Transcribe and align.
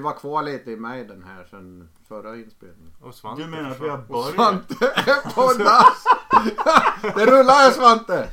vi 0.00 0.04
var 0.04 0.12
kvar 0.12 0.42
lite 0.42 0.70
i 0.70 0.76
Maiden 0.76 1.22
här 1.22 1.44
sen 1.50 1.88
förra 2.08 2.36
inspelningen. 2.36 2.92
Och 3.00 3.14
Svante 3.14 3.42
Du 3.42 3.48
menar 3.48 3.70
att 3.70 3.80
vi 3.80 3.88
har 3.88 3.98
börjat? 3.98 4.34
Svante 4.34 4.86
är 4.86 5.34
på 5.34 5.64
dass! 5.64 6.04
Det 7.16 7.26
rullar 7.26 7.54
här 7.54 7.70
Svante! 7.70 8.28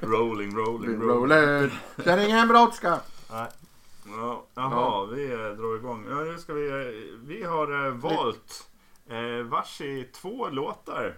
Rolling, 0.00 0.56
rolling, 0.56 1.00
rolling. 1.00 1.70
Känner 2.04 2.24
ingen 2.24 2.48
brådska. 2.48 3.00
Nej. 3.30 3.46
Ja, 4.06 4.46
jaha, 4.54 5.06
vi 5.06 5.32
eh, 5.32 5.38
drar 5.38 5.76
igång. 5.76 6.06
Ja, 6.10 6.16
nu 6.16 6.38
ska 6.38 6.52
vi, 6.54 6.68
eh, 6.68 7.18
vi 7.22 7.42
har 7.42 7.86
eh, 7.86 7.92
valt 7.92 8.70
eh, 9.08 9.44
varsi 9.44 10.08
två 10.12 10.48
låtar 10.48 11.14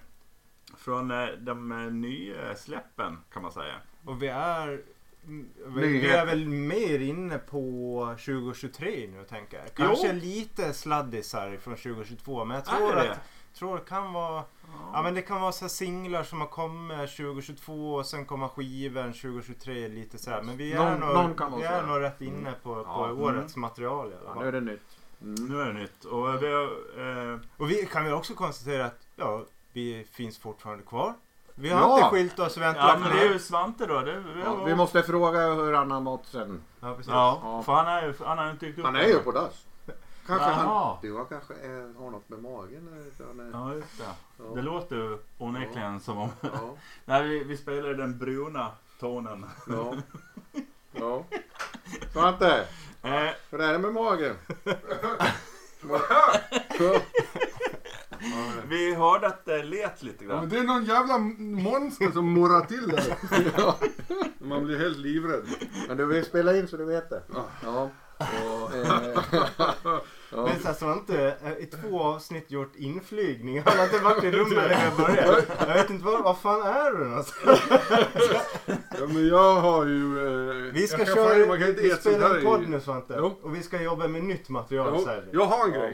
från 0.77 1.11
eh, 1.11 1.27
de 1.27 1.73
eh, 1.73 1.79
nya 1.79 2.55
släppen 2.55 3.19
kan 3.33 3.43
man 3.43 3.53
säga. 3.53 3.75
Och 4.05 4.23
vi 4.23 4.29
är... 4.29 4.83
mm, 5.27 5.49
Vi, 5.77 6.09
är 6.11 6.27
väl 6.27 6.49
mer 6.49 6.99
inne 6.99 7.39
på 7.39 8.15
2023 8.27 9.09
nu 9.13 9.25
tänker 9.25 9.57
jag. 9.59 9.75
Kanske 9.75 10.07
Jo. 10.07 10.13
lite 10.21 10.73
sladdisar 10.73 11.57
från 11.57 11.77
2022 11.77 12.45
men 12.45 12.55
jag 12.55 12.65
tror 12.65 12.97
att 12.99 13.19
tror 13.55 13.77
det 13.79 13.85
kan 13.85 14.13
vara 14.13 14.45
Ja 14.93 15.03
men 15.03 15.15
det 15.15 15.23
kan 15.23 15.41
vara 15.41 15.53
så 15.53 15.69
singlar 15.69 16.23
som 16.23 16.41
har 16.41 16.49
kommit 16.49 16.99
2022 17.17 17.95
och 17.95 18.07
sen 18.07 18.27
kommer 18.27 18.49
skivan 18.49 19.13
2023 19.13 19.89
lite 19.89 20.19
så 20.19 20.31
här. 20.31 20.43
Men 20.43 20.57
vi 20.57 20.73
är, 20.73 20.77
Någon- 20.99 21.01
nog, 21.01 21.39
någon 21.41 21.59
vi 21.59 21.65
är 21.65 21.83
nog 21.87 22.01
rätt 22.01 22.21
inne 22.21 22.53
på, 22.63 22.75
på 22.75 22.83
Ja, 22.87 23.05
mm. 23.11 23.23
årets 23.23 23.57
material 23.57 24.11
i 24.11 24.15
alla 24.15 24.23
Ja, 24.25 24.35
fall. 24.35 24.43
nu 24.43 24.49
är 24.49 24.53
det 24.53 24.61
nytt. 24.61 24.83
Mm. 25.23 25.35
Nu 25.49 25.61
är 25.61 25.67
det 25.67 25.73
nytt. 25.73 26.05
Och 26.05 26.43
vi 26.43 26.53
eh, 26.53 27.41
Och 27.57 27.71
vi 27.71 27.87
kan 27.93 28.05
väl 28.05 28.13
också 28.13 28.35
konstatera 28.35 28.85
att 28.85 29.07
ja, 29.17 29.45
vi 29.73 30.07
finns 30.13 30.39
fortfarande 30.39 30.85
kvar. 30.85 31.15
Vi 31.59 31.69
har 31.71 31.81
Ja. 31.81 31.97
inte 31.99 32.09
skilt 32.11 32.39
oss 32.39 32.57
och 32.57 32.63
väntat 32.63 32.85
ja 32.89 32.99
men 32.99 33.17
det 33.17 33.23
är 33.27 33.33
ju 33.33 33.39
Svante 33.39 33.87
då. 33.87 34.01
Det, 34.01 34.25
Ja, 34.45 34.65
vi 34.65 34.75
måste 34.75 35.03
fråga 35.03 35.39
hur 35.55 35.73
han 35.73 35.91
har 35.91 36.01
mått 36.01 36.27
sen. 36.27 36.63
Ja, 36.81 36.95
precis. 36.95 37.13
Ja, 37.13 37.41
Ja. 37.43 37.63
för 37.63 37.73
han, 37.73 37.87
är, 37.87 38.03
ju- 38.03 38.15
han 38.25 38.39
har 38.39 38.45
ju 38.45 38.51
inte 38.51 38.67
dykt 38.67 38.79
upp. 38.79 38.85
Han 38.85 38.97
är 38.97 39.07
ju 39.07 39.19
på 39.19 39.33
dass. 39.33 39.65
Kanske 40.27 40.51
Jaha. 40.51 40.85
han... 40.85 40.97
Du 41.03 41.13
har 41.13 41.25
kanske 41.25 41.55
är, 41.55 42.01
har 42.03 42.11
något 42.11 42.29
med 42.29 42.43
magen? 42.43 42.89
eller? 42.89 43.27
Han 43.27 43.41
är- 43.41 43.51
Ja, 43.53 43.75
just 43.75 43.99
det. 43.99 44.05
Ja. 44.39 44.45
Det 44.55 44.63
låter 44.63 44.97
ju 44.97 45.19
onekligen 45.39 46.01
som 46.01 46.19
om... 46.19 46.29
Ja. 46.41 46.49
Nej, 47.05 47.29
vi, 47.29 47.45
vi 47.45 47.57
spelar 47.57 47.95
den 47.95 48.19
bruna 48.19 48.69
tonen. 49.01 49.47
Ja. 49.69 49.95
ja. 50.93 51.25
Svante, 52.13 52.65
Eh, 53.03 53.29
hur 53.51 53.61
är 53.61 53.73
det 53.73 53.79
med 53.79 53.93
magen? 53.95 54.37
vi 58.69 58.95
hörde 58.95 59.27
att 59.27 59.45
det 59.45 59.63
lät 59.63 60.03
lite 60.03 60.25
Ja, 60.25 60.29
men 60.29 60.39
grann. 60.39 60.49
det 60.49 60.59
är 60.59 60.63
någon 60.63 60.85
jävla 60.85 61.19
monster 61.71 62.11
som 62.11 62.33
morrar 62.33 62.61
till 62.65 62.89
där. 62.89 63.15
Man 64.49 64.65
blir 64.65 64.79
helt 64.79 64.99
livrädd. 64.99 65.45
Men 65.89 65.97
du 65.97 66.07
vill 66.07 66.25
spela 66.25 66.57
in 66.57 66.69
så 66.69 66.77
du 66.77 66.85
vet 66.85 67.11
det. 67.11 67.23
Ja. 67.35 67.45
Ja. 67.65 67.91
Och, 68.19 68.75
eh, 68.77 69.23
ja. 70.31 70.49
Men 70.65 70.75
så 70.75 70.87
har 70.87 70.93
inte 70.93 71.37
eh, 71.45 71.53
i 71.53 71.67
två 71.67 72.01
avsnitt 72.03 72.51
gjort 72.51 72.77
inflygning. 72.77 73.63
Han 73.67 73.77
har 73.79 73.85
inte 73.85 73.99
varit 73.99 74.25
i 74.25 74.31
rummet 74.31 74.57
när 74.57 74.85
jag 74.85 74.97
började. 75.07 75.45
Jag 75.69 75.75
vet 75.75 75.91
inte 75.91 76.05
var, 76.05 76.23
vad 76.23 76.39
fan 76.39 76.63
är 76.63 76.91
du 76.99 77.05
någonstans? 77.05 77.61
Ja, 78.67 79.07
men 79.09 79.29
jag 79.29 79.55
har 79.61 79.85
ju... 79.87 80.27
Eh, 80.67 80.73
Vi 80.73 80.87
ska 80.87 80.99
jag 80.99 81.07
köra, 81.15 81.29
fan- 81.39 81.49
man 81.49 81.59
kan 81.59 81.69
inte 81.69 81.83
vi 81.83 81.91
spelar 81.91 82.35
en 82.35 82.41
i- 82.43 82.45
podd 82.45 82.69
nu 82.69 82.81
Svante. 82.81 83.15
Jo. 83.19 83.39
Och 83.43 83.55
vi 83.57 83.63
ska 83.63 83.83
jobba 83.83 84.09
med 84.09 84.25
nytt 84.25 84.49
material 84.49 84.95
Jo, 84.97 85.09
jag 85.33 85.47
har 85.47 85.69
en 85.69 85.75
Ja. 85.75 85.91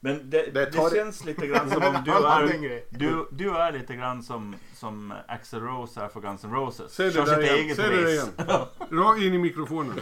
Men 0.00 0.30
det, 0.30 0.42
Det 0.42 0.50
det, 0.50 0.72
tar- 0.72 0.90
känns 0.90 1.24
lite 1.24 1.46
grann 1.46 1.70
som 1.70 1.82
om 1.82 1.96
du 2.04 2.10
är... 2.12 2.98
Du, 2.98 3.28
du 3.32 3.50
är 3.56 3.72
lite 3.72 3.94
grann 3.94 4.22
som, 4.22 4.54
som 4.74 5.12
Axl 5.28 5.56
Rose 5.56 6.00
är 6.00 6.08
för 6.08 6.20
Guns 6.20 6.44
N' 6.44 6.52
Roses. 6.54 6.92
Säg 6.92 7.10
det 7.10 7.24
där 7.24 7.40
igen. 7.42 7.54
eget 7.54 7.76
Säg 7.76 7.88
det 7.96 8.10
igen. 8.12 8.28
Rakt 8.90 9.20
in 9.22 9.34
i 9.34 9.38
mikrofonen. 9.38 10.00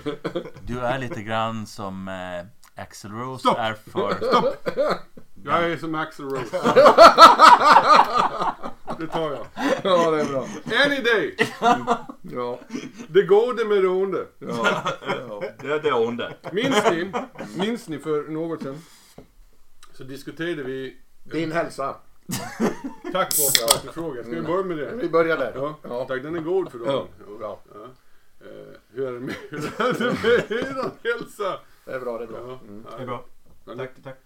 Du 0.63 0.79
är 0.81 0.99
lite 0.99 1.23
grann 1.23 1.67
som 1.67 2.09
eh, 2.09 2.83
Axl 2.83 3.09
Rose 3.13 3.41
Stopp. 3.41 3.59
är 3.59 3.75
för... 3.75 4.17
Jag 5.45 5.71
är 5.71 5.77
som 5.77 5.95
Axl 5.95 6.23
Rose. 6.23 6.57
Det 8.99 9.07
tar 9.07 9.31
jag. 9.31 9.47
ja, 9.83 10.11
det 10.11 10.21
är 10.21 10.25
bra. 10.25 10.47
Any 10.87 11.01
day. 11.01 11.37
Ja. 12.23 12.59
Det 13.09 13.23
gode 13.23 13.65
med 13.65 13.83
det 13.83 13.89
onde. 13.89 14.27
Ja. 14.39 14.79
Ja. 15.29 15.43
Det 15.61 15.73
är 15.73 15.81
det 15.83 15.93
onda. 15.93 16.31
Minns 16.53 16.91
ni, 16.91 17.13
minns 17.57 17.89
ni 17.89 17.99
för 17.99 18.29
något 18.31 18.63
sedan? 18.63 18.79
Så 19.97 20.05
diskuterade 20.05 20.63
vi... 20.63 20.97
Din 21.25 21.53
hälsa. 21.53 21.97
Tack 23.13 23.37
Bob 23.37 23.51
för 23.57 23.65
att 23.77 23.83
du 23.83 23.89
frågar. 23.93 24.23
Ska 24.23 24.31
vi 24.33 24.43
börja 24.43 24.65
med 24.65 24.79
det? 24.79 24.93
Vi 24.97 25.09
börjar 25.09 25.37
där. 25.37 25.53
Ja, 25.55 25.79
Ja. 25.83 26.05
tack. 26.05 26.23
Den 26.23 26.35
är 26.37 26.41
god 26.41 26.71
för 26.73 26.79
dagen. 26.79 27.07
Bra. 27.39 27.61
Ja. 27.75 27.85
Eh, 28.41 28.47
hur 28.93 29.09
är 29.09 29.13
det 29.13 29.21
med, 29.21 29.35
hur 29.51 29.59
är 29.59 29.93
det 29.99 30.05
med 30.23 30.51
er 30.59 30.91
hälsa? 31.19 31.61
Det 31.85 31.93
är 31.93 32.01
bra, 32.01 32.19
det 32.19 32.25
är 32.25 32.29
bra. 32.29 32.39
Ja. 32.49 32.59
Mm. 32.69 32.87
Det 32.97 33.03
är 33.03 33.07
bra. 33.07 33.25
Ja, 33.65 33.75
Tack, 33.77 33.91
tack. 34.05 34.17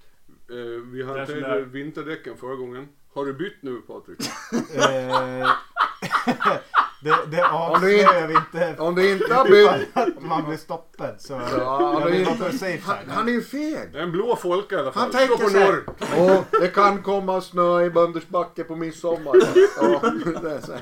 eh, 0.51 0.57
vi 0.93 1.03
hanterade 1.03 1.61
vinterdäcken 1.61 2.37
förra 2.37 2.55
gången. 2.55 2.89
Har 3.13 3.25
du 3.25 3.33
bytt 3.33 3.63
nu 3.63 3.81
Patrik? 3.81 4.19
Det 7.03 7.11
det 7.11 7.43
Om 7.45 7.81
du 7.81 8.03
avslöjar 8.03 8.27
vi 8.27 8.35
inte. 8.35 8.83
Om 8.83 8.95
du 8.95 9.13
inte 9.13 9.35
har 9.35 9.45
bytt... 9.51 9.97
Att 9.97 10.23
man 10.23 10.45
blir 10.45 10.57
stoppad 10.57 11.15
så 11.21 11.33
Ja, 11.33 11.47
jag 11.59 11.95
om 11.97 12.03
du 12.13 12.19
inte... 12.19 12.59
safe 12.59 12.81
han, 12.87 12.97
han 13.09 13.29
är 13.29 13.33
ju 13.33 13.43
feg. 13.43 13.95
En 13.95 14.13
blå 14.13 14.37
folka 14.37 14.75
i 14.75 14.79
alla 14.79 14.93
fall. 14.93 15.03
Han 15.03 15.11
tänker 15.11 15.37
på 15.37 15.59
norr. 15.59 15.85
Åh, 16.19 16.41
det 16.61 16.69
kan 16.69 17.03
komma 17.03 17.41
snö 17.41 17.83
i 17.83 17.91
Bönders 17.91 18.29
backe 18.29 18.65
på 18.65 18.77
midsommar. 18.77 19.35
Ja, 19.81 20.01
det 20.43 20.51
är 20.55 20.61
så 20.61 20.73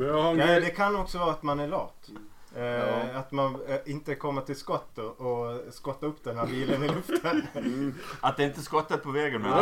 Ja, 0.00 0.32
grej. 0.32 0.60
det 0.60 0.70
kan 0.70 0.96
också 0.96 1.18
vara 1.18 1.30
att 1.30 1.42
man 1.42 1.60
är 1.60 1.68
lat. 1.68 2.08
Eh, 2.56 2.62
Ja. 2.62 3.18
Att 3.18 3.32
man 3.32 3.56
eh, 3.68 3.76
inte 3.92 4.14
kommer 4.14 4.40
till 4.42 4.56
skott 4.56 4.98
och, 4.98 5.20
och 5.20 5.60
skottar 5.74 6.06
upp 6.06 6.24
den 6.24 6.38
här 6.38 6.46
bilen 6.46 6.82
i 6.84 6.88
luften 6.88 7.46
Att 8.20 8.36
det 8.36 8.44
inte 8.44 8.60
är 8.60 8.62
skottet 8.62 9.02
på 9.02 9.10
vägen 9.10 9.42
men... 9.42 9.52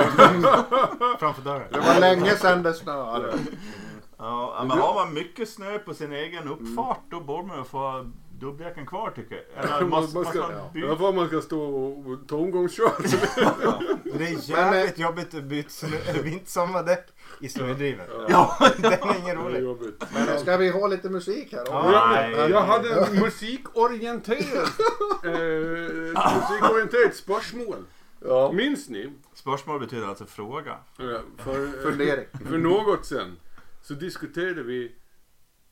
framför 1.18 1.42
dörren. 1.42 1.68
Det 1.72 1.80
var 1.80 2.00
länge 2.00 2.36
sedan 2.36 2.62
det 2.62 2.74
snöade. 2.74 3.32
Ja, 4.20 4.64
men 4.68 4.78
har 4.78 4.94
man 4.94 5.14
mycket 5.14 5.48
snö 5.48 5.78
på 5.78 5.94
sin 5.94 6.12
egen 6.12 6.48
uppfart 6.48 7.00
då 7.10 7.20
borde 7.20 7.46
man 7.48 7.58
ju 7.58 7.64
få 7.64 8.10
dubbdäcken 8.40 8.86
kvar 8.86 9.10
tycker 9.16 9.34
jag. 9.54 9.64
Eller 9.64 9.80
Man, 9.86 9.88
måste, 10.00 10.14
man 10.14 10.24
måste 10.24 10.38
ska, 10.38 10.48
man 10.48 10.56
I 10.56 10.72
byta? 10.74 10.86
alla 10.88 10.96
fall 10.98 11.14
man 11.14 11.28
ska 11.28 11.40
stå 11.40 11.62
och 11.62 12.28
tomgångsköra. 12.28 12.92
Det 14.18 14.24
är 14.26 14.50
jävligt 14.50 14.98
jobbigt 14.98 15.34
att 15.34 15.44
byta 15.44 15.86
vintersommardäck 16.22 17.06
i 17.40 17.48
snödriven. 17.48 18.06
Ja, 18.28 18.56
Den 18.76 18.92
är 18.92 19.18
ingen 19.22 19.36
Det 19.52 19.58
är 19.58 19.62
rolig. 19.62 19.92
Men 20.14 20.38
ska 20.40 20.56
vi 20.56 20.70
ha 20.70 20.86
lite 20.86 21.08
musik 21.10 21.52
här? 21.52 21.62
Ja. 21.66 21.92
Jag, 21.92 22.10
Nej. 22.38 22.50
jag 22.50 22.62
hade 22.62 22.94
en 23.06 23.14
musikorienterad, 23.22 24.68
eh, 25.24 25.30
musikorienterat 26.40 27.14
spörsmål. 27.14 27.76
Ja. 28.24 28.52
Minns 28.52 28.88
ni? 28.88 29.12
Spörsmål 29.34 29.80
betyder 29.80 30.06
alltså 30.06 30.26
fråga. 30.26 30.70
Eh, 30.98 31.06
För, 31.44 31.82
Fundering. 31.82 32.26
för 32.48 32.58
något 32.58 33.06
sen 33.06 33.36
så 33.90 33.96
diskuterade 33.96 34.62
vi 34.62 34.96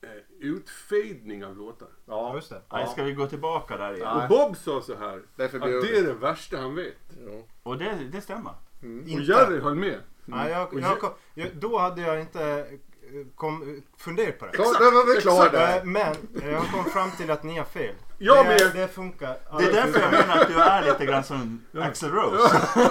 eh, 0.01 0.09
utfejdning 0.39 1.45
av 1.45 1.57
låtar. 1.57 1.87
Ja, 2.05 2.35
just 2.35 2.49
det. 2.49 2.61
Nej, 2.71 2.87
ska 2.87 3.03
vi 3.03 3.13
gå 3.13 3.27
tillbaka 3.27 3.77
där 3.77 3.93
igen? 3.93 4.07
Och 4.07 4.27
Bob 4.29 4.57
sa 4.57 4.81
så 4.81 4.95
här 4.95 5.21
det 5.35 5.43
är 5.43 5.45
att 5.45 5.61
det 5.61 5.97
är 5.97 6.03
det 6.03 6.13
värsta 6.13 6.57
han 6.57 6.75
vet. 6.75 6.97
Ja. 7.25 7.43
Och 7.63 7.77
det, 7.77 8.09
det 8.11 8.21
stämmer. 8.21 8.53
Och 8.79 8.85
Inte. 8.85 9.23
Jerry 9.23 9.59
höll 9.59 9.75
med. 9.75 9.99
Nej, 10.25 10.51
jag, 10.51 10.73
Och 10.73 10.79
jag, 10.79 10.99
kom- 10.99 11.13
jag, 11.33 11.55
då 11.55 11.77
hade 11.77 12.01
jag 12.01 12.21
inte 12.21 12.41
eh, 12.49 13.27
kom, 13.35 13.81
funderat 13.97 14.39
på 14.39 14.45
det. 14.45 14.57
Var 14.57 15.15
vi 15.15 15.21
klara 15.21 15.75
Eh. 15.75 15.83
Men 15.83 16.15
jag 16.51 16.63
kom 16.63 16.85
fram 16.85 17.11
till 17.11 17.31
att 17.31 17.43
ni 17.43 17.57
har 17.57 17.65
fel. 17.65 17.95
Jag 18.21 18.45
det, 18.45 18.49
med. 18.49 18.71
det 18.75 18.87
funkar. 18.87 19.37
Det 19.57 19.65
är 19.65 19.71
därför 19.73 19.99
jag 19.99 20.11
menar 20.11 20.37
att 20.41 20.47
du 20.47 20.53
är 20.61 20.85
lite 20.85 21.05
grann 21.05 21.23
som 21.23 21.61
Axl 21.73 22.05
Rose. 22.05 22.61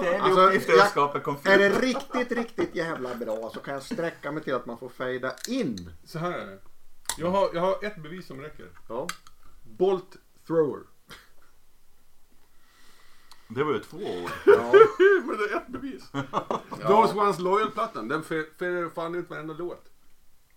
Det 0.00 0.08
är 0.08 0.20
Alltså, 0.20 0.40
uppgiften 0.40 0.74
jag- 0.76 0.84
att 0.84 0.90
skapa 0.90 1.18
Är 1.44 1.58
det 1.58 1.68
riktigt, 1.70 2.32
riktigt 2.32 2.74
jävla 2.74 3.14
bra 3.14 3.50
så 3.54 3.60
kan 3.60 3.74
jag 3.74 3.82
sträcka 3.82 4.32
mig 4.32 4.42
till 4.42 4.54
att 4.54 4.66
man 4.66 4.78
får 4.78 4.88
fejda 4.88 5.32
in. 5.48 5.90
Så 6.04 6.18
här 6.18 6.32
är 6.32 6.46
det. 6.46 6.58
Jag 7.18 7.30
har, 7.30 7.50
jag 7.54 7.60
har 7.60 7.84
ett 7.84 7.96
bevis 8.02 8.26
som 8.26 8.40
räcker. 8.40 8.66
Ja. 8.88 9.06
Bolt 9.62 10.16
thrower. 10.46 10.80
Det 13.48 13.64
var 13.64 13.72
ju 13.72 13.78
två 13.78 13.96
ord. 13.96 14.30
Ja. 14.46 14.72
Men 15.26 15.36
det 15.38 15.44
är 15.52 15.56
ett 15.56 15.68
bevis. 15.68 16.02
Those 16.86 17.14
Ones 17.14 17.38
Loyal-plattan, 17.38 18.08
den 18.08 18.22
färgar 18.22 18.94
fan 18.94 19.14
ut 19.14 19.30
varenda 19.30 19.54
låt. 19.54 19.84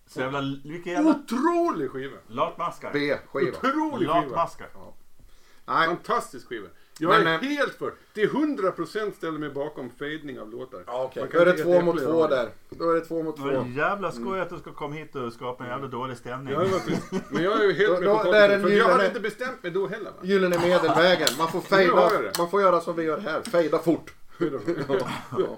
Så 0.09 0.19
jävla, 0.19 0.41
vilken 0.65 0.93
jävla 0.93 1.09
Otrolig 1.09 1.91
skiva! 1.91 2.17
latmaskar. 2.27 2.89
B-skiva. 2.93 3.57
Otrolig 3.57 4.07
skiva! 4.09 4.13
Latmaskar. 4.21 4.67
Nej, 5.65 5.87
Fantastisk 5.87 6.47
skiva. 6.47 6.67
Jag 7.01 7.09
Men, 7.09 7.27
är 7.27 7.33
eh, 7.33 7.39
helt 7.39 7.73
för. 7.75 7.93
Det 8.13 8.21
är 8.21 8.27
100% 8.27 9.11
ställer 9.17 9.39
mig 9.39 9.49
bakom 9.49 9.89
fejdning 9.89 10.39
av 10.39 10.49
låtar. 10.51 10.83
ja, 10.87 11.03
okej. 11.03 11.23
Man 11.23 11.29
Då 11.33 11.39
är 11.39 11.45
det 11.45 11.51
inte 11.51 11.63
två 11.63 11.81
mot 11.81 11.95
äpple 11.95 12.07
två 12.11 12.27
där. 12.27 12.49
Då 12.69 12.89
är 12.91 12.95
det 12.95 13.01
två 13.01 13.23
mot 13.23 13.35
Det 13.35 13.41
var 13.41 13.51
två. 13.63 13.69
jävla 13.69 14.11
skoj 14.11 14.39
att 14.39 14.49
du 14.49 14.57
ska 14.59 14.73
komma 14.73 14.95
hit 14.95 15.15
och 15.15 15.33
skapa 15.33 15.63
en 15.63 15.69
jävla 15.69 15.87
dålig 15.87 16.17
stämning. 16.17 16.53
Ja, 16.53 16.59
det 16.59 16.67
var 16.69 16.79
precis. 16.79 17.11
Men 17.29 17.43
jag 17.43 17.59
är 17.61 17.67
ju 17.67 17.73
helt 17.73 17.89
Då- 17.95 17.99
med 18.01 18.09
då- 18.09 18.17
på 18.23 18.31
där 18.31 18.49
är 18.49 18.57
Patrik. 18.59 18.71
För 18.73 18.77
jag 18.87 18.89
hade 18.89 19.07
inte 19.07 19.19
bestämt 19.19 19.63
mig 19.63 19.71
då 19.71 19.87
heller. 19.87 20.11
Va? 20.11 20.17
Gyllene 20.23 20.59
medelvägen. 20.59 21.27
Man 21.37 21.47
får 21.51 21.59
Nu 21.69 21.75
har 21.75 21.81
jag 22.01 22.11
fejda. 22.11 22.21
det. 22.31 22.37
Man 22.37 22.49
får 22.49 22.61
göra 22.61 22.81
som 22.81 22.95
vi 22.95 23.03
gör 23.03 23.17
här. 23.19 23.41
Fejda 23.41 23.79
fort. 23.79 24.13
Ja. 24.39 24.47
Ja. 25.37 25.57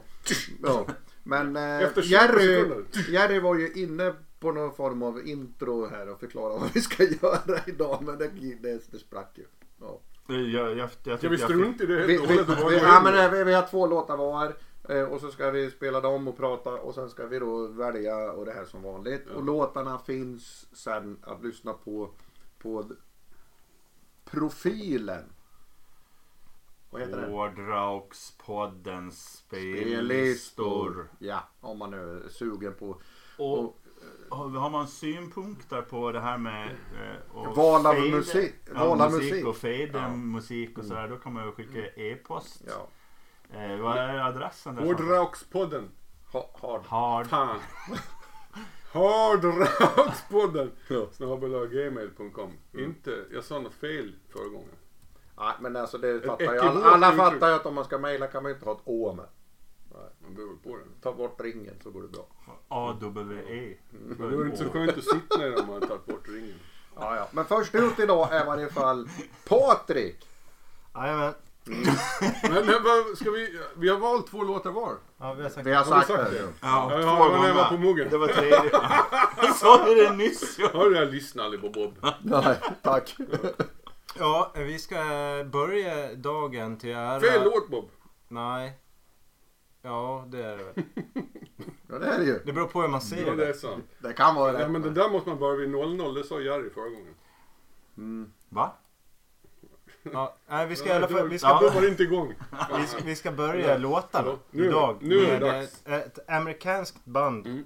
Ja. 0.63 0.85
Men 1.23 1.55
eh, 1.55 1.79
Efter 1.81 2.01
20 2.01 2.09
Jerry, 2.11 2.55
sekunder. 2.55 2.85
Jerry 3.11 3.39
var 3.39 3.55
ju 3.55 3.71
inne 3.73 4.13
på 4.41 4.51
någon 4.51 4.73
form 4.75 5.03
av 5.03 5.27
intro 5.27 5.87
här 5.87 6.09
och 6.09 6.19
förklara 6.19 6.57
vad 6.57 6.69
vi 6.73 6.81
ska 6.81 7.03
göra 7.03 7.59
idag. 7.67 8.03
Men 8.03 8.17
det, 8.17 8.27
det, 8.61 8.91
det 8.91 8.99
sprack 8.99 9.37
ju. 9.37 9.45
Ja. 9.81 9.99
Jag, 10.27 10.39
jag, 10.49 10.77
jag, 10.77 10.89
jag, 11.03 11.19
Ska 11.19 11.29
vi 11.29 11.37
strunta 11.37 11.83
i 11.83 11.87
det 11.87 12.05
Vi, 12.07 12.17
vi, 12.17 12.27
vi, 12.69 12.77
ja, 12.77 13.01
men, 13.03 13.19
eh, 13.25 13.31
vi, 13.31 13.43
vi 13.43 13.53
har 13.53 13.67
två 13.67 13.87
låtar 13.87 14.17
var. 14.17 14.55
eh, 14.89 15.03
Och 15.03 15.21
så 15.21 15.31
ska 15.31 15.51
vi 15.51 15.71
spela 15.71 16.01
dem 16.01 16.27
och 16.27 16.37
prata 16.37 16.69
och 16.73 16.95
sen 16.95 17.09
ska 17.09 17.27
vi 17.27 17.39
då 17.39 17.67
välja 17.67 18.31
och 18.31 18.45
det 18.45 18.51
här 18.51 18.65
som 18.65 18.81
vanligt. 18.83 19.23
Ja. 19.29 19.35
Och 19.35 19.43
låtarna 19.43 19.99
finns 19.99 20.67
sen 20.77 21.19
att 21.23 21.43
lyssna 21.43 21.73
på 21.73 22.09
på 22.59 22.85
profilen. 24.25 25.23
Vad 26.89 27.01
heter 27.01 27.21
den? 27.21 27.31
Hårdrockspoddens 27.31 29.37
Spellistor. 29.47 29.95
spellistor. 29.95 31.07
Ja, 31.19 31.47
om 31.61 31.77
man 31.77 31.91
nu 31.91 32.23
är 32.25 32.29
sugen 32.29 32.73
på. 32.73 32.87
Och 33.37 33.59
Och, 33.59 33.77
har 34.29 34.49
har 34.49 34.69
man 34.69 34.87
synpunkter 34.87 35.81
på 35.81 36.11
det 36.11 36.19
här 36.19 36.37
med 36.37 36.67
eh, 36.69 37.53
Val 37.55 37.85
av 37.85 37.95
musik- 37.95 38.53
ja, 38.75 38.95
musik 39.09 39.21
musik. 39.31 39.45
och 39.47 39.55
fade 39.57 39.89
Ja. 39.93 40.09
musik 40.09 40.77
och 40.77 40.85
sådär. 40.85 41.07
Då 41.07 41.15
kan 41.17 41.33
man 41.33 41.45
ju 41.45 41.51
skicka 41.51 41.79
e-post. 41.95 42.61
ja, 42.67 42.87
Eh, 43.57 43.77
vad 43.77 43.97
är 43.97 44.17
adressen? 44.19 44.75
där? 44.75 44.83
Hårdrockspodden. 44.83 45.89
ha, 46.31 46.49
hard. 46.61 46.81
Hard. 46.87 47.27
Fan. 47.27 47.59
Hårdrockspodden. 48.93 50.71
Snabel-a 51.11 51.65
gmail.com. 51.65 52.51
Inte, 52.73 53.25
jag 53.33 53.43
sa 53.43 53.59
något 53.59 53.73
fel 53.73 54.15
förra 54.29 54.47
gången. 54.47 54.75
Nej, 55.37 55.53
men 55.59 55.75
alltså 55.75 55.97
det 55.97 56.21
fattar 56.21 56.53
ju. 56.53 56.59
Alla, 56.59 56.85
alla 56.85 57.11
fattar 57.11 57.47
ju 57.49 57.53
att 57.55 57.65
om 57.65 57.75
man 57.75 57.85
ska 57.85 57.97
mejla 57.97 58.27
kan 58.27 58.43
man 58.43 58.49
ju 58.49 58.53
inte 58.55 58.65
ha 58.65 58.73
ett 58.73 58.81
å 58.85 59.13
med. 59.13 59.25
Man 60.23 60.35
behöver 60.35 60.55
på 60.63 60.77
den. 60.77 60.87
Ta 61.01 61.13
bort 61.13 61.41
ringen 61.41 61.73
så 61.83 61.91
går 61.91 62.01
det 62.01 62.07
bra. 62.07 62.25
AWE. 62.67 63.75
Men 63.91 64.31
då 64.31 64.39
är 64.39 64.43
det 64.43 64.45
inte 64.51 64.57
så 64.63 64.69
skönt 64.69 64.97
att 64.97 65.03
sitta 65.03 65.37
ner 65.37 65.59
om 65.61 65.67
man 65.67 65.81
har 65.81 65.87
tagit 65.87 66.05
bort 66.05 66.27
ringen. 66.27 66.59
Ja, 66.95 67.15
ja. 67.15 67.27
Men 67.31 67.45
först 67.45 67.75
ut 67.75 67.99
idag 67.99 68.33
är 68.33 68.41
i 68.43 68.45
varje 68.45 68.69
fall 68.69 69.09
Patrik. 69.49 70.27
Jajamän. 70.95 71.33
Men, 71.63 72.65
men 72.65 72.83
vad 72.83 73.17
ska 73.17 73.31
vi, 73.31 73.59
vi 73.77 73.89
har 73.89 73.97
valt 73.97 74.27
två 74.27 74.43
låtar 74.43 74.71
var. 74.71 74.93
Ja, 75.19 75.33
vi 75.33 75.43
har 75.43 75.49
sagt 75.49 75.67
Vi 75.67 75.73
har 75.73 75.83
Har 75.85 75.85
vi 75.85 75.91
sagt 75.91 76.07
sagt 76.07 76.31
det. 76.31 76.39
det? 76.39 76.47
Ja, 76.61 76.89
Ja, 76.89 76.89
två 76.89 76.97
det 76.97 77.05
var 77.05 77.47
jag 77.47 77.53
var 77.55 77.63
gånger. 77.63 77.69
på 77.69 77.77
muggen. 77.77 78.07
Det 78.09 78.17
var 78.17 78.27
tredje. 78.27 78.71
Sa 79.55 79.85
du 79.85 79.95
det 79.95 80.15
nyss? 80.15 80.59
Ja. 80.59 80.69
Har 80.73 80.91
jag 80.91 81.07
lyssnat 81.13 81.43
aldrig 81.45 81.61
på 81.61 81.69
Bob? 81.69 81.97
Nej, 82.21 82.55
tack. 82.81 83.15
Ja, 84.19 84.51
vi 84.55 84.79
ska 84.79 84.95
börja 85.51 86.13
dagen 86.15 86.77
till 86.77 86.89
ära... 86.89 87.19
Fel 87.19 87.43
låt 87.43 87.69
Bob. 87.69 87.89
Nej. 88.27 88.73
Ja, 89.81 90.25
det 90.27 90.43
är 90.45 90.57
det 90.57 90.63
väl. 90.63 90.73
Ja, 91.87 91.99
det 91.99 92.05
är 92.07 92.19
det 92.19 92.25
ju. 92.25 92.39
Det 92.45 92.53
beror 92.53 92.67
på 92.67 92.81
hur 92.81 92.87
man 92.87 93.01
Ja, 93.03 93.17
ser 93.17 93.35
det 93.35 93.43
är 93.43 93.47
det. 93.47 93.53
sant. 93.53 93.85
Det 93.99 94.13
kan 94.13 94.35
vara 94.35 94.53
Ja, 94.53 94.59
rätt. 94.59 94.71
men 94.71 94.81
det 94.81 94.89
där 94.89 95.09
måste 95.09 95.29
man 95.29 95.39
börja 95.39 95.55
vid 95.59 95.69
00, 95.69 96.13
det 96.13 96.23
sa 96.23 96.39
Jerry 96.41 96.69
förra 96.69 96.89
gången. 96.89 97.15
Mm. 97.97 98.31
Va? 98.49 98.71
Ja, 100.03 100.35
nej, 100.47 100.67
vi 100.67 100.75
ska 100.75 100.89
i 100.89 100.91
alla 100.91 101.07
fall... 101.07 101.29
Vi 101.29 101.39
ska, 101.39 101.47
Ja. 101.47 101.59
Då 101.61 101.69
var 101.69 101.81
det 101.81 101.87
inte 101.87 102.03
igång. 102.03 102.33
vi 102.79 102.87
ska, 102.87 103.03
vi 103.05 103.15
ska 103.15 103.31
börja 103.31 103.77
låtarna 103.77 104.37
Nu- 104.51 104.65
idag. 104.65 104.97
nu 105.01 105.19
är 105.25 105.39
det 105.39 105.45
dags. 105.45 105.81
ett, 105.85 106.17
ett 106.17 106.29
amerikanskt 106.29 107.05
band. 107.05 107.47
Mm. 107.47 107.63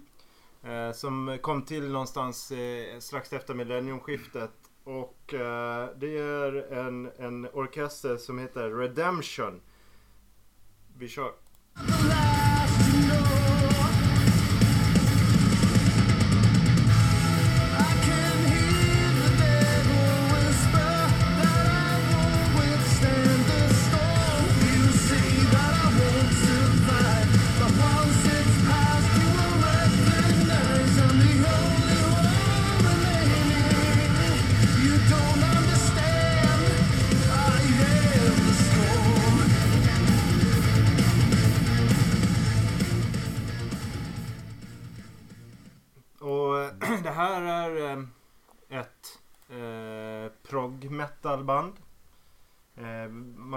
Eh, 0.87 0.93
som 0.93 1.37
kom 1.41 1.61
till 1.61 1.91
någonstans 1.91 2.51
eh, 2.51 2.99
strax 2.99 3.33
efter 3.33 3.53
millenniumskiftet. 3.53 4.51
Och 4.83 5.33
eh, 5.33 5.89
det 5.95 6.17
är 6.17 6.73
en, 6.73 7.11
en 7.17 7.47
orkester 7.53 8.17
som 8.17 8.39
heter 8.39 8.69
Redemption. 8.69 9.61
Vi 10.97 11.07
kör. 11.07 11.31
The 11.75 12.07
last 12.07 12.91
to 12.91 13.07
know. 13.07 13.44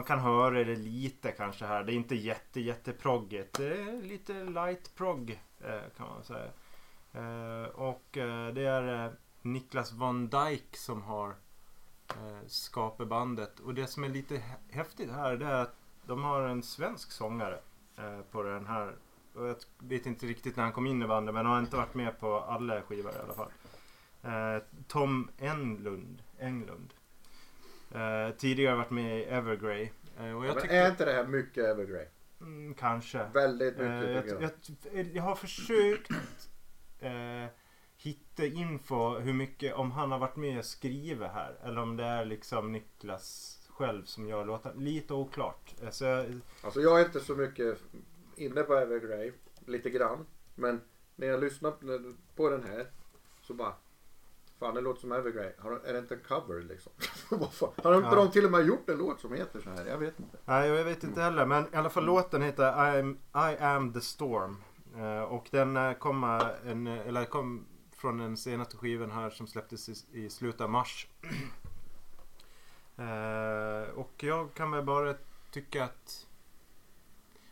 Kan 0.09 0.19
höra 0.19 0.65
det 0.65 0.77
lite 0.77 1.33
kanske 1.33 1.67
här. 1.67 1.85
Det 1.85 1.93
är 1.93 1.95
inte 1.95 2.15
jätte 2.15 2.61
jätte 2.61 2.93
proggigt. 2.93 3.57
Det 3.57 3.67
är 3.67 4.03
lite 4.03 4.45
light 4.45 4.95
prog 4.95 5.41
eh, 5.61 5.81
kan 5.97 6.09
man 6.09 6.25
säga. 6.25 6.51
Eh, 7.13 7.69
och 7.69 8.17
eh, 8.17 8.55
det 8.55 8.63
är 8.63 9.13
Niklas 9.43 9.93
Von 9.93 10.29
Dijk 10.29 10.77
som 10.77 11.03
har 11.03 11.35
skapat 12.47 13.09
bandet. 13.09 13.61
Och 13.61 13.75
det 13.75 13.87
som 13.87 14.05
är 14.05 14.09
lite 14.09 14.43
häftigt 14.71 15.11
här 15.11 15.37
det 15.37 15.47
är 15.47 15.63
att 15.63 15.77
de 16.07 16.23
har 16.23 16.43
en 16.43 16.63
svensk 16.63 17.13
sångare 17.13 17.59
på 18.31 18.43
den 18.43 18.67
här 18.67 18.97
och 19.35 19.49
jag 19.49 19.57
vet 19.79 20.07
inte 20.07 20.27
riktigt 20.27 20.57
när 20.57 20.65
han 20.65 20.73
kom 20.73 20.87
in 20.87 21.03
i 21.03 21.07
bandet 21.07 21.35
men 21.35 21.47
han 21.47 21.55
har 21.55 21.61
inte 21.61 21.77
varit 21.77 21.95
med 21.95 22.21
på 22.21 22.41
alla 22.41 22.83
skivor 22.83 23.13
i 23.13 23.19
alla 23.19 23.35
fall. 23.35 23.51
Tom 24.87 25.31
Englund. 25.39 26.23
Englund. 26.39 26.95
Eh, 27.95 28.37
tidigare 28.37 28.77
varit 28.77 28.91
med 28.91 29.19
i 29.21 29.25
Evergrey. 29.25 29.91
Eh, 30.19 30.37
och 30.37 30.45
Ja, 30.45 30.47
jag 30.47 30.61
tycker, 30.63 30.75
är 30.75 30.91
inte 30.91 31.05
det 31.05 31.13
här 31.13 31.27
mycket 31.27 31.65
Evergrey? 31.65 32.07
mm, 32.41 32.75
kanske. 32.75 33.27
Väldigt 33.35 33.79
mycket 33.79 34.11
jag, 34.11 34.23
tycker 34.63 34.91
jag. 34.93 35.07
jag, 35.07 35.17
jag 35.17 35.23
har 35.23 35.35
försökt 35.35 36.11
hitta 37.97 38.47
info 38.47 39.19
hur 39.19 39.33
mycket, 39.33 39.75
om 39.75 39.91
han 39.91 40.13
har 40.13 40.19
varit 40.19 40.37
med 40.37 40.59
och 40.59 40.65
skrivit 40.65 41.31
här. 41.31 41.59
Eller 41.63 41.81
om 41.81 41.97
det 41.97 42.05
är 42.05 42.25
liksom 42.25 42.73
Niklas 42.73 43.59
själv 43.69 44.05
som 44.05 44.29
gör 44.29 44.45
låtar. 44.45 44.75
Lite 44.75 45.15
oklart. 45.15 45.75
Så 45.91 46.05
jag, 46.05 46.41
Alltså 46.63 46.81
jag 46.81 47.01
är 47.01 47.05
inte 47.05 47.21
så 47.21 47.37
mycket 47.37 47.79
inne 48.37 48.63
på 48.63 48.75
Evergrey. 48.75 49.33
Lite 49.67 49.91
grann. 49.91 50.27
Men 50.55 50.81
när 51.17 51.27
jag 51.27 51.41
lyssnar 51.41 51.71
på 52.37 52.51
den 52.51 52.63
här 52.65 52.87
så 53.43 53.55
bara 53.55 53.75
Fan 54.61 54.75
det 54.75 54.81
låter 54.81 55.01
som 55.01 55.13
Evergrey. 55.13 55.53
Har, 55.59 55.71
de- 55.71 55.81
är 55.89 55.93
det 55.93 55.99
inte 55.99 56.15
en 56.15 56.21
cover 56.29 56.63
liksom? 56.63 56.93
Har 57.85 57.95
inte 57.97 58.09
Ja. 58.09 58.15
de 58.15 58.31
till 58.31 58.45
och 58.45 58.51
med 58.51 58.67
gjort 58.67 58.89
en 58.89 58.99
låt 58.99 59.21
som 59.21 59.33
heter 59.33 59.61
så 59.61 59.71
här? 59.71 59.87
Jag 59.87 59.99
vet 59.99 60.21
inte. 60.21 60.37
Nej, 60.45 60.69
jag 60.69 60.85
vet 60.85 61.05
inte 61.05 61.23
heller. 61.23 61.47
Men 61.47 61.65
i 61.73 61.77
alla 61.77 61.91
fall 61.91 62.05
låten 62.05 62.43
heter 62.43 62.73
I'm, 62.73 63.17
I 63.53 63.57
am 63.63 63.93
the 63.93 64.01
storm. 64.01 64.57
Eh, 64.97 65.23
och 65.23 65.49
den 65.51 65.77
eh, 65.77 65.93
kom, 65.93 66.25
en, 66.67 66.87
eller 66.87 67.25
kom 67.25 67.67
från 67.97 68.19
den 68.19 68.37
senaste 68.37 68.77
skivan 68.77 69.11
här 69.11 69.31
som 69.31 69.47
släpptes 69.47 69.89
i, 69.89 70.25
i 70.25 70.31
slutet 70.31 70.61
av 70.61 70.71
mars. 70.71 71.09
Eh, 72.97 73.89
och 73.95 74.13
jag 74.17 74.55
kan 74.55 74.71
väl 74.71 74.85
bara 74.85 75.15
tycka 75.51 75.85
att 75.85 76.27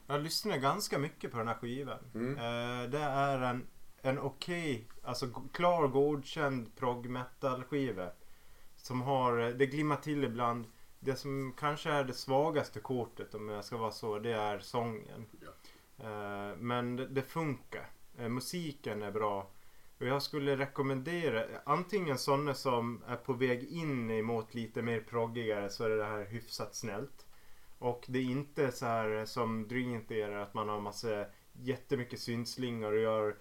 jag 0.06 0.20
lyssnar 0.20 0.56
ganska 0.56 0.98
mycket 0.98 1.32
på 1.32 1.38
den 1.38 1.48
här 1.48 1.54
skivan. 1.54 1.98
Mm. 2.14 2.30
Eh, 2.36 2.90
det 2.90 2.98
är 2.98 3.38
en, 3.40 3.66
en 4.02 4.18
okej, 4.18 4.88
alltså 5.02 5.26
g- 5.26 5.48
klar 5.52 5.88
godkänd 5.88 6.76
prog 6.76 7.06
metal 7.08 7.64
skiva. 7.64 8.10
Som 8.76 9.02
har, 9.02 9.38
eh, 9.38 9.48
det 9.48 9.66
glimmar 9.66 9.96
till 9.96 10.24
ibland. 10.24 10.66
Det 11.00 11.16
som 11.16 11.54
kanske 11.58 11.90
är 11.90 12.04
det 12.04 12.12
svagaste 12.12 12.80
kortet 12.80 13.34
om 13.34 13.48
jag 13.48 13.64
ska 13.64 13.76
vara 13.76 13.90
så, 13.90 14.18
det 14.18 14.32
är 14.32 14.58
sången. 14.58 15.26
Eh, 15.98 16.56
men 16.58 16.96
det, 16.96 17.06
det 17.06 17.22
funkar. 17.22 17.90
Eh, 18.18 18.28
musiken 18.28 19.02
är 19.02 19.10
bra. 19.10 19.50
Och 20.00 20.06
jag 20.06 20.22
skulle 20.22 20.56
rekommendera 20.56 21.44
antingen 21.64 22.18
sådana 22.18 22.54
som 22.54 23.02
är 23.06 23.16
på 23.16 23.32
väg 23.32 23.64
in 23.64 24.10
emot 24.10 24.54
lite 24.54 24.82
mer 24.82 25.00
proggigare 25.00 25.70
så 25.70 25.84
är 25.84 25.90
det 25.90 26.04
här 26.04 26.24
hyfsat 26.24 26.74
snällt. 26.74 27.26
Och 27.78 28.04
det 28.08 28.18
är 28.18 28.22
inte 28.22 28.72
så 28.72 28.86
här 28.86 29.24
som 29.24 29.68
Dream 29.68 30.02
att 30.42 30.54
man 30.54 30.68
har 30.68 30.80
massa 30.80 31.24
jättemycket 31.52 32.20
synslingor 32.20 32.92
och 32.92 32.98
gör 32.98 33.36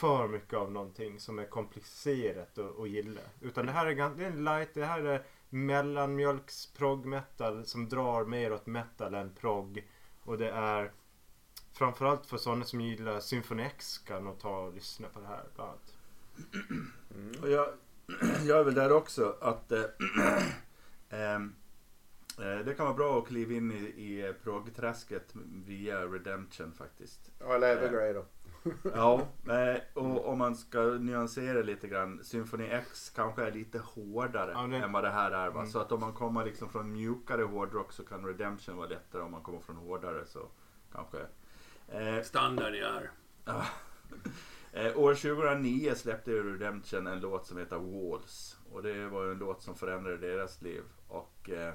för 0.00 0.28
mycket 0.28 0.54
av 0.54 0.72
någonting 0.72 1.20
som 1.20 1.38
är 1.38 1.44
komplicerat 1.44 2.58
att, 2.58 2.78
att 2.80 2.88
gilla. 2.88 3.20
Utan 3.40 3.66
det 3.66 3.72
här 3.72 3.86
är, 3.86 3.90
gan- 3.90 4.16
det 4.16 4.24
är 4.24 4.30
en 4.30 4.44
light, 4.44 4.74
det 4.74 4.84
här 4.84 5.04
är 5.04 5.22
mellanmjölks 5.48 6.66
prog 6.66 7.06
metal 7.06 7.66
som 7.66 7.88
drar 7.88 8.24
mer 8.24 8.52
åt 8.52 8.66
metal 8.66 9.14
än 9.14 9.34
prog. 9.34 9.88
Och 10.22 10.38
det 10.38 10.50
är 10.50 10.92
framförallt 11.72 12.26
för 12.26 12.36
sådana 12.36 12.64
som 12.64 12.80
gillar 12.80 13.20
Symphony 13.20 13.62
X 13.62 13.98
kan 13.98 14.24
nog 14.24 14.38
ta 14.38 14.58
och 14.58 14.74
lyssna 14.74 15.08
på 15.08 15.20
det 15.20 15.26
här 15.26 15.44
bland 15.54 15.70
annat. 15.70 15.94
Och 17.42 17.50
jag, 17.50 17.68
jag 18.46 18.58
är 18.60 18.64
väl 18.64 18.74
där 18.74 18.92
också 18.92 19.36
att 19.40 19.72
eh, 19.72 19.84
ehm, 21.10 21.54
eh, 22.38 22.58
det 22.64 22.74
kan 22.76 22.86
vara 22.86 22.96
bra 22.96 23.18
att 23.18 23.28
kliva 23.28 23.52
in 23.54 23.72
i, 23.72 23.84
i 23.84 24.34
proggträsket 24.42 25.34
via 25.66 26.06
Redemption 26.06 26.72
faktiskt. 26.72 27.30
Ja, 27.38 27.54
eller 27.54 27.76
Evergrey 27.76 28.12
då. 28.12 28.24
Ja, 28.94 29.26
och 29.94 30.28
om 30.28 30.38
man 30.38 30.56
ska 30.56 30.80
nyansera 30.82 31.62
lite 31.62 31.88
grann. 31.88 32.24
Symfoni 32.24 32.68
X 32.70 33.10
kanske 33.16 33.44
är 33.46 33.52
lite 33.52 33.78
hårdare 33.78 34.52
Ja, 34.54 34.66
det- 34.66 34.76
än 34.76 34.92
vad 34.92 35.04
det 35.04 35.10
här 35.10 35.30
är. 35.30 35.50
Va? 35.50 35.60
Mm. 35.60 35.70
Så 35.72 35.78
att 35.80 35.92
om 35.92 36.00
man 36.00 36.12
kommer 36.12 36.44
liksom 36.44 36.68
från 36.68 36.92
mjukare 36.92 37.42
hårdrock 37.42 37.92
så 37.92 38.04
kan 38.04 38.26
Redemption 38.26 38.76
vara 38.76 38.88
lättare. 38.88 39.22
Om 39.22 39.30
man 39.30 39.42
kommer 39.42 39.60
från 39.60 39.76
hårdare 39.76 40.26
så 40.26 40.48
kanske. 40.92 41.18
Eh, 41.88 42.22
Standard 42.22 42.74
i 42.74 42.80
är. 42.80 43.10
Ja. 43.44 43.64
Eh, 44.72 44.98
år 44.98 45.14
2009 45.14 45.94
släppte 45.96 46.30
ju 46.30 46.52
Redemption 46.52 47.06
en 47.06 47.20
låt 47.20 47.46
som 47.46 47.58
heter 47.58 47.76
Walls. 47.76 48.56
Och 48.72 48.82
det 48.82 49.08
var 49.08 49.24
ju 49.24 49.30
en 49.32 49.38
låt 49.38 49.62
som 49.62 49.74
förändrade 49.74 50.16
deras 50.16 50.62
liv. 50.62 50.82
Och 51.08 51.50
eh, 51.50 51.74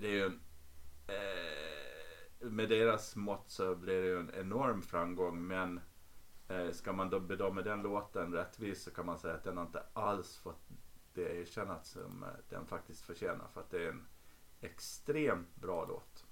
det 0.00 0.06
är 0.06 0.12
ju 0.12 0.24
en, 0.26 0.40
eh, 1.06 1.87
med 2.40 2.68
deras 2.68 3.16
mått 3.16 3.50
så 3.50 3.74
blir 3.74 4.02
det 4.02 4.06
ju 4.06 4.20
en 4.20 4.34
enorm 4.34 4.82
framgång. 4.82 5.46
Men 5.46 5.80
eh, 6.48 6.70
ska 6.70 6.92
man 6.92 7.10
då 7.10 7.20
bedöma 7.20 7.62
den 7.62 7.82
låten 7.82 8.32
rättvist 8.32 8.82
så 8.82 8.90
kan 8.90 9.06
man 9.06 9.18
säga 9.18 9.34
att 9.34 9.44
den 9.44 9.56
har 9.56 9.64
inte 9.64 9.82
alls 9.92 10.36
fått 10.36 10.68
det 11.14 11.40
erkännat 11.40 11.86
som 11.86 12.22
eh, 12.22 12.28
den 12.48 12.66
faktiskt 12.66 13.02
förtjänar. 13.02 13.48
För 13.54 13.60
att 13.60 13.70
det 13.70 13.84
är 13.84 13.88
en 13.88 14.06
extremt 14.60 15.56
bra 15.56 15.86
låt. 15.88 16.24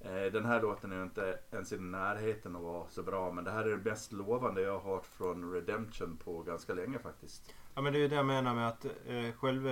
Eh, 0.00 0.32
Den 0.32 0.44
här 0.44 0.62
låten 0.62 0.92
är 0.92 0.96
ju 0.96 1.02
inte 1.02 1.38
ens 1.50 1.72
i 1.72 1.78
närheten 1.78 2.56
av 2.56 2.66
att 2.66 2.72
vara 2.72 2.88
så 2.88 3.02
bra 3.02 3.32
men 3.32 3.44
det 3.44 3.50
här 3.50 3.64
är 3.64 3.76
det 3.76 3.90
mest 3.90 4.12
lovande 4.12 4.62
jag 4.62 4.78
har 4.78 4.94
hört 4.94 5.06
från 5.06 5.52
Redemption 5.52 6.16
på 6.16 6.42
ganska 6.42 6.74
länge 6.74 6.98
faktiskt. 6.98 7.54
Ja 7.74 7.82
men 7.82 7.92
det 7.92 7.98
är 7.98 8.00
ju 8.00 8.08
det 8.08 8.16
jag 8.16 8.26
menar 8.26 8.54
med 8.54 8.68
att 8.68 8.84
eh, 8.84 9.32
själva 9.38 9.70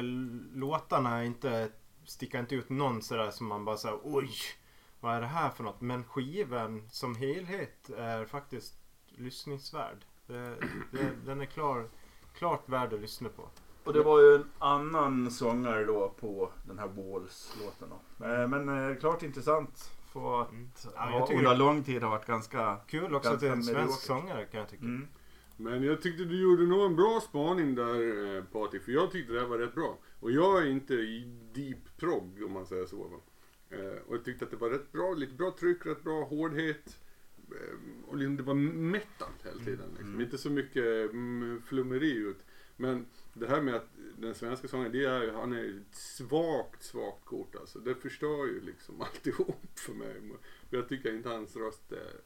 låtarna 0.55 1.25
inte, 1.25 1.69
sticker 2.05 2.39
inte 2.39 2.55
ut 2.55 2.69
någon 2.71 3.03
sådär 3.03 3.31
som 3.31 3.47
man 3.47 3.65
bara 3.65 3.77
säger 3.77 3.99
oj 4.03 4.31
vad 5.01 5.15
är 5.15 5.21
det 5.21 5.27
här 5.27 5.51
för 5.51 5.65
något? 5.65 5.81
Men 5.81 6.05
skivan 6.05 6.83
som 6.91 7.15
helhet 7.17 7.91
är 7.97 8.25
faktiskt 8.25 8.75
lyssningsvärd. 9.09 10.05
Det, 10.27 10.57
det, 10.93 11.11
den 11.27 11.41
är 11.41 11.45
klar, 11.47 11.89
klart 12.35 12.69
värd 12.69 12.93
att 12.93 13.01
lyssna 13.01 13.29
på. 13.29 13.49
Och 13.85 13.93
det 13.93 14.03
var 14.03 14.21
ju 14.21 14.35
en 14.35 14.45
annan 14.59 15.31
sångare 15.31 15.85
då 15.85 16.15
på 16.21 16.51
den 16.67 16.79
här 16.79 16.87
Walls-låten 16.89 17.89
då. 18.19 18.25
Eh, 18.25 18.49
Men 18.49 18.91
eh, 18.91 18.97
klart 18.97 19.23
intressant. 19.23 19.91
För 20.13 20.43
att 20.43 20.51
Mm. 20.51 20.71
Ja, 20.95 21.01
ha, 21.01 21.19
jag 21.19 21.27
tycker 21.27 21.39
under 21.39 21.51
det 21.51 21.57
är 21.57 21.59
lång 21.59 21.83
tid 21.85 22.03
har 22.03 22.11
varit 22.11 22.27
ganska... 22.27 22.77
kul 22.87 23.15
också 23.15 23.31
att 23.31 23.41
det 23.41 23.47
är 23.47 23.51
en 23.51 23.57
ganska 23.57 23.73
svensk 23.75 23.89
mediokert. 23.89 24.07
sångare 24.07 24.45
kan 24.45 24.61
jag 24.61 24.69
tycka. 24.69 24.85
Mm. 24.85 25.09
Men 25.57 25.83
jag 25.83 26.03
tyckte 26.03 26.25
du 26.25 26.43
gjorde 26.43 26.67
nog 26.67 26.85
en 26.87 26.97
bra 26.97 27.21
spaning 27.29 27.75
där 27.75 28.37
eh, 28.37 28.45
Patrik, 28.45 28.83
för 28.83 28.93
jag 28.93 29.11
tyckte 29.11 29.33
det 29.33 29.41
här 29.41 29.47
var 29.47 29.59
rätt 29.59 29.75
bra. 29.75 29.99
Och 30.21 30.31
jag 30.31 30.63
är 30.63 30.67
inte 30.71 30.95
i 30.95 31.39
deep 31.55 31.97
prog 31.97 32.43
om 32.47 32.53
man 32.53 32.67
säger 32.67 32.87
så. 32.87 33.21
Eh, 33.71 34.03
och 34.07 34.15
jag 34.15 34.25
tyckte 34.25 34.45
att 34.45 34.51
det 34.51 34.57
var 34.57 34.71
rätt 34.71 34.93
bra, 34.93 35.15
lite 35.15 35.35
bra 35.35 35.57
tryck, 35.61 35.87
rätt 35.87 36.05
bra 36.05 36.25
hårdhet. 36.25 37.01
Eh, 37.37 38.09
och 38.09 38.17
liksom 38.17 38.37
det 38.37 38.43
var 38.43 38.55
metal 38.55 39.33
hela 39.45 39.65
tiden. 39.65 39.89
Liksom. 39.91 40.09
Mm. 40.09 40.21
Inte 40.21 40.39
så 40.39 40.51
mycket 40.51 41.11
mm, 41.13 41.63
flummeri 41.67 42.13
ut. 42.13 42.45
Men 42.77 43.07
det 43.35 43.47
här 43.47 43.63
med 43.63 43.75
att 43.75 43.89
den 44.17 44.35
svenska 44.35 44.69
sången, 44.69 44.93
det 44.93 45.05
är, 45.05 45.33
han 45.33 45.53
är 45.53 45.65
ett 45.65 45.97
svagt, 45.97 46.83
svagt 46.83 47.25
kort 47.25 47.57
alltså. 47.57 47.79
Det 47.79 47.95
förstör 47.95 48.47
ju 48.47 48.61
liksom 48.61 49.01
alltihop 49.03 49.79
för 49.79 49.93
mig. 49.93 50.23
Jag 50.71 50.89
tycker 50.89 51.15
inte 51.15 51.29
hans 51.29 51.57
röst 51.57 51.93
är... 51.93 52.21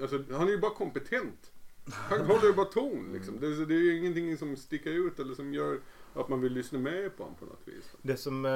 Alltså, 0.00 0.24
han 0.30 0.48
är 0.48 0.52
ju 0.52 0.58
bara 0.58 0.74
kompetent. 0.74 1.52
Han 1.92 2.20
håller 2.20 2.46
ju 2.46 2.52
bara 2.52 2.66
ton 2.66 3.12
liksom. 3.12 3.40
Det, 3.40 3.66
det 3.66 3.74
är 3.74 3.78
ju 3.78 3.96
ingenting 3.96 4.36
som 4.36 4.56
sticker 4.56 4.90
ut 4.90 5.18
eller 5.18 5.34
som 5.34 5.54
gör 5.54 5.80
att 6.14 6.28
man 6.28 6.40
vill 6.40 6.52
lyssna 6.52 6.78
med 6.78 7.16
på 7.16 7.22
honom 7.22 7.38
på 7.38 7.44
något 7.44 7.68
vis. 7.68 7.94
Det 8.02 8.16
som, 8.16 8.44
eh, 8.44 8.52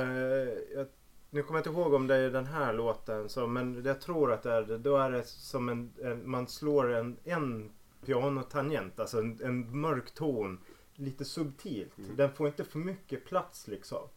jag, 0.75 0.87
nu 1.31 1.43
kommer 1.43 1.61
jag 1.61 1.67
inte 1.67 1.81
ihåg 1.81 1.95
om 1.95 2.07
det 2.07 2.17
är 2.17 2.31
den 2.31 2.47
här 2.47 2.73
låten, 2.73 3.29
så, 3.29 3.47
men 3.47 3.85
jag 3.85 4.01
tror 4.01 4.33
att 4.33 4.43
det 4.43 4.53
är 4.53 4.63
det. 4.63 4.79
Då 4.79 4.97
är 4.97 5.11
det 5.11 5.27
som 5.27 5.69
en, 5.69 5.93
en 6.03 6.31
man 6.31 6.49
slår 6.49 6.93
en, 6.93 7.17
en 7.25 7.71
pianotangent, 8.07 9.01
alltså 9.01 9.19
en, 9.19 9.41
en 9.43 9.81
mörk 9.81 10.15
ton, 10.15 10.59
lite 10.95 11.25
subtilt. 11.25 11.99
Mm. 11.99 12.17
Den 12.17 12.33
får 12.33 12.47
inte 12.47 12.65
för 12.65 12.79
mycket 12.79 13.25
plats 13.25 13.69
liksom. 13.69 14.09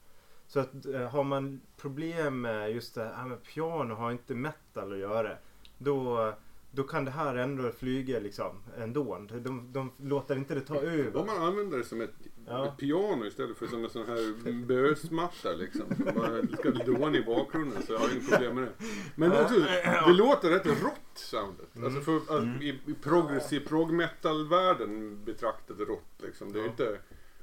Så 0.48 0.60
att 0.60 0.86
eh, 0.86 1.10
har 1.10 1.24
man 1.24 1.62
problem 1.78 2.42
med 2.42 2.72
just 2.72 2.96
det 2.96 3.12
här 3.16 3.26
med 3.26 3.44
piano 3.44 3.96
har 3.96 4.12
inte 4.12 4.36
metal 4.36 4.94
att 4.94 4.98
göra. 4.98 5.38
Då, 5.78 6.34
då 6.72 6.84
kan 6.84 7.06
det 7.06 7.12
här 7.12 7.36
ändå 7.36 7.72
flyga 7.72 8.20
liksom 8.20 8.64
ändå. 8.78 9.28
De, 9.32 9.72
de 9.74 9.92
låter 9.98 10.36
inte 10.36 10.56
det 10.56 10.62
ta 10.62 10.76
över. 10.76 11.18
Om 11.18 11.28
man 11.28 11.42
använder 11.42 11.78
det 11.78 11.84
som 11.84 12.02
ett, 12.02 12.14
Ja. 12.48 12.66
ett 12.68 12.78
piano 12.78 13.26
istället 13.26 13.58
för 13.58 13.68
som 13.68 13.84
en 13.84 13.90
sån 13.90 14.06
här 14.06 14.54
bösmatta 14.66 15.52
liksom. 15.54 15.82
Som 15.96 16.06
bara 16.16 16.48
ska 16.58 16.70
dåna 16.72 17.18
i 17.18 17.22
bakgrunden 17.24 17.84
så 17.84 17.94
jag 17.94 18.00
har 18.00 18.12
inget 18.12 18.30
problem 18.30 18.56
med 18.56 18.64
det. 18.64 18.86
Men 19.16 19.32
Ja. 19.32 19.44
också, 19.44 19.60
det 20.08 20.14
låter 20.14 20.50
rätt 20.50 20.66
rått 20.66 21.00
soundet. 21.16 21.76
Mm. 21.76 21.86
Alltså 21.88 22.02
för 22.02 22.18
att 22.18 22.44
Mm. 22.44 22.62
i, 22.62 22.68
i 22.86 22.94
progressiv 23.04 23.68
prog 23.68 23.92
metal-världen 23.94 25.24
betraktat 25.26 25.80
rått 25.80 26.14
liksom. 26.24 26.54
Det 26.54 26.60
är 26.60 26.64
Ja. 26.64 26.70
inte 26.70 27.00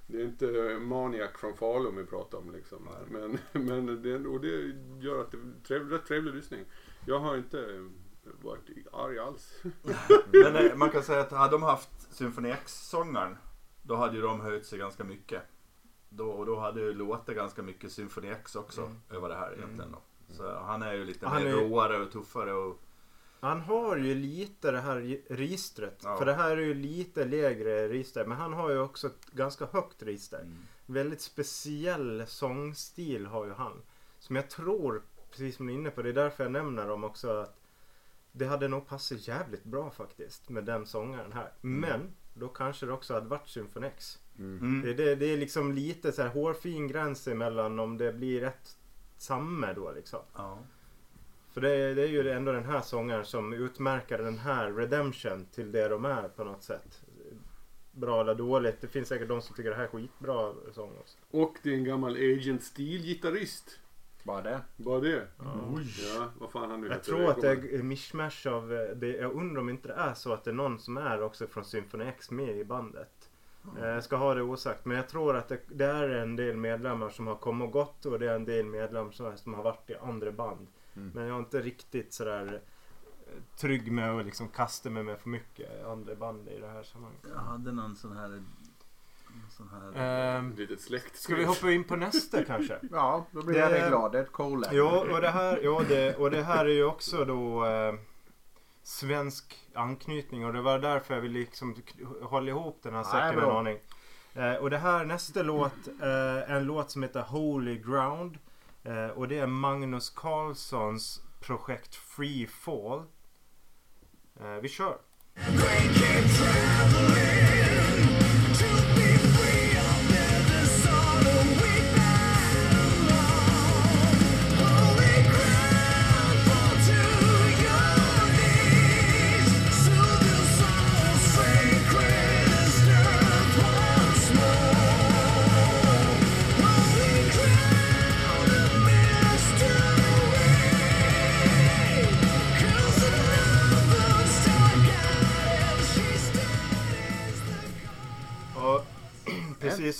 det 0.06 0.20
är 0.20 0.24
inte 0.24 0.78
Maniac 0.80 1.30
från 1.38 1.56
Falun 1.56 1.96
vi 1.96 2.04
pratar 2.04 2.38
om 2.38 2.52
liksom. 2.52 2.88
Men, 3.10 3.38
men 3.52 4.02
det, 4.02 4.16
och 4.28 4.40
det 4.40 4.74
gör 5.00 5.20
att 5.20 5.30
det 5.30 5.36
är 5.36 5.64
trev, 5.66 5.88
rätt 5.90 6.06
trevlig 6.06 6.34
lyssning. 6.34 6.64
Jag 7.06 7.18
har 7.18 7.36
inte 7.36 7.88
varit 8.42 8.60
arg 8.92 9.18
alls. 9.18 9.62
Men 10.32 10.56
eh, 10.56 10.74
man 10.76 10.90
kan 10.90 11.02
säga 11.02 11.20
att 11.20 11.32
hade 11.32 11.50
de 11.52 11.62
haft 11.62 12.12
Symfoni 12.14 12.50
X-sångaren 12.50 13.36
då 13.82 13.96
hade 13.96 14.16
ju 14.16 14.22
de 14.22 14.40
höjt 14.40 14.66
sig 14.66 14.78
ganska 14.78 15.04
mycket. 15.04 15.42
Då, 16.08 16.30
och 16.30 16.46
då 16.46 16.58
hade 16.60 16.80
ju 16.80 16.92
låtit 16.94 17.36
ganska 17.36 17.62
mycket 17.62 17.92
Symfoni 17.92 18.28
X 18.28 18.56
också 18.56 18.80
Mm. 18.80 19.00
över 19.10 19.28
det 19.28 19.34
här 19.34 19.52
egentligen 19.56 19.92
då. 19.92 19.98
Så 20.34 20.58
han 20.58 20.82
är 20.82 20.92
ju 20.92 21.04
lite 21.04 21.26
Han 21.26 21.42
mer 21.42 21.50
är- 21.50 21.68
råare 21.68 21.98
och 22.02 22.12
tuffare 22.12 22.52
och... 22.52 22.80
Han 23.40 23.60
har 23.60 23.96
ju 23.96 24.14
lite 24.14 24.70
det 24.70 24.80
här 24.80 24.96
registret. 25.30 26.00
Ja. 26.04 26.16
För 26.18 26.26
det 26.26 26.34
här 26.34 26.50
är 26.50 26.60
ju 26.60 26.74
lite 26.74 27.24
lägre 27.24 27.88
register. 27.88 28.26
Men 28.26 28.36
han 28.38 28.52
har 28.52 28.70
ju 28.70 28.78
också 28.78 29.06
ett 29.06 29.26
ganska 29.32 29.66
högt 29.66 30.02
register. 30.02 30.40
Mm. 30.40 30.56
Väldigt 30.86 31.20
speciell 31.20 32.24
sångstil 32.26 33.26
har 33.26 33.44
ju 33.44 33.52
han. 33.52 33.82
Som 34.18 34.36
jag 34.36 34.50
tror, 34.50 35.02
precis 35.30 35.56
som 35.56 35.66
du 35.66 35.72
är 35.72 35.76
inne 35.76 35.90
på, 35.90 36.02
det 36.02 36.08
är 36.08 36.12
därför 36.12 36.44
jag 36.44 36.52
nämner 36.52 36.88
dem 36.88 37.04
också. 37.04 37.30
att 37.30 37.58
Det 38.32 38.46
hade 38.46 38.68
nog 38.68 38.86
passat 38.86 39.28
jävligt 39.28 39.64
bra 39.64 39.90
faktiskt 39.90 40.48
med 40.48 40.64
den 40.64 40.86
sångaren 40.86 41.32
här. 41.32 41.52
Men 41.60 42.14
då 42.34 42.48
kanske 42.48 42.86
det 42.86 42.92
också 42.92 43.14
hade 43.14 43.26
varit 43.28 43.48
Symfon 43.48 43.84
X. 43.84 44.18
Mm. 44.38 44.82
Det, 44.84 44.94
det, 44.94 45.14
det 45.14 45.26
är 45.26 45.36
liksom 45.36 45.72
lite 45.72 46.12
så 46.12 46.22
här 46.22 46.28
hårfin 46.28 46.88
gräns 46.88 47.28
emellan 47.28 47.78
om 47.78 47.98
det 47.98 48.12
blir 48.12 48.40
rätt 48.40 48.76
samma 49.18 49.72
då 49.72 49.92
liksom. 49.92 50.20
Ja. 50.34 50.58
För 51.52 51.60
det, 51.60 51.70
är- 51.70 51.94
det 51.94 52.02
är 52.02 52.06
ju 52.08 52.30
ändå 52.30 52.52
den 52.52 52.64
här 52.64 52.80
sångaren 52.80 53.24
som 53.24 53.52
utmärker 53.52 54.18
den 54.18 54.38
här 54.38 54.72
Redemption 54.72 55.46
till 55.52 55.72
det 55.72 55.88
de 55.88 56.04
är 56.04 56.28
på 56.28 56.44
något 56.44 56.62
sätt. 56.62 57.00
Bra 57.92 58.20
eller 58.20 58.34
dåligt. 58.34 58.80
Det 58.80 58.88
finns 58.88 59.08
säkert 59.08 59.28
de 59.28 59.42
som 59.42 59.56
tycker 59.56 59.70
det 59.70 59.76
här 59.76 59.84
är 59.84 59.88
skitbra 59.88 60.52
sång 60.72 60.90
också. 61.00 61.18
Och 61.30 61.56
det 61.62 61.70
är 61.70 61.74
en 61.74 61.84
gammal 61.84 62.12
Agent 62.16 62.62
Steel-gitarrist. 62.62 63.78
Bara 64.22 64.42
det. 64.42 64.60
Bara 64.76 65.00
det. 65.00 65.28
Oj. 65.74 65.86
Ja, 66.16 66.28
vad 66.38 66.50
fan 66.50 66.70
han 66.70 66.80
nu 66.80 66.86
Jag 66.86 66.94
heter. 66.94 67.04
tror 67.04 67.30
att 67.30 67.40
det 67.40 67.50
är 67.50 67.82
mishmash 67.82 68.46
av, 68.48 68.72
eh, 68.72 68.96
det, 68.96 69.08
jag 69.16 69.32
undrar 69.32 69.60
om 69.60 69.68
inte 69.68 69.88
det 69.88 69.94
är 69.94 70.14
så 70.14 70.32
att 70.32 70.44
det 70.44 70.50
är 70.50 70.54
någon 70.54 70.78
som 70.78 70.96
är 70.96 71.22
också 71.22 71.46
från 71.46 71.64
Symphony 71.64 72.04
X 72.04 72.30
med 72.30 72.56
i 72.56 72.64
bandet. 72.64 73.30
Eh, 73.78 73.86
Jag 73.88 74.04
ska 74.04 74.16
ha 74.16 74.34
det 74.34 74.42
osagt 74.42 74.84
men 74.84 74.96
jag 74.96 75.08
tror 75.08 75.36
att 75.36 75.48
det, 75.48 75.58
det 75.68 75.84
är 75.86 76.08
en 76.08 76.36
del 76.36 76.56
medlemmar 76.56 77.08
som 77.08 77.26
har 77.26 77.34
kommit 77.36 77.66
och 77.66 77.72
gått 77.72 78.06
och 78.06 78.18
det 78.18 78.30
är 78.30 78.34
en 78.34 78.44
del 78.44 78.66
medlemmar 78.66 79.10
som, 79.10 79.36
som 79.36 79.54
har 79.54 79.62
varit 79.62 79.90
i 79.90 79.94
andra 79.96 80.32
band. 80.32 80.66
Mm. 80.96 81.10
Men 81.14 81.24
jag 81.26 81.34
är 81.34 81.38
inte 81.38 81.60
riktigt 81.60 82.12
sådär 82.12 82.60
eh, 83.26 83.42
trygg 83.60 83.92
med 83.92 84.10
att 84.18 84.24
liksom 84.26 84.48
kasta 84.48 84.90
mig 84.90 85.02
med 85.02 85.18
för 85.18 85.28
mycket 85.28 85.84
andra 85.86 86.14
band 86.14 86.48
i 86.48 86.58
det 86.60 86.68
här 86.68 86.82
sammanhanget. 86.82 87.26
Jag 87.34 87.40
hade 87.40 87.72
någon 87.72 87.96
sån 87.96 88.16
här... 88.16 88.42
Sån 89.56 89.68
här... 89.94 90.38
Ett 90.52 90.58
litet 90.58 90.80
släkt. 90.80 91.16
ska 91.16 91.34
vi 91.34 91.44
hoppa 91.44 91.70
in 91.72 91.84
på 91.84 91.96
nästa 91.96 92.44
kanske? 92.44 92.78
Ja, 92.90 93.26
då 93.30 93.42
blir 93.42 93.54
Det- 93.58 93.78
jag 93.78 93.88
glad. 93.88 94.12
Det 94.12 94.18
är 94.18 94.22
ett 94.22 94.32
collab. 94.32 94.70
Jo, 94.74 94.86
och 94.86 95.20
det 95.20 95.30
här, 95.30 95.60
jo, 95.62 95.80
det, 95.88 96.14
och 96.16 96.30
det 96.30 96.42
här 96.42 96.64
är 96.64 96.68
ju 96.72 96.84
också 96.84 97.24
då 97.24 97.66
eh, 97.66 97.94
svensk 98.82 99.58
anknytning 99.74 100.46
och 100.46 100.52
det 100.52 100.60
var 100.62 100.78
därför 100.78 101.14
jag 101.14 101.20
ville 101.20 101.38
liksom 101.38 101.74
hålla 102.22 102.48
ihop 102.50 102.78
den 102.82 102.94
här 102.94 103.02
säcken 103.02 103.38
en 103.44 103.50
aning. 103.50 103.78
Eh, 104.34 104.54
och 104.54 104.70
det 104.70 104.78
här 104.78 105.04
nästa 105.04 105.42
låt 105.42 105.88
eh, 106.02 106.50
en 106.56 106.64
låt 106.64 106.90
som 106.90 107.02
heter 107.02 107.22
Holy 107.22 107.78
Ground. 107.78 108.38
Eh, 108.84 109.06
och 109.06 109.28
det 109.28 109.38
är 109.38 109.46
Magnus 109.46 110.10
Carlssons 110.10 111.20
projekt 111.40 111.94
Free 111.94 112.46
Fall. 112.46 113.02
Eh, 114.40 114.54
vi 114.62 114.68
kör. 114.68 114.96
Cause 115.34 116.38
the 116.38 116.44
love 116.44 117.61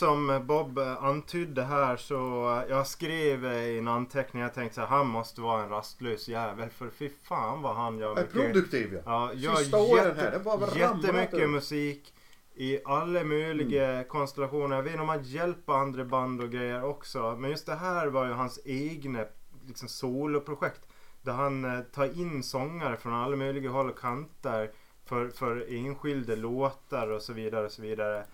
som 0.07 0.43
Bob 0.47 0.79
antydde 1.01 1.63
här 1.63 1.97
så 1.97 2.17
jag 2.69 2.87
skrev 2.87 3.45
i 3.45 3.79
en 3.79 3.89
anteckning. 3.89 4.43
Jag 4.43 4.55
tänkte 4.55 4.75
så 4.75 4.81
här, 4.81 4.89
han 4.89 5.07
måste 5.07 5.41
vara 5.41 5.63
en 5.63 5.69
rastlös 5.69 6.29
jävel. 6.29 6.71
För 6.71 6.91
fy 6.91 7.11
fan 7.23 7.63
vad 7.63 7.77
han 7.77 7.99
gör 7.99 8.11
Är 8.11 8.15
mycket. 8.17 8.33
produktiv 8.33 9.03
ja. 9.05 9.31
Ja, 9.35 9.57
Sista 9.57 9.79
åren 9.79 10.05
jätte- 10.09 10.21
här, 10.21 10.31
det 10.31 10.39
var 10.39 10.59
väl 10.59 10.77
jättemycket 10.79 11.33
ramlat 11.35 11.51
musik. 11.51 12.15
I 12.55 12.79
alla 12.85 13.25
möjliga 13.25 13.89
Mm. 13.93 14.05
konstellationer. 14.05 14.77
Jag 14.77 14.83
vet 14.83 14.93
inte 14.93 15.03
om 15.03 15.09
han 15.09 15.23
hjälper 15.23 15.73
andra 15.73 16.05
band 16.05 16.41
och 16.41 16.51
grejer 16.51 16.85
också. 16.85 17.37
Men 17.39 17.51
just 17.51 17.67
det 17.67 17.75
här 17.75 18.07
var 18.07 18.27
ju 18.27 18.33
hans 18.33 18.61
egna 18.65 19.25
liksom, 19.67 19.89
soloprojekt. 19.89 20.81
Där 21.23 21.33
han 21.33 21.65
eh, 21.65 21.81
tar 21.81 22.19
in 22.21 22.43
sångare 22.43 22.97
från 22.97 23.13
alla 23.15 23.37
möjliga 23.37 23.71
håll 23.71 23.91
och 23.91 23.99
kanter. 23.99 24.71
För, 25.05 25.29
för 25.29 25.67
enskilda 25.77 26.35
låtar 26.35 27.09
och 27.11 27.23
så 27.23 27.33
vidare 27.33 27.65
och 27.67 27.73
så 27.73 27.83
vidare. 27.83 28.25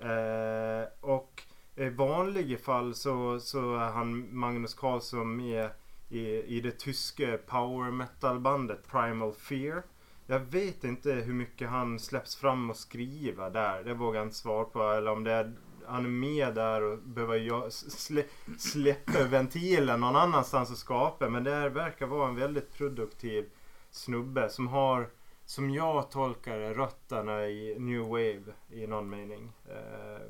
Eh, 0.00 0.88
och 1.00 1.42
i 1.76 1.88
vanliga 1.88 2.58
fall 2.58 2.94
så, 2.94 3.40
så 3.40 3.76
är 3.76 3.90
han 3.90 4.38
Magnus 4.38 4.74
Carlsson 4.74 5.36
med 5.36 5.70
i, 6.08 6.56
i 6.56 6.60
det 6.60 6.78
tyska 6.78 7.38
power 7.46 7.90
metal 7.90 8.40
bandet 8.40 8.88
Primal 8.90 9.32
Fear. 9.32 9.82
Jag 10.26 10.40
vet 10.40 10.84
inte 10.84 11.12
hur 11.12 11.34
mycket 11.34 11.68
han 11.68 11.98
släpps 11.98 12.36
fram 12.36 12.70
och 12.70 12.76
skriva 12.76 13.50
där. 13.50 13.84
Det 13.84 13.94
vågar 13.94 14.20
jag 14.20 14.26
inte 14.26 14.36
svara 14.36 14.64
på. 14.64 14.82
Eller 14.82 15.10
om 15.10 15.24
det 15.24 15.32
är, 15.32 15.52
han 15.86 16.04
är 16.04 16.08
med 16.08 16.54
där 16.54 16.82
och 16.82 16.98
behöver 16.98 17.36
jag 17.36 17.72
slä, 17.72 18.24
släppa 18.58 19.24
ventilen 19.24 20.00
någon 20.00 20.16
annanstans 20.16 20.70
och 20.70 20.76
skapa. 20.76 21.28
Men 21.28 21.44
det 21.44 21.54
här 21.54 21.68
verkar 21.68 22.06
vara 22.06 22.28
en 22.28 22.36
väldigt 22.36 22.72
produktiv 22.72 23.50
snubbe 23.90 24.48
som 24.48 24.68
har, 24.68 25.08
som 25.46 25.70
jag 25.70 26.10
tolkar 26.10 26.58
det, 26.58 26.74
rötterna 26.74 27.46
i 27.46 27.76
New 27.78 28.00
Wave 28.00 28.44
i 28.70 28.86
någon 28.86 29.10
mening. 29.10 29.52
Eh, 29.68 30.22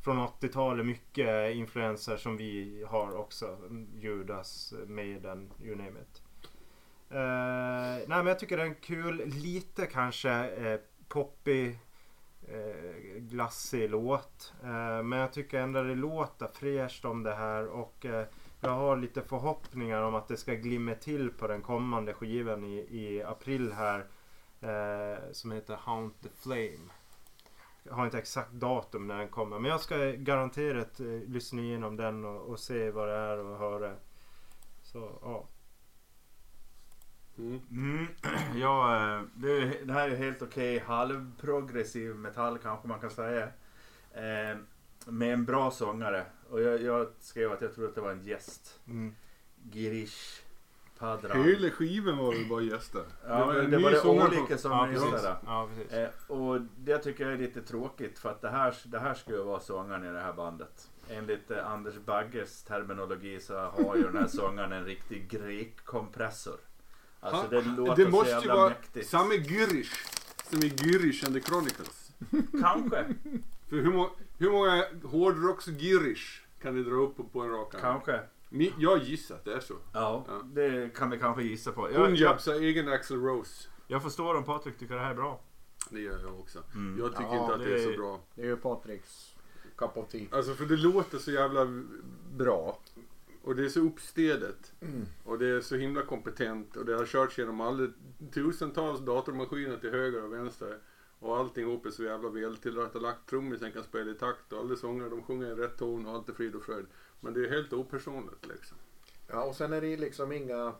från 0.00 0.18
80-talet 0.18 0.86
mycket 0.86 1.54
influenser 1.54 2.16
som 2.16 2.36
vi 2.36 2.84
har 2.88 3.16
också. 3.16 3.58
Judas, 4.00 4.74
Maiden, 4.86 5.52
you 5.62 5.76
name 5.76 6.00
it. 6.00 6.22
Eh, 7.10 8.08
nej 8.08 8.18
men 8.18 8.26
jag 8.26 8.38
tycker 8.38 8.56
det 8.56 8.62
är 8.62 8.66
en 8.66 8.74
kul, 8.74 9.22
lite 9.26 9.86
kanske 9.86 10.30
eh, 10.30 10.80
poppig, 11.08 11.78
eh, 12.48 13.18
glassig 13.18 13.90
låt. 13.90 14.52
Eh, 14.62 15.02
men 15.02 15.18
jag 15.18 15.32
tycker 15.32 15.60
ändå 15.60 15.82
det 15.82 15.94
låter 15.94 16.48
fräscht 16.54 17.04
om 17.04 17.22
det 17.22 17.34
här 17.34 17.66
och 17.66 18.06
eh, 18.06 18.26
jag 18.60 18.70
har 18.70 18.96
lite 18.96 19.22
förhoppningar 19.22 20.02
om 20.02 20.14
att 20.14 20.28
det 20.28 20.36
ska 20.36 20.54
glimma 20.54 20.94
till 20.94 21.30
på 21.30 21.46
den 21.46 21.62
kommande 21.62 22.14
skivan 22.14 22.64
i, 22.64 22.76
i 22.90 23.22
april 23.22 23.72
här. 23.72 24.06
Eh, 24.60 25.32
som 25.32 25.52
heter 25.52 25.76
Haunt 25.76 26.22
the 26.22 26.28
Flame. 26.28 26.92
Jag 27.82 27.94
har 27.94 28.04
inte 28.04 28.18
exakt 28.18 28.52
datum 28.52 29.06
när 29.06 29.18
den 29.18 29.28
kommer 29.28 29.58
men 29.58 29.70
jag 29.70 29.80
ska 29.80 29.96
garanterat 29.96 31.00
eh, 31.00 31.06
lyssna 31.06 31.62
igenom 31.62 31.96
den 31.96 32.24
och, 32.24 32.40
och 32.40 32.58
se 32.58 32.90
vad 32.90 33.08
det 33.08 33.14
är 33.14 33.38
och 33.38 33.58
höra. 33.58 33.94
Så 34.82 35.18
ja. 35.22 35.48
Mm. 37.38 37.60
Mm, 37.70 38.06
ja, 38.54 38.96
eh, 38.96 39.22
det, 39.34 39.84
det 39.84 39.92
här 39.92 40.10
är 40.10 40.16
helt 40.16 40.42
okej 40.42 40.78
halvprogressiv 40.78 42.14
metall 42.14 42.58
kanske 42.58 42.88
man 42.88 43.00
kan 43.00 43.10
säga. 43.10 43.48
Eh, 44.12 44.58
med 45.06 45.32
en 45.32 45.44
bra 45.44 45.70
sångare. 45.70 46.26
Och 46.50 46.60
jag, 46.60 46.82
jag 46.82 47.08
skrev 47.20 47.52
att 47.52 47.62
jag 47.62 47.74
tror 47.74 47.88
att 47.88 47.94
det 47.94 48.00
var 48.00 48.12
en 48.12 48.24
gäst. 48.24 48.80
Mm. 48.86 49.14
Girish 49.72 50.42
Padran. 50.98 51.44
Hela 51.44 51.70
skivan 51.70 52.16
var 52.16 52.32
väl 52.32 52.48
bara 52.48 52.62
gäster? 52.62 53.02
Ja, 53.28 53.52
det 53.52 53.76
ny 53.76 53.82
var 53.82 53.90
det 53.90 54.00
sångare 54.00 54.28
olika 54.28 54.52
Ja, 54.54 54.58
som 54.58 54.88
precis. 54.88 55.24
Ja, 55.46 55.68
precis. 55.76 55.92
Eh, 55.92 56.08
och 56.26 56.60
det 56.76 56.98
tycker 56.98 57.24
jag 57.24 57.32
är 57.32 57.38
lite 57.38 57.62
tråkigt 57.62 58.18
för 58.18 58.30
att 58.30 58.40
det 58.40 58.48
här, 58.48 58.74
det 58.84 58.98
här 58.98 59.14
skulle 59.14 59.38
vara 59.38 59.60
sångaren 59.60 60.04
i 60.04 60.12
det 60.12 60.20
här 60.20 60.32
bandet. 60.32 60.90
Enligt 61.10 61.50
eh, 61.50 61.70
Anders 61.70 61.94
Bagges 62.06 62.62
terminologi 62.62 63.40
så 63.40 63.58
har 63.58 63.96
ju 63.96 64.02
den 64.02 64.16
här 64.16 64.26
sångaren 64.28 64.72
en 64.72 64.84
riktig 64.84 65.28
grekkompressor. 65.30 66.56
Alltså 67.20 67.48
det 67.50 67.62
låter 67.62 67.96
det 67.96 68.04
så 68.04 68.10
måste 68.10 68.30
ju 68.30 68.34
jävla 68.34 68.54
vara 68.54 68.68
mäktigt. 68.68 69.08
samma 69.08 69.34
Girish 69.34 69.92
som 70.50 70.62
i 70.62 70.68
Girish 70.68 71.26
and 71.26 71.34
the 71.34 71.40
Chronicles. 71.40 72.12
Kanske, 72.60 73.04
För 73.68 73.76
hur, 73.76 73.92
må, 73.92 74.10
hur 74.38 74.50
många 74.50 74.84
hårdrocks-Girish 75.02 76.40
kan 76.62 76.74
ni 76.76 76.82
dra 76.82 76.94
upp 76.94 77.32
på, 77.32 77.40
en 77.40 77.50
rak 77.50 77.74
arm? 77.74 77.80
kanske. 77.80 78.20
Ni, 78.48 78.72
jag 78.78 78.98
gissar 79.02 79.34
att 79.34 79.44
det 79.44 79.54
är 79.54 79.60
så. 79.60 79.74
Ja, 79.94 80.24
Ja. 80.28 80.40
det 80.44 80.94
kan 80.94 81.10
vi 81.10 81.18
kanske 81.18 81.42
gissa 81.42 81.72
på. 81.72 81.86
Punjabs 81.88 82.48
egen 82.48 82.88
Axl 82.88 83.14
Rose. 83.14 83.68
jag 83.86 84.02
förstår 84.02 84.34
om 84.34 84.44
Patrik 84.44 84.78
tycker 84.78 84.94
det 84.94 85.00
här 85.00 85.10
är 85.10 85.14
bra. 85.14 85.40
Det 85.90 86.00
gör 86.00 86.18
jag 86.22 86.40
också. 86.40 86.62
Mm. 86.74 86.98
Jag 86.98 87.10
tycker 87.16 87.34
Ja, 87.34 87.42
inte 87.42 87.54
att 87.54 87.60
det 87.64 87.74
är 87.74 87.78
så 87.84 87.90
det- 87.90 87.96
bra. 87.96 88.20
Det 88.34 88.42
är 88.42 88.46
ju 88.46 88.56
Patriks 88.56 89.34
cup 89.76 89.96
of 89.96 90.08
tea. 90.08 90.26
Alltså 90.30 90.54
för 90.54 90.64
det 90.64 90.76
låter 90.76 91.18
så 91.18 91.30
jävla 91.30 91.66
bra. 92.36 92.78
Och 93.42 93.56
det 93.56 93.64
är 93.64 93.68
så 93.68 93.80
uppstädat. 93.80 94.72
Mm. 94.80 95.06
Och 95.24 95.38
det 95.38 95.46
är 95.48 95.60
så 95.60 95.76
himla 95.76 96.02
kompetent. 96.02 96.76
Och 96.76 96.84
det 96.86 96.94
har 96.94 97.06
körts 97.06 97.38
genom 97.38 97.60
alla 97.60 97.88
tusentals 98.34 99.00
datormaskiner 99.00 99.76
till 99.76 99.90
höger 99.90 100.24
och 100.24 100.32
vänster. 100.32 100.78
Och 101.20 101.36
allting 101.36 101.62
ihop 101.62 101.86
är 101.86 101.90
så 101.90 102.04
jävla 102.04 102.28
väl 102.28 102.56
tillrättalagt. 102.56 103.28
Trummisen 103.30 103.72
kan 103.72 103.82
spela 103.82 104.10
i 104.10 104.14
takt 104.14 104.52
och 104.52 104.58
alla 104.58 104.76
sångare 104.76 105.08
de 105.08 105.22
sjunger 105.22 105.46
i 105.46 105.54
rätt 105.54 105.78
ton 105.78 106.06
och 106.06 106.14
allt 106.14 106.28
är 106.28 106.32
frid 106.32 106.54
och 106.54 106.62
fröjd. 106.62 106.86
Men 107.20 107.34
det 107.34 107.46
är 107.46 107.50
helt 107.50 107.72
opersonligt 107.72 108.46
liksom. 108.46 108.76
Ja, 109.28 109.44
och 109.44 109.56
sen 109.56 109.72
är 109.72 109.80
det 109.80 109.96
liksom 109.96 110.32
inga... 110.32 110.74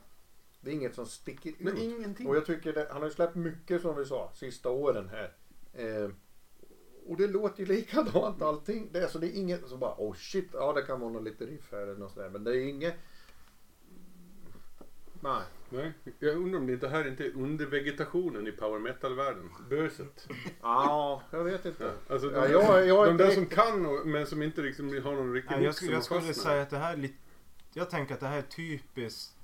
Det 0.60 0.70
är 0.70 0.74
inget 0.74 0.94
som 0.94 1.06
sticker 1.06 1.50
ut. 1.50 1.60
Men 1.60 1.78
ingenting. 1.78 2.26
Och 2.26 2.36
jag 2.36 2.46
tycker 2.46 2.72
det, 2.72 2.88
han 2.90 3.02
har 3.02 3.08
ju 3.08 3.14
släppt 3.14 3.34
mycket 3.34 3.82
som 3.82 3.96
vi 3.96 4.04
sa, 4.04 4.32
sista 4.34 4.70
åren 4.70 5.08
här. 5.08 5.32
Eh, 5.72 6.10
och 7.06 7.16
det 7.16 7.26
låter 7.26 7.60
ju 7.60 7.66
likadant 7.66 8.42
allting. 8.42 8.88
Det 8.92 8.98
är, 8.98 9.06
så 9.06 9.18
det 9.18 9.26
är 9.26 9.38
inget 9.38 9.68
som 9.68 9.80
bara 9.80 9.94
oh 9.98 10.14
shit, 10.14 10.48
ja 10.52 10.72
det 10.72 10.82
kan 10.82 11.00
vara 11.00 11.12
något 11.12 11.24
lite 11.24 11.46
riff 11.46 11.72
här 11.72 11.78
eller 11.78 11.96
något 11.96 12.12
sådär. 12.12 12.28
Men 12.28 12.44
det 12.44 12.50
är 12.50 12.68
inget... 12.68 12.94
Nej. 15.20 15.42
Nej, 15.68 15.92
jag 16.18 16.36
undrar 16.36 16.58
om 16.60 16.66
det 16.66 16.72
inte 16.72 16.88
här 16.88 17.08
inte 17.08 17.24
är 17.24 17.36
undervegetationen 17.36 18.46
i 18.46 18.52
power 18.52 18.78
metal-världen. 18.78 19.50
Böset. 19.70 20.28
Ja, 20.62 21.22
jag 21.30 21.44
vet 21.44 21.64
inte. 21.64 21.84
Ja, 21.84 22.14
alltså 22.14 22.32
Ja, 22.32 22.40
de, 22.46 22.52
jag- 22.52 22.86
jag 22.86 23.04
är 23.04 23.06
de 23.06 23.16
där 23.16 23.30
som 23.30 23.46
kan 23.46 23.86
och, 23.86 24.06
men 24.06 24.26
som 24.26 24.42
inte 24.42 24.60
liksom 24.62 24.88
har 25.04 25.12
någon 25.14 25.32
riktig 25.32 25.56
Nej, 25.56 25.64
jag, 25.64 25.74
skulle, 25.74 25.92
jag 25.92 26.04
skulle 26.04 26.34
säga 26.34 26.62
att 26.62 26.70
det 26.70 26.78
här 26.78 26.92
är 26.92 26.96
lite... 26.96 27.14
Jag 27.72 27.90
tänker 27.90 28.14
att 28.14 28.20
det 28.20 28.26
här 28.26 28.38
är 28.38 28.42
typiskt 28.42 29.36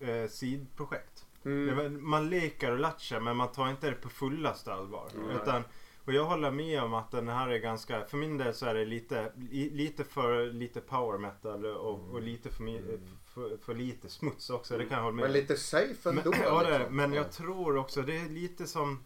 eh, 0.00 0.28
sidprojekt. 0.28 1.24
Mm. 1.44 2.08
Man 2.10 2.30
leker 2.30 2.72
och 2.72 2.78
latchar 2.78 3.20
men 3.20 3.36
man 3.36 3.52
tar 3.52 3.70
inte 3.70 3.90
det 3.90 3.96
på 3.96 4.08
fullaste 4.08 4.72
allvar. 4.72 5.10
Nej. 5.14 5.36
Utan, 5.42 5.62
och 6.06 6.12
jag 6.12 6.24
håller 6.24 6.50
med 6.50 6.82
om 6.82 6.94
att 6.94 7.10
den 7.10 7.28
här 7.28 7.48
är 7.48 7.58
ganska, 7.58 8.04
för 8.04 8.16
min 8.16 8.38
del 8.38 8.54
så 8.54 8.66
är 8.66 8.74
det 8.74 8.84
lite, 8.84 9.32
li, 9.36 9.70
lite 9.70 10.04
för 10.04 10.46
lite 10.46 10.80
power 10.80 11.18
metal 11.18 11.64
och, 11.66 12.10
och 12.10 12.22
lite 12.22 12.50
för, 12.50 12.64
mi- 12.64 13.00
för, 13.34 13.56
för 13.56 13.74
lite 13.74 14.08
smuts 14.08 14.50
också. 14.50 14.78
Det 14.78 14.84
kan 14.84 14.96
jag 14.98 15.04
hålla 15.04 15.14
med 15.16 15.22
Men 15.22 15.32
lite 15.32 15.56
safe 15.56 16.08
ändå. 16.08 16.30
Men, 16.30 16.40
ja, 16.42 16.62
det, 16.62 16.78
liksom. 16.78 16.96
men 16.96 17.12
Ja. 17.12 17.16
jag 17.22 17.32
tror 17.32 17.76
också 17.76 18.02
det 18.02 18.16
är 18.16 18.28
lite 18.28 18.66
som 18.66 19.04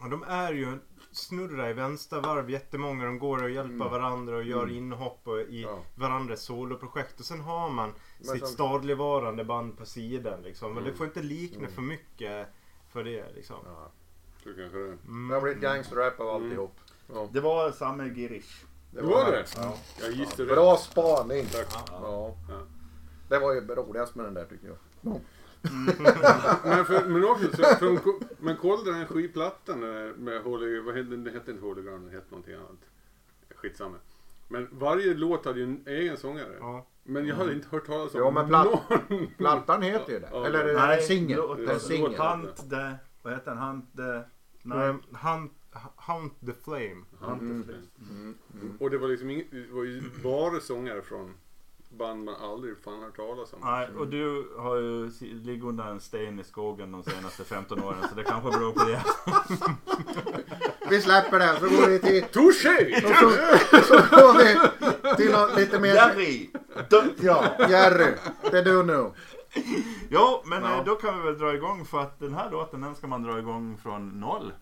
ja, 0.00 0.08
de 0.08 0.22
är 0.22 0.52
ju 0.52 0.78
snurrar 1.12 1.68
i 1.70 1.72
vänstervarv 1.72 2.50
jättemånga. 2.50 3.04
De 3.04 3.18
går 3.18 3.42
och 3.42 3.50
hjälper 3.50 3.74
Mm. 3.74 3.90
varandra 3.90 4.36
och 4.36 4.44
gör 4.44 4.62
Mm. 4.62 4.76
inhopp 4.76 5.20
och, 5.28 5.40
i 5.40 5.62
Ja. 5.62 5.78
varandras 5.94 6.42
soloprojekt. 6.42 7.20
Och 7.20 7.26
sen 7.26 7.40
har 7.40 7.70
man 7.70 7.94
Men 8.18 8.26
sitt 8.28 8.38
som- 8.46 8.48
stadligvarande 8.54 9.44
band 9.44 9.78
på 9.78 9.86
sidan. 9.86 10.42
Liksom. 10.42 10.68
Men 10.68 10.78
Mm. 10.78 10.90
det 10.92 10.96
får 10.98 11.06
inte 11.06 11.22
likna 11.22 11.58
Mm. 11.58 11.72
för 11.72 11.82
mycket 11.82 12.48
för 12.92 13.04
det. 13.04 13.32
Liksom. 13.34 13.56
Ja. 13.64 13.90
Så 14.44 14.50
kanske 14.54 14.78
det 14.78 14.84
är. 14.84 14.96
Mm. 15.06 15.28
Det 15.28 15.34
har 15.34 15.40
blivit 15.42 15.60
gangsterrap 15.62 16.20
av 16.20 16.28
Mm. 16.28 16.42
alltihop. 16.42 16.76
Ja. 17.14 17.28
Det 17.32 17.40
var 17.40 17.70
samma 17.70 18.06
Girish. 18.06 18.64
Det 18.90 19.02
var 19.02 19.32
det? 19.32 19.44
Ja. 19.56 19.74
Jag 20.00 20.10
gissade 20.12 20.44
det. 20.48 20.54
Bra 20.54 20.76
spaning. 20.76 21.46
Tack. 21.46 21.66
Ja. 21.90 22.36
Ja. 22.48 22.60
Det 23.28 23.38
var 23.38 23.52
ju 23.54 23.60
roligast 23.60 24.14
med 24.14 24.24
den 24.26 24.34
där 24.34 24.44
tycker 24.44 24.66
jag. 24.66 24.76
Men, 26.64 26.84
för, 26.84 27.08
men 27.08 27.24
också, 27.24 27.46
så, 27.56 27.62
för, 27.62 27.86
hon- 27.86 28.20
men 28.38 28.56
kolla 28.56 28.82
den 28.84 28.94
här 28.94 29.06
skivplattan 29.06 29.80
med 30.16 30.42
Holy, 30.42 30.80
vad 30.80 30.94
hette 30.94 31.10
den? 31.10 31.26
Hette 31.34 31.50
inte 31.50 31.62
Holy 31.62 31.82
Ground, 31.82 32.04
den 32.06 32.14
hette 32.14 32.26
någonting 32.30 32.54
annat. 32.54 32.70
Skitsamma. 33.54 33.96
Men 34.48 34.68
varje 34.72 35.14
låt 35.14 35.44
hade 35.44 35.58
ju 35.58 35.64
en 35.64 35.82
egen 35.86 36.16
sångare. 36.16 36.56
Ja. 36.60 36.86
Men 37.02 37.26
jag 37.26 37.36
hade 37.36 37.52
inte 37.52 37.68
hört 37.70 37.86
talas 37.86 38.14
om 38.14 38.20
Jo, 38.20 38.30
men 38.30 38.48
platt- 38.48 38.66
någon. 39.10 39.26
Plattan 39.38 39.82
heter 39.82 40.12
ju 40.12 40.18
det. 40.20 40.28
Ja, 40.32 40.46
Eller 40.46 40.58
är 40.60 40.66
det 40.66 40.72
Nej, 40.86 40.96
en 40.98 41.02
singel? 41.06 41.36
låt- 41.38 41.58
låt- 41.58 41.90
låt- 41.90 42.18
Hunt 42.18 42.70
the... 42.70 42.94
Vad 43.22 43.32
heter 43.32 43.50
den? 43.50 43.58
Hunt 43.58 43.96
the... 43.96 44.20
Nej. 44.66 44.94
Hunt, 45.12 45.52
Hunt 45.96 46.32
the 46.46 46.52
Flame. 46.64 47.04
Hunt 47.20 47.42
Mm. 47.42 47.62
the 47.62 47.68
Flame. 47.68 47.86
Mm, 48.10 48.34
mm. 48.54 48.76
Och 48.80 48.90
det 48.90 48.98
var 48.98 49.08
liksom 49.08 49.30
inget, 49.30 49.50
det 49.50 49.66
var 49.72 49.84
ju 49.84 50.02
bara 50.22 50.60
sångare 50.60 51.02
från 51.02 51.34
band 51.98 52.24
man 52.24 52.34
aldrig 52.34 52.74
fan 52.84 53.02
hört 53.02 53.16
talas 53.16 53.52
om. 53.52 53.58
Nej, 53.62 53.88
och 53.98 54.08
du 54.08 54.50
har 54.58 54.76
ju 54.76 55.10
ligger 55.20 55.68
under 55.68 55.84
en 55.84 56.00
sten 56.00 56.40
i 56.40 56.44
skogen 56.44 56.92
de 56.92 57.02
senaste 57.02 57.44
15 57.44 57.82
åren 57.84 57.98
så 58.08 58.14
det 58.14 58.24
kanske 58.24 58.50
beror 58.50 58.72
på 58.72 58.84
det. 58.84 59.02
Vi 60.90 61.00
släpper 61.00 61.38
det 61.38 61.56
så 61.60 61.68
går 61.68 61.88
vi 61.88 61.98
till... 61.98 62.22
Touché! 62.24 62.96
Och 63.04 63.10
så, 63.16 63.30
så 63.82 63.94
går 64.16 64.38
vi 64.38 65.16
till 65.16 65.32
något 65.32 65.56
lite 65.56 65.78
mer... 65.80 65.94
Jerry! 65.94 66.50
Ja, 67.20 67.44
Jerry. 67.68 68.12
Det 68.50 68.58
är 68.58 68.64
du 68.64 68.82
nu. 68.82 69.10
Jo, 70.10 70.42
men 70.44 70.62
Ja. 70.62 70.76
eh, 70.78 70.84
då 70.84 70.94
kan 70.94 71.16
vi 71.16 71.22
väl 71.24 71.38
dra 71.38 71.54
igång 71.54 71.84
för 71.84 72.00
att 72.00 72.18
den 72.18 72.34
här 72.34 72.50
låten 72.50 72.80
den 72.80 72.94
ska 72.94 73.06
man 73.06 73.22
dra 73.22 73.38
igång 73.38 73.78
från 73.82 74.08
noll. 74.20 74.52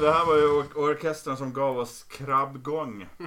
Det 0.00 0.12
här 0.12 0.26
var 0.26 0.36
ju 0.36 0.42
or- 0.46 0.76
orkestern 0.76 1.36
som 1.36 1.52
gav 1.52 1.78
oss 1.78 2.02
krabbgång. 2.04 3.06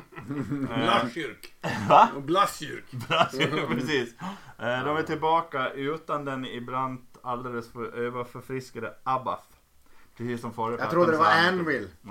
Eh, 0.72 0.78
Blaskyrk. 0.78 1.54
Va? 1.90 2.10
Blaskyrk. 2.18 2.86
Precis. 3.70 4.14
Eh, 4.60 4.86
De 4.86 4.98
är 4.98 5.04
tillbaka 5.04 5.70
utan 5.70 6.26
den 6.26 6.46
ibland 6.46 7.00
alldeles 7.22 7.72
för 7.72 7.86
överförfriskade 7.96 8.94
Abath. 9.04 9.44
Precis 10.18 10.42
som 10.42 10.54
förra 10.54 10.80
Jag 10.80 10.90
trodde 10.90 11.12
det 11.12 11.18
var. 11.18 11.26
Anvil. 11.26 11.90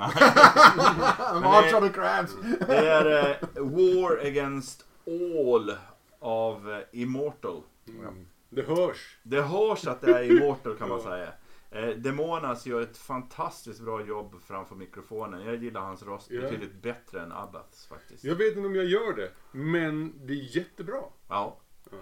March 1.42 1.74
of 1.74 1.80
the 1.84 1.88
Crabs. 1.88 2.36
Det 2.66 2.76
är 2.88 3.30
eh, 3.30 3.36
War 3.62 4.26
Against 4.26 4.84
All 5.06 5.72
av 6.20 6.70
eh, 6.72 7.00
Immortal. 7.02 7.62
Mm. 7.88 8.26
Det 8.50 8.62
hörs. 8.62 9.18
Det 9.22 9.42
hörs 9.42 9.86
att 9.86 10.00
det 10.00 10.18
är 10.18 10.22
Immortal 10.22 10.76
kan 10.76 10.88
man 10.88 11.00
säga. 11.00 11.28
Eh, 11.70 11.88
Demonas 11.88 12.66
gör 12.66 12.80
ett 12.80 12.96
fantastiskt 12.98 13.80
bra 13.80 14.04
jobb 14.04 14.34
framför 14.42 14.74
mikrofonen. 14.76 15.44
Jag 15.44 15.56
gillar 15.56 15.80
hans 15.80 16.02
röst 16.02 16.30
Ja. 16.30 16.40
betydligt 16.40 16.82
bättre 16.82 17.22
än 17.22 17.32
Abaths 17.32 17.86
faktiskt. 17.86 18.24
Jag 18.24 18.34
vet 18.36 18.56
inte 18.56 18.66
om 18.68 18.74
jag 18.74 18.84
gör 18.84 19.16
det, 19.16 19.32
men 19.52 20.26
det 20.26 20.32
är 20.32 20.56
jättebra. 20.56 21.02
Ja. 21.28 21.58
Ja. 21.90 21.96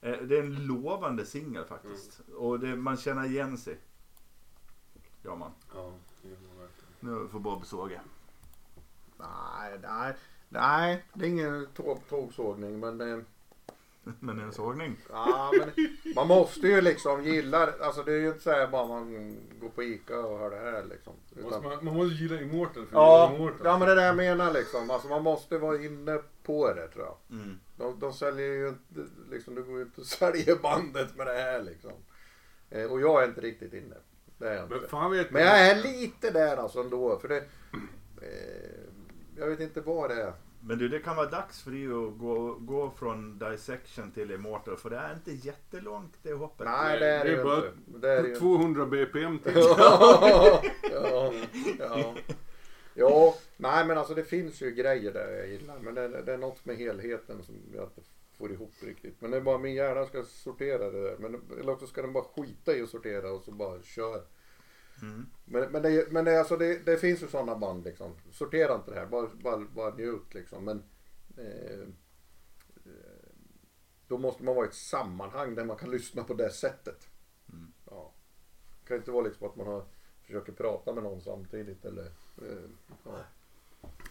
Eh, 0.00 0.18
Det 0.22 0.38
är 0.38 0.42
en 0.42 0.66
lovande 0.66 1.26
singel 1.26 1.64
faktiskt. 1.64 2.20
Och 2.36 2.60
det, 2.60 2.76
man 2.76 2.96
känner 2.96 3.24
igen 3.24 3.58
sig. 3.58 3.78
Ja 5.22 5.36
man. 5.36 5.50
Ja, 5.74 5.92
Nu 7.00 7.28
får 7.28 7.40
Bob 7.40 7.66
såga. 7.66 8.00
Nej, 9.16 9.78
nej, 9.82 10.14
nej, 10.48 11.04
det 11.14 11.24
är 11.24 11.28
ingen 11.28 11.66
tåg, 11.74 12.00
tågsågning 12.08 12.80
men, 12.80 13.00
eh, 13.00 13.18
Men 14.20 14.40
en 14.40 14.52
sågning. 14.52 14.96
ja, 15.10 15.52
men 15.58 15.70
man 16.14 16.28
måste 16.28 16.68
ju 16.68 16.80
liksom 16.80 17.24
gilla 17.24 17.66
det. 17.66 17.84
Alltså 17.84 18.02
det 18.02 18.12
är 18.12 18.18
ju 18.18 18.26
inte 18.28 18.40
så 18.42 18.50
här 18.50 18.66
bara 18.66 18.86
man 18.86 19.36
går 19.60 19.68
på 19.68 19.82
Ica 19.82 20.18
och 20.18 20.38
hör 20.38 20.50
det 20.50 20.56
här 20.56 20.84
liksom. 20.90 21.12
Utan, 21.36 21.62
man, 21.62 21.84
man 21.84 21.94
måste 21.96 22.14
gilla 22.14 22.40
Immortal 22.40 22.86
för 22.86 22.96
ja, 22.96 23.26
att 23.28 23.34
Immortal. 23.34 23.60
ja 23.64 23.78
men 23.78 23.86
det 23.88 23.92
är 23.92 23.96
det 23.96 24.04
jag 24.04 24.16
menar 24.16 24.52
liksom. 24.52 24.90
Alltså 24.90 25.08
man 25.08 25.22
måste 25.22 25.58
vara 25.58 25.82
inne 25.82 26.18
på 26.42 26.74
det 26.74 26.88
tror 26.88 27.04
jag. 27.04 27.16
Mm. 27.38 27.58
De, 27.76 28.00
de 28.00 28.12
säljer 28.12 28.46
ju 28.46 28.68
inte, 28.68 29.10
liksom, 29.30 29.54
det 29.54 29.62
går 29.62 29.76
ju 29.76 29.82
inte 29.82 30.00
att 30.00 30.06
sälja 30.36 30.56
bandet 30.62 31.16
med 31.16 31.26
det 31.26 31.32
här 31.34 31.62
liksom. 31.62 31.92
Eh, 32.70 32.92
och 32.92 33.00
jag 33.00 33.22
är 33.22 33.28
inte 33.28 33.40
riktigt 33.40 33.72
inne. 33.74 33.96
Det 34.38 34.48
är 34.48 34.54
jag 34.56 34.68
Men 34.68 34.78
inte. 34.78 34.88
fan 34.90 35.10
vet 35.10 35.30
Men 35.30 35.42
jag 35.42 35.58
är 35.70 35.82
lite 35.82 36.30
där 36.30 36.56
alltså 36.56 36.80
ändå. 36.80 37.18
För 37.18 37.28
det, 37.28 37.36
eh, 38.22 38.80
jag 39.36 39.46
vet 39.46 39.60
inte 39.60 39.80
vad 39.80 40.10
det 40.10 40.22
är. 40.22 40.32
Men 40.66 40.78
du, 40.78 40.88
det 40.88 40.98
kan 40.98 41.16
vara 41.16 41.30
dags 41.30 41.62
för 41.62 41.70
dig 41.70 41.86
att 41.86 42.18
gå, 42.18 42.54
gå 42.60 42.90
från 42.90 43.38
Dissection 43.38 44.10
till 44.10 44.30
Immortal. 44.30 44.76
För 44.76 44.90
det 44.90 44.96
är 44.96 45.14
inte 45.14 45.32
jättelångt 45.32 46.18
det 46.22 46.32
hoppet. 46.32 46.66
Nej 46.66 46.98
det 46.98 47.06
är 47.06 47.24
det, 47.24 47.30
det 47.30 47.40
är 47.40 47.44
bara 47.44 47.56
inte. 47.56 47.98
Det 47.98 48.10
är 48.10 48.22
det 48.22 48.28
ju 48.28 48.34
200 48.34 48.86
BPM 48.86 49.38
till. 49.38 49.52
ja, 49.56 50.62
ja, 50.82 51.32
ja. 51.78 52.14
ja, 52.94 53.34
nej 53.56 53.86
men 53.86 53.98
alltså 53.98 54.14
det 54.14 54.24
finns 54.24 54.62
ju 54.62 54.70
grejer 54.70 55.12
där 55.12 55.28
jag 55.28 55.48
gillar. 55.48 55.78
Men 55.78 55.94
det, 55.94 56.22
det 56.22 56.32
är 56.32 56.38
något 56.38 56.64
med 56.64 56.76
helheten 56.76 57.42
som 57.42 57.54
jag 57.74 57.84
inte 57.84 58.00
får 58.38 58.52
ihop 58.52 58.72
riktigt. 58.80 59.20
Men 59.20 59.30
det 59.30 59.36
är 59.36 59.40
bara 59.40 59.58
min 59.58 59.74
hjärna 59.74 60.06
ska 60.06 60.22
sortera 60.22 60.90
det 60.90 61.02
där. 61.02 61.16
Men, 61.18 61.40
eller 61.60 61.72
också 61.72 61.86
ska 61.86 62.02
den 62.02 62.12
bara 62.12 62.24
skita 62.24 62.76
i 62.76 62.82
att 62.82 62.88
sortera 62.88 63.32
och 63.32 63.42
så 63.42 63.50
bara 63.52 63.82
kör. 63.82 64.22
Mm. 65.02 65.26
Men, 65.44 65.72
men, 65.72 65.82
det, 65.82 66.12
men 66.12 66.24
det, 66.24 66.38
alltså 66.38 66.56
det, 66.56 66.86
det 66.86 66.96
finns 66.96 67.22
ju 67.22 67.26
sådana 67.28 67.56
band 67.56 67.84
liksom. 67.84 68.16
Sortera 68.32 68.74
inte 68.74 68.90
det 68.90 69.00
här, 69.00 69.06
bara, 69.06 69.28
bara, 69.42 69.64
bara 69.74 69.94
njut 69.94 70.34
liksom. 70.34 70.64
Men 70.64 70.82
eh, 71.36 71.80
eh, 72.84 73.24
då 74.08 74.18
måste 74.18 74.44
man 74.44 74.54
vara 74.54 74.66
i 74.66 74.68
ett 74.68 74.74
sammanhang 74.74 75.54
där 75.54 75.64
man 75.64 75.76
kan 75.76 75.90
lyssna 75.90 76.24
på 76.24 76.34
det 76.34 76.50
sättet. 76.50 77.08
Mm. 77.52 77.72
Ja. 77.90 78.14
Det 78.80 78.88
kan 78.88 78.96
inte 78.96 79.10
vara 79.10 79.24
liksom 79.24 79.46
att 79.46 79.56
man 79.56 79.66
har, 79.66 79.84
försöker 80.22 80.52
prata 80.52 80.92
med 80.92 81.02
någon 81.02 81.20
samtidigt 81.20 81.84
eller 81.84 82.06
eh, 82.42 82.70
ja. 83.04 83.24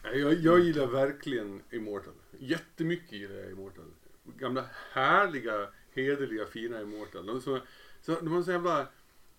Jag, 0.03 0.33
jag 0.33 0.59
gillar 0.59 0.87
verkligen 0.87 1.61
Immortal. 1.71 2.13
Jättemycket 2.39 3.11
gillar 3.11 3.35
jag 3.35 3.51
Immortal. 3.51 3.91
Gamla 4.23 4.65
härliga, 4.91 5.67
hederliga, 5.93 6.45
fina 6.45 6.81
Immortal. 6.81 7.25
De, 7.25 7.41
så, 7.41 7.59
så, 8.01 8.19
de 8.19 8.31
har 8.31 8.43
så 8.43 8.51
jävla 8.51 8.87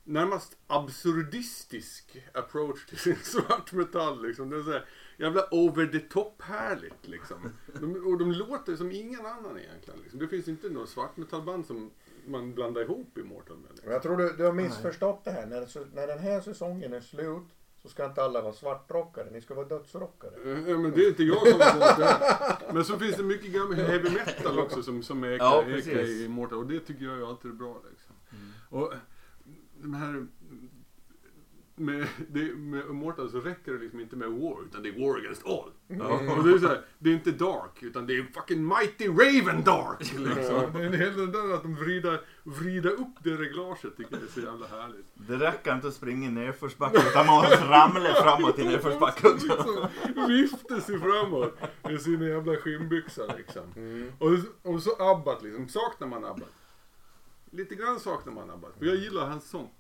närmast 0.05 0.57
absurdistisk 0.67 2.17
approach 2.35 2.87
till 2.87 2.99
sin 2.99 3.17
svartmetall. 3.23 4.23
Liksom. 4.27 4.51
Det 4.51 4.57
är 4.57 4.63
så 4.63 4.73
här, 4.73 4.85
jävla 5.17 5.49
over 5.51 5.87
the 5.87 5.99
top 6.01 6.43
härligt 6.43 7.09
liksom. 7.09 7.53
De, 7.81 8.07
och 8.13 8.19
de 8.19 8.33
låter 8.33 8.77
som 8.77 8.93
ingen 8.93 9.27
annan 9.27 9.59
egentligen. 9.59 10.01
Liksom. 10.03 10.19
Det 10.21 10.29
finns 10.29 10.49
inte 10.49 10.69
något 10.69 10.89
svartmetallband 10.89 11.67
som 11.67 11.91
man 12.27 12.55
blandar 12.55 12.81
ihop 12.83 13.19
Immortal 13.19 13.57
med. 13.57 13.71
Liksom. 13.71 13.93
Jag 13.93 14.03
tror 14.03 14.17
du, 14.17 14.33
du 14.37 14.45
har 14.45 14.53
missförstått 14.53 15.25
det 15.25 15.31
här. 15.31 15.47
När, 15.47 15.95
när 15.95 16.07
den 16.07 16.19
här 16.19 16.41
säsongen 16.41 16.93
är 16.93 17.01
slut 17.01 17.43
så 17.83 17.89
ska 17.89 18.05
inte 18.07 18.23
alla 18.23 18.41
vara 18.41 18.53
svartrockare. 18.53 19.31
Ni 19.31 19.41
ska 19.41 19.55
vara 19.55 19.67
dödsrockare. 19.69 20.35
Eh, 20.71 20.79
Men 20.79 20.91
det 20.91 21.05
är 21.05 21.09
inte 21.09 21.23
jag 21.23 21.49
som 21.49 21.61
har 21.61 21.79
valt 21.81 21.99
det 21.99 22.05
här. 22.05 22.73
Men 22.73 22.85
så 22.85 22.99
finns 22.99 23.17
det 23.17 23.23
mycket 23.23 23.53
gammal 23.53 23.75
heavy 23.75 24.11
metal 24.11 24.59
också 24.59 24.83
som, 24.83 25.03
som 25.03 25.25
är 25.25 25.29
Ja, 25.29 25.37
ja, 25.39 25.63
precis. 25.63 26.21
Immortal. 26.21 26.59
Och 26.59 26.67
det 26.67 26.81
tycker 26.81 27.05
jag 27.05 27.17
ju 27.17 27.27
alltid 27.27 27.51
är 27.51 27.55
bra. 27.55 27.83
Liksom. 27.91 28.15
Och 28.69 28.93
de 29.85 29.95
här... 29.95 30.27
Med, 31.77 32.07
det, 32.29 32.55
med 32.55 32.87
Immortal 32.91 33.31
så 33.31 33.41
räcker 33.41 33.73
det 33.73 33.79
liksom 33.79 34.01
inte 34.01 34.17
med 34.17 34.31
War, 34.31 34.65
utan 34.69 34.83
det 34.83 34.89
är 34.89 35.07
War 35.07 35.19
against 35.19 35.47
all. 35.47 35.71
Och 36.37 36.45
det 36.45 36.55
är 36.55 36.59
så 36.59 36.69
här, 36.69 36.81
det 36.99 37.11
är 37.11 37.15
inte 37.15 37.31
Dark, 37.31 37.83
utan 37.83 38.07
det 38.07 38.19
är 38.19 38.23
fucking 38.23 38.69
Mighty 38.69 39.09
Raven 39.09 39.65
Dark. 39.65 40.01
Liksom. 40.01 40.73
Det 40.73 40.79
är 40.79 40.87
en 40.87 40.93
hel 40.93 41.17
den 41.17 41.33
där 41.33 41.55
att 41.55 41.63
de 41.63 41.75
vrider, 41.75 42.21
vrider 42.43 42.91
upp 42.91 43.15
det 43.23 43.31
reglaget 43.31 43.97
tycker 43.97 44.15
jag 44.17 44.23
är 44.23 44.27
så 44.27 44.41
jävla 44.41 44.67
härligt. 44.67 45.07
Det 45.15 45.37
räcker 45.37 45.75
inte 45.75 45.89
att 45.89 45.95
springa 45.95 46.29
i 46.29 46.31
nedförsbacke 46.31 46.99
utan 47.09 47.27
man 47.27 47.37
måste 47.37 47.65
ramla 47.65 48.15
framåt 48.15 48.59
i 48.59 48.65
nedförsbacken. 48.65 49.41
Så 49.41 49.89
viftar 50.29 50.81
sig 50.81 50.99
framåt 50.99 51.59
med 51.83 52.01
sina 52.01 52.29
jävla 52.29 52.57
skinnbyxor 52.57 53.33
liksom. 53.37 53.63
Och, 54.19 54.73
och 54.73 54.83
så 54.83 54.91
Abbat 54.99 55.43
liksom. 55.43 55.69
Saknar 55.69 56.09
man 56.09 56.25
Abbat? 56.25 56.53
Lite 57.55 57.75
grann 57.75 58.01
saknar 58.01 58.33
man 58.33 58.51
Abbat. 58.51 58.77
För 58.79 58.87
jag 58.87 58.97
gillar 58.97 59.27
hans 59.29 59.51
sång. 59.51 59.71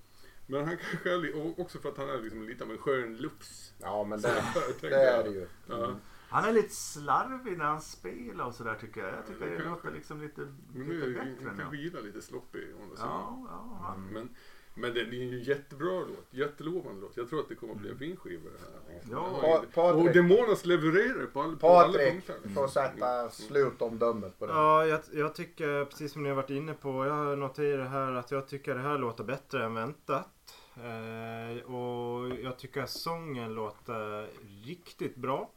Men 0.46 0.64
han 0.66 0.76
kanske 0.76 1.10
är, 1.10 1.60
också 1.60 1.78
för 1.78 1.88
att 1.88 1.96
han 1.98 2.08
är 2.10 2.18
liksom 2.22 2.42
lite 2.42 2.64
av 2.64 2.70
en 2.70 2.78
skön 2.78 3.16
lufs. 3.16 3.74
Ja 3.78 4.04
men 4.04 4.20
det, 4.20 4.44
det 4.80 4.94
är 4.94 5.24
det 5.24 5.30
ju. 5.30 5.48
Ja. 5.66 5.94
Han 6.28 6.44
är 6.44 6.52
lite 6.52 6.74
slarvig 6.74 7.58
när 7.58 7.64
han 7.64 7.80
spelar 7.80 8.44
och 8.44 8.54
sådär 8.54 8.74
tycker 8.80 9.00
jag. 9.04 9.14
Jag 9.14 9.26
tycker 9.26 9.46
Ja, 9.52 9.58
det 9.58 9.64
låter 9.64 9.90
liksom 9.90 10.20
lite, 10.22 10.40
Men 10.72 10.88
lite 10.88 11.06
nu 11.06 11.14
bättre 11.14 11.52
nu. 11.52 11.58
kanske 11.58 11.76
gillar 11.76 12.00
lite 12.00 12.22
sloppy. 12.22 12.72
om 12.72 12.90
det 12.90 12.96
så. 12.96 13.02
Ja, 13.02 13.46
ja, 13.48 13.78
han. 13.82 14.06
Men, 14.12 14.28
men 14.74 14.94
det 14.94 15.00
är 15.00 15.04
ju 15.04 15.38
en 15.38 15.42
jättebra 15.42 15.92
låt. 16.00 16.26
Jättelovande 16.30 17.00
låt. 17.00 17.16
Jag 17.16 17.28
tror 17.28 17.40
att 17.40 17.48
det 17.48 17.54
kommer 17.54 17.72
att 17.74 17.80
bli 17.80 17.90
en 17.90 17.98
fin 17.98 18.16
skiva 18.16 18.42
det 18.42 18.58
här. 18.92 19.00
Ja. 19.10 19.38
Ja, 19.42 19.64
Pa- 19.74 19.82
Patrik. 19.82 20.06
och 20.08 20.12
Demonas 20.14 20.64
levererar 20.66 21.26
på, 21.26 21.42
all, 21.42 21.56
på 21.56 21.68
alla 21.68 21.92
Patrik 21.92 22.26
punkter. 22.26 22.48
får 22.54 22.68
sätta 22.68 23.30
slutomdömet 23.30 24.38
på 24.38 24.46
det. 24.46 24.52
Ja, 24.52 24.87
jag, 24.87 25.00
jag 25.12 25.34
tycker 25.34 25.84
precis 25.84 26.12
som 26.12 26.22
ni 26.22 26.28
har 26.28 26.37
varit 26.37 26.50
inne 26.50 26.74
på. 26.74 26.88
Jag 27.06 27.14
har 27.14 27.37
noterat 27.37 27.90
här 27.90 28.12
att 28.12 28.30
jag 28.30 28.48
tycker 28.48 28.74
det 28.74 28.80
här 28.80 28.98
låter 28.98 29.24
bättre 29.24 29.64
än 29.64 29.74
väntat. 29.74 30.28
Eh, 30.76 31.64
och 31.74 32.28
jag 32.42 32.58
tycker 32.58 32.82
att 32.82 32.90
sången 32.90 33.54
låter 33.54 34.28
riktigt 34.66 35.16
bra. 35.16 35.50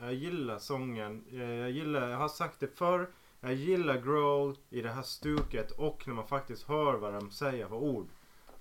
Jag 0.00 0.14
gillar 0.14 0.58
sången. 0.58 1.24
Eh, 1.32 1.54
jag 1.54 1.70
gillar, 1.70 2.08
jag 2.08 2.18
har 2.18 2.28
sagt 2.28 2.60
det 2.60 2.76
förr. 2.78 3.10
Jag 3.40 3.54
gillar 3.54 4.00
growl 4.00 4.56
i 4.70 4.80
det 4.80 4.88
här 4.90 5.02
stuket 5.02 5.70
och 5.70 6.02
när 6.06 6.14
man 6.14 6.26
faktiskt 6.26 6.62
hör 6.68 6.94
vad 6.94 7.12
de 7.14 7.30
säger 7.30 7.66
för 7.68 7.76
ord. 7.76 8.06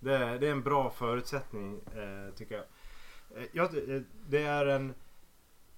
Det, 0.03 0.17
är- 0.17 0.39
det 0.39 0.47
är 0.47 0.51
en 0.51 0.63
bra 0.63 0.89
förutsättning 0.89 1.79
eh, 1.95 2.33
tycker 2.35 2.57
eh, 3.35 3.43
jag. 3.51 3.65
Eh, 3.95 4.01
Det 4.29 4.43
är 4.43 4.65
en 4.65 4.93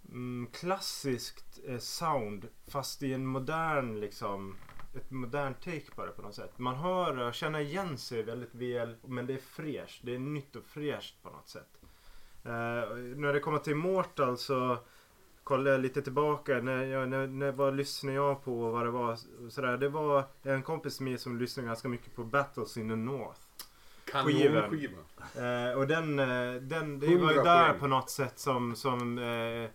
mm, 0.10 0.48
klassiskt 0.54 1.60
eh, 1.68 1.78
sound 1.78 2.48
fast 2.68 3.04
i 3.04 3.14
en 3.14 3.26
modern 3.26 4.00
liksom 4.00 4.56
ett 4.96 5.12
modernt 5.12 5.62
take 5.62 5.92
på 5.96 6.06
det 6.06 6.12
på 6.12 6.22
något 6.22 6.36
sätt. 6.36 6.60
Man 6.60 6.76
hör 6.76 7.18
och 7.28 7.34
känner 7.34 7.60
igen 7.60 7.98
sig 7.98 8.24
väldigt 8.24 8.56
väl 8.56 8.96
men 9.06 9.28
det 9.28 9.34
är 9.34 9.38
fräscht. 9.38 10.02
Det 10.04 10.16
är 10.16 10.20
nytt 10.20 10.56
och 10.56 10.66
fräscht 10.66 11.24
på 11.24 11.30
något 11.30 11.48
sätt. 11.48 11.70
Eh, 12.46 12.96
när 13.16 13.34
det 13.34 13.40
kommer 13.40 13.60
till 13.60 13.76
Mortal 13.76 14.38
så 14.38 14.78
kollar 15.44 15.72
jag 15.72 15.82
lite 15.82 16.02
tillbaka. 16.02 16.62
När, 16.62 16.84
jag, 16.86 17.10
när, 17.10 17.28
när 17.28 17.52
vad 17.52 17.76
lyssnade 17.76 18.16
jag 18.16 18.44
på 18.44 18.62
och 18.64 18.72
vad 18.72 18.86
det 18.86 18.92
var. 18.92 19.18
Sådär. 19.50 19.78
Det 19.78 19.90
var 19.90 20.24
en 20.44 20.64
kompis 20.64 21.00
med 21.00 21.20
som 21.20 21.38
lyssnade 21.40 21.68
ganska 21.68 21.88
mycket 21.90 22.16
på 22.16 22.24
Battles 22.24 22.78
in 22.78 22.90
the 22.90 22.96
North. 22.96 23.40
Kanonskiva. 24.06 24.98
Eh, 25.36 25.78
och 25.78 25.88
den, 25.88 26.20
eh, 26.20 26.54
den 26.62 27.00
det 27.00 27.08
var 27.08 27.14
ju 27.14 27.20
100 27.20 27.44
där 27.44 27.74
på 27.74 27.88
något 27.88 28.10
sätt 28.10 28.40
som, 28.40 28.76
som 28.76 29.18
eh, 29.18 29.70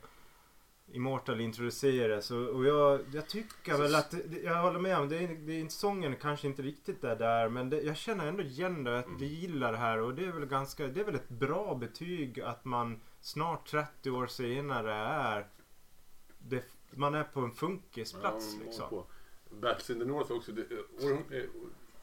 Immortal 0.93 1.41
introducerades. 1.41 2.31
Och, 2.31 2.49
och 2.49 2.65
jag, 2.65 3.01
jag 3.13 3.29
tycker 3.29 3.79
väl 3.79 3.95
att, 3.95 4.15
jag 4.45 4.63
håller 4.63 4.79
med 4.79 4.99
om, 4.99 5.09
det 5.09 5.17
är, 5.19 5.29
det 5.29 5.61
är, 5.61 5.69
sången 5.69 6.17
kanske 6.17 6.47
inte 6.47 6.63
riktigt 6.63 7.05
är 7.05 7.17
där. 7.17 7.49
Men 7.49 7.71
det, 7.71 7.81
jag 7.83 7.97
känner 7.97 8.27
ändå 8.27 8.43
igen 8.43 8.85
det, 8.85 8.99
att 8.99 9.07
Mm. 9.07 9.19
jag 9.19 9.29
gillar 9.29 9.73
det 9.73 9.79
här. 9.79 9.99
Och 9.99 10.15
det 10.15 10.25
är 10.25 10.33
väl 10.33 10.47
ganska, 10.47 10.87
det 10.87 11.01
är 11.01 11.05
väl 11.05 11.15
ett 11.15 11.29
bra 11.29 11.75
betyg 11.75 12.41
att 12.41 12.65
man 12.65 13.01
snart 13.21 13.67
30 13.71 14.11
år 14.11 14.27
senare 14.27 14.95
är, 14.95 15.47
det, 16.39 16.65
man 16.91 17.15
är 17.15 17.25
på 17.25 17.41
en 17.41 17.53
funkisplats 17.53 18.55
Ja, 18.59 18.65
liksom. 18.65 18.89
på. 18.89 19.07
Battles 19.61 19.91
in 19.91 19.99
the 19.99 20.05
North 20.05 20.33
också. 20.33 20.53
Det, 20.53 20.63
år, 20.63 21.23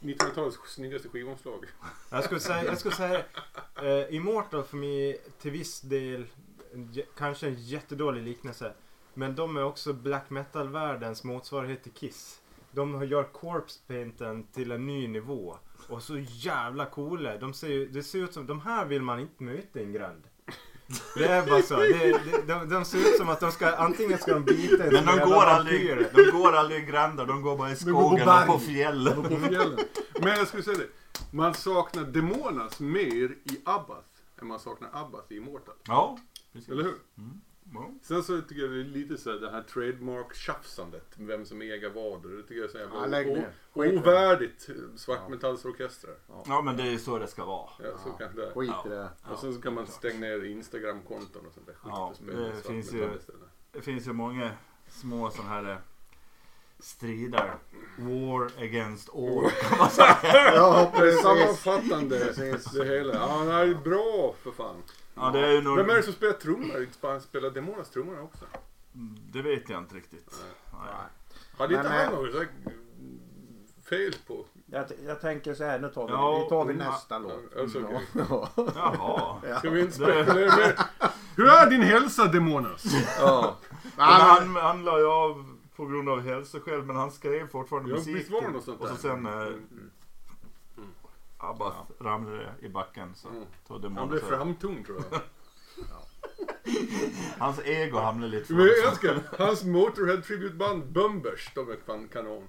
eh, 0.01 0.05
1900-talets 0.07 0.57
snyggaste 0.67 1.09
skivomslag. 1.09 1.65
Jag 2.09 2.23
skulle 2.23 2.39
säga, 2.39 2.65
jag 2.65 2.77
skulle 2.77 2.95
säga 2.95 3.23
Eh, 3.83 4.15
Immortal 4.15 4.63
för 4.63 4.77
mig 4.77 5.21
till 5.41 5.51
viss 5.51 5.81
del, 5.81 6.25
en 6.73 6.95
kanske 7.17 7.47
en 7.47 7.55
jättedålig 7.55 8.23
liknelse. 8.23 8.73
Men 9.13 9.35
de 9.35 9.57
är 9.57 9.63
också 9.63 9.93
black 9.93 10.29
metal-världens 10.29 11.23
motsvarighet 11.23 11.83
till 11.83 11.91
Kiss. 11.91 12.41
De 12.71 13.03
gör 13.07 13.23
corpse 13.23 13.79
painten 13.87 14.43
till 14.43 14.71
en 14.71 14.85
ny 14.87 15.07
nivå. 15.07 15.57
Och 15.89 16.03
så 16.03 16.17
jävla 16.19 16.85
coola. 16.85 17.37
De 17.37 17.53
ser, 17.53 17.67
ju- 17.67 17.87
det 17.87 18.03
ser 18.03 18.19
ut 18.19 18.33
som, 18.33 18.47
de 18.47 18.61
här 18.61 18.85
vill 18.85 19.01
man 19.01 19.19
inte 19.19 19.43
möta 19.43 19.79
i 19.79 19.83
en 19.83 19.93
gränd. 19.93 20.23
Det 21.15 21.27
är 21.27 21.45
bara 21.45 21.61
så. 21.61 21.75
Det, 21.75 21.89
det, 21.93 22.41
de, 22.47 22.69
de 22.69 22.85
ser 22.85 22.97
ut 22.97 23.17
som 23.17 23.29
att 23.29 23.39
de 23.39 23.51
ska, 23.51 23.75
antingen 23.75 24.17
ska 24.17 24.33
de 24.33 24.43
bita 24.43 24.83
en 24.83 24.93
Men 24.93 25.05
de 25.05 25.19
går, 25.29 25.43
aldrig, 25.43 25.97
de 26.15 26.31
går 26.31 26.53
aldrig 26.53 26.83
i 26.83 26.85
gränder, 26.85 27.25
de 27.25 27.41
går 27.41 27.57
bara 27.57 27.69
i 27.69 27.73
på 27.73 27.79
skogen 27.79 28.25
berg. 28.25 28.49
och 28.49 28.53
på 28.55 28.59
fjällen. 28.59 29.23
på 29.23 29.29
fjällen. 29.39 29.79
Men 30.19 30.37
jag 30.37 30.47
skulle 30.47 30.63
säga 30.63 30.77
det. 30.77 30.87
Man 31.31 31.53
saknar 31.53 32.03
Demonas 32.03 32.79
mer 32.79 33.29
i 33.43 33.61
Abbas 33.65 34.05
än 34.41 34.47
man 34.47 34.59
saknar 34.59 34.89
Abbas 34.93 35.31
i 35.31 35.35
Immortal. 35.37 35.75
Ja, 35.87 36.17
precis. 36.53 36.69
Eller 36.69 36.83
hur? 36.83 36.95
Ja. 37.73 37.91
Sen 38.01 38.23
så 38.23 38.41
tycker 38.41 38.61
jag 38.61 38.71
det 38.71 38.79
är 38.79 38.83
lite 38.83 39.17
så 39.17 39.31
här, 39.31 39.37
det 39.39 39.51
här 39.51 39.61
trademark-tjafsandet. 39.61 41.13
Vem 41.15 41.45
som 41.45 41.61
äger 41.61 41.89
vad. 41.89 42.23
Det 42.31 42.41
tycker 42.43 42.55
jag 42.55 42.63
är 42.63 42.67
så 42.71 42.77
jävla 42.77 43.21
Ja, 43.21 43.51
ovärdigt 43.73 44.69
svartmetallsorkestrar. 44.95 46.15
ja, 46.47 46.61
men 46.61 46.77
det 46.77 46.83
är 46.83 46.91
ju 46.91 46.99
så 46.99 47.17
det 47.19 47.27
ska 47.27 47.45
vara. 47.45 47.69
Ja, 47.79 47.89
så 48.03 48.09
kanske 48.09 48.41
det. 48.41 48.51
Skit 48.55 48.71
i 48.85 48.89
det. 48.89 49.09
Och 49.31 49.39
sen 49.39 49.53
så 49.53 49.61
kan 49.61 49.73
man 49.73 49.87
stänga 49.87 50.19
ner 50.19 50.45
Instagram-konton 50.45 51.45
och 51.45 51.53
sånt 51.53 51.65
där 51.65 51.73
skit 51.73 51.91
Ja, 51.95 52.13
det 52.53 52.67
finns 52.67 52.93
ju-. 52.93 53.09
Det 53.71 53.81
finns 53.81 54.07
ju 54.07 54.13
många 54.13 54.51
små 54.89 55.29
sådana 55.31 55.49
här 55.49 55.71
eh, 55.71 55.77
strider. 56.79 57.55
War 57.97 58.51
against 58.63 59.09
all 59.09 59.49
kan 59.69 59.77
man 59.77 59.89
säga. 59.89 60.17
Ja, 60.55 60.91
Det 60.93 60.97
är 60.97 61.01
precis. 61.01 61.21
sammanfattande 61.21 62.19
Precis. 62.19 62.71
det 62.71 62.85
hela. 62.85 63.13
Ja, 63.13 63.43
det 63.45 63.51
här 63.51 63.67
är 63.67 63.75
bra 63.75 64.35
för 64.43 64.51
fan. 64.51 64.83
Ja, 65.17 65.29
det 65.31 65.39
är 65.47 65.51
ju 65.51 65.61
nog... 65.61 65.77
Vem 65.77 65.89
är 65.89 65.95
det 65.95 66.03
som 66.03 66.13
spelar 66.13 66.33
trummor? 66.33 66.87
Sp- 67.01 67.19
Spelar 67.19 67.49
Demonas 67.49 67.89
trummorna 67.89 68.21
också? 68.21 68.45
Det 69.31 69.41
vet 69.41 69.69
jag 69.69 69.79
inte 69.79 69.95
riktigt. 69.95 70.43
Nej. 70.73 70.81
Hade 71.57 71.73
inte 71.75 71.89
Men, 71.89 71.97
han 72.05 72.13
eh, 72.13 72.19
något 72.19 72.47
fel 73.89 74.15
på? 74.27 74.45
Jag, 74.65 74.85
jag 75.05 75.21
tänker 75.21 75.53
så 75.53 75.63
här, 75.63 75.79
nu 75.79 75.89
tar 75.89 76.07
vi, 76.07 76.13
Ja, 76.13 76.39
vi 76.43 76.49
tar 76.49 76.65
vi 76.65 76.73
mm, 76.73 76.87
nästa 76.87 77.19
låt. 77.19 77.57
alltså. 77.59 77.79
Ja. 78.29 78.49
Jaha. 78.75 79.57
Ska 79.59 79.69
vi 79.69 79.81
inte 79.81 79.93
spekulera 79.93 80.55
mer? 80.57 80.75
Hur 81.35 81.47
är 81.49 81.69
din 81.69 81.81
hälsa 81.81 82.25
Demonas? 82.25 82.83
Ja. 83.19 83.55
Han, 83.97 84.55
han 84.55 84.85
la 84.85 84.99
ju 84.99 85.05
av 85.07 85.57
på 85.75 85.85
grund 85.85 86.09
av 86.09 86.21
hälsoskäl 86.21 86.83
men 86.83 86.95
han 86.95 87.11
skrev 87.11 87.47
fortfarande 87.49 87.89
Ja, 87.89 87.95
musik. 87.95 88.31
och 88.81 88.89
så 88.89 88.95
sen 88.95 89.25
eh, 89.25 89.31
Mm. 89.33 89.91
Abbas 91.37 91.73
ramlade 91.99 92.53
i 92.61 92.69
backen 92.69 93.15
så 93.15 93.27
Mm. 93.29 93.43
tog 93.67 93.75
Han 93.75 93.81
demonen 93.81 94.09
blev 94.09 94.19
framtung 94.19 94.83
tror 94.83 95.03
jag. 95.11 95.19
Hans 97.39 97.59
ego 97.65 97.97
hamnade 97.97 98.31
lite 98.31 98.53
Men 98.53 98.65
jag 98.65 98.77
älskar 98.87 99.19
hans 99.37 99.63
Motorhead 99.63 100.21
tributeband 100.21 100.91
Bumbers. 100.91 101.51
De 101.55 101.71
är 101.71 101.77
fan 101.85 102.07
kanon. 102.13 102.43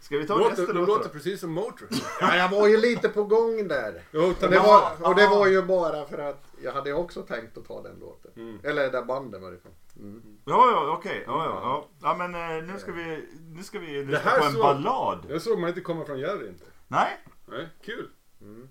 Ska 0.00 0.18
vi 0.18 0.26
ta 0.26 0.38
Låter, 0.38 0.50
nästa 0.56 0.72
låt 0.72 0.88
låter 0.88 1.08
precis 1.08 1.40
som 1.40 1.52
Motorhead. 1.52 2.00
ja, 2.20 2.36
jag 2.36 2.48
var 2.48 2.68
ju 2.68 2.76
lite 2.76 3.08
på 3.08 3.24
gång 3.24 3.68
där. 3.68 4.02
Jo, 4.12 4.34
det, 4.40 4.48
det 4.48 4.58
var, 4.58 4.90
och 5.00 5.14
det 5.14 5.26
var 5.26 5.46
ju 5.46 5.62
bara 5.62 6.04
för 6.06 6.18
att 6.18 6.44
jag 6.62 6.72
hade 6.72 6.92
också 6.92 7.22
tänkt 7.22 7.58
att 7.58 7.68
ta 7.68 7.82
den 7.82 7.96
låten. 8.00 8.30
Mm. 8.36 8.58
Eller 8.62 8.82
det 8.82 8.90
där 8.90 9.02
bandet 9.04 9.42
varifrån. 9.42 9.72
Mm. 9.96 10.22
Ja, 10.44 10.70
ja, 10.70 10.96
okej. 10.98 11.24
Ja, 11.26 11.44
ja, 11.44 11.60
ja. 11.62 11.88
ja, 12.02 12.16
men 12.28 12.34
eh, 12.58 12.64
nu 12.72 12.78
ska 12.78 12.92
vi, 12.92 13.28
nu 13.56 13.62
ska 13.62 13.78
vi 13.78 14.04
lyssna 14.04 14.18
här 14.30 14.38
på 14.38 14.44
en 14.44 14.52
så- 14.52 14.62
ballad. 14.62 15.26
Jag 15.28 15.42
såg 15.42 15.58
man 15.58 15.68
inte 15.68 15.80
komma 15.80 16.04
från 16.04 16.18
Jerry 16.18 16.48
inte. 16.48 16.64
Nej, 16.88 17.18
Nej, 17.52 17.68
kul. 17.84 18.10
Mm. 18.40 18.68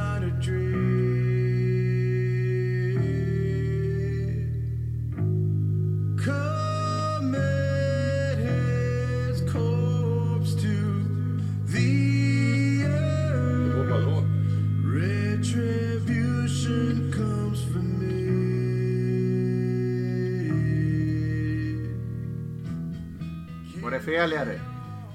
Det 24.00 24.04
fel 24.06 24.32
Jerry? 24.32 24.58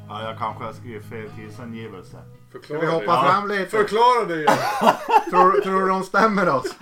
ja, 0.08 0.24
jag 0.24 0.38
kanske 0.38 0.64
har 0.64 0.74
skrivit 0.74 1.06
fel 1.10 1.30
tidsangivelse. 1.38 2.18
Ska 2.50 2.60
Förklara 2.60 2.82
vi 2.82 2.88
hoppa 2.88 3.24
det. 3.24 3.30
fram 3.30 3.48
lite? 3.48 3.66
Förklara 3.70 4.26
det. 4.26 4.46
Tror, 5.30 5.62
tror 5.62 5.82
du 5.82 5.88
de 5.88 6.04
stämmer 6.04 6.50
oss? 6.50 6.76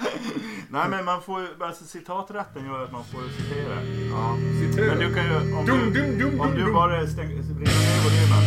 Nej, 0.69 0.89
men 0.89 1.05
man 1.05 1.21
får 1.21 1.41
ju, 1.41 1.47
alltså 1.59 1.83
citaträtten 1.85 2.65
gör 2.65 2.83
att 2.83 2.91
man 2.91 3.03
får 3.03 3.21
citera. 3.37 3.75
Ja. 4.11 4.37
Citera. 4.61 4.95
Men 4.95 4.99
du 5.09 5.13
kan 5.15 5.25
ju, 5.25 5.55
om 5.57 5.65
Dum, 5.65 5.93
du, 5.93 6.01
dum, 6.01 6.17
dum, 6.19 6.41
om 6.41 6.47
dum, 6.47 6.55
du 6.57 6.63
dum. 6.63 6.73
bara 6.73 7.07
stänger, 7.07 7.35
vrider 7.35 7.71
ner 7.71 8.03
volymen. 8.03 8.43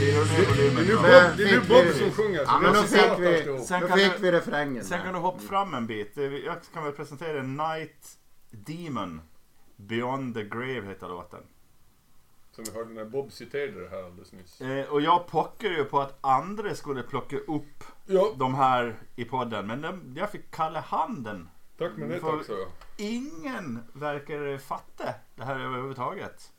Det 0.00 0.68
är 0.68 0.84
nu 0.84 0.92
ja. 0.92 0.96
Bob, 1.02 1.36
det 1.36 1.42
är 1.42 1.54
nu 1.54 1.60
Fick 1.60 1.68
Bob 1.68 1.84
vi- 1.84 1.92
som 1.98 2.10
sjunger. 2.10 2.40
Ja, 2.46 2.58
men 2.62 2.72
det 2.72 2.78
då 2.78 2.84
fick 2.86 3.18
vi. 3.18 3.58
Sen 3.64 3.80
då 3.80 3.86
kan 3.88 3.98
fick 3.98 4.16
du- 4.16 4.22
vi 4.22 4.32
refrängen. 4.32 4.84
Sen 4.84 5.00
kan 5.04 5.12
du 5.12 5.18
hoppa 5.20 5.38
fram 5.38 5.74
en 5.74 5.86
bit. 5.86 6.12
Jag 6.44 6.56
kan 6.74 6.84
väl 6.84 6.92
presentera 6.92 7.42
Night 7.42 7.96
Demon. 8.52 9.20
Beyond 9.76 10.34
the 10.34 10.44
Grave 10.44 10.80
heter 10.86 11.08
låten. 11.08 11.42
Som 12.50 12.64
vi 12.64 12.72
hörde 12.72 12.90
när 12.90 13.04
Bob 13.04 13.32
citerade 13.32 13.80
det 13.82 13.88
här 13.88 14.02
alldeles 14.04 14.32
nyss. 14.32 14.60
Eh, 14.60 14.88
och 14.92 15.00
jag 15.00 15.26
pockade 15.26 15.74
ju 15.74 15.84
på 15.84 16.00
att 16.00 16.18
andra 16.20 16.74
skulle 16.74 17.02
plocka 17.02 17.36
upp 17.36 17.84
Ja, 18.06 18.34
de 18.36 18.54
här 18.54 18.96
i 19.16 19.24
podden. 19.24 19.66
Men 19.66 19.80
de, 19.82 20.14
jag 20.16 20.30
fick 20.30 20.50
kalla 20.50 20.80
handen. 20.80 21.48
tack 21.78 21.92
men 21.96 22.08
det 22.08 22.20
För- 22.20 22.36
också. 22.36 22.56
Ingen 22.98 23.78
verkar 23.92 24.58
fatta 24.58 25.14
det 25.34 25.44
här 25.44 25.60
överhuvudtaget. 25.60 26.52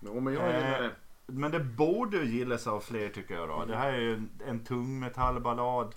Jo 0.00 0.20
men 0.20 0.34
jag 0.34 0.46
gillar 0.54 0.82
det. 0.82 0.90
Men 1.26 1.50
det 1.50 1.60
borde 1.60 2.16
ju 2.16 2.24
gillas 2.38 2.66
av 2.66 2.80
fler 2.80 3.08
tycker 3.08 3.34
jag 3.34 3.48
då. 3.48 3.64
Det 3.64 3.76
här 3.76 3.92
är 3.92 4.00
ju 4.00 4.14
en, 4.14 4.30
en 4.46 4.64
tung 4.64 5.00
metallballad 5.00 5.94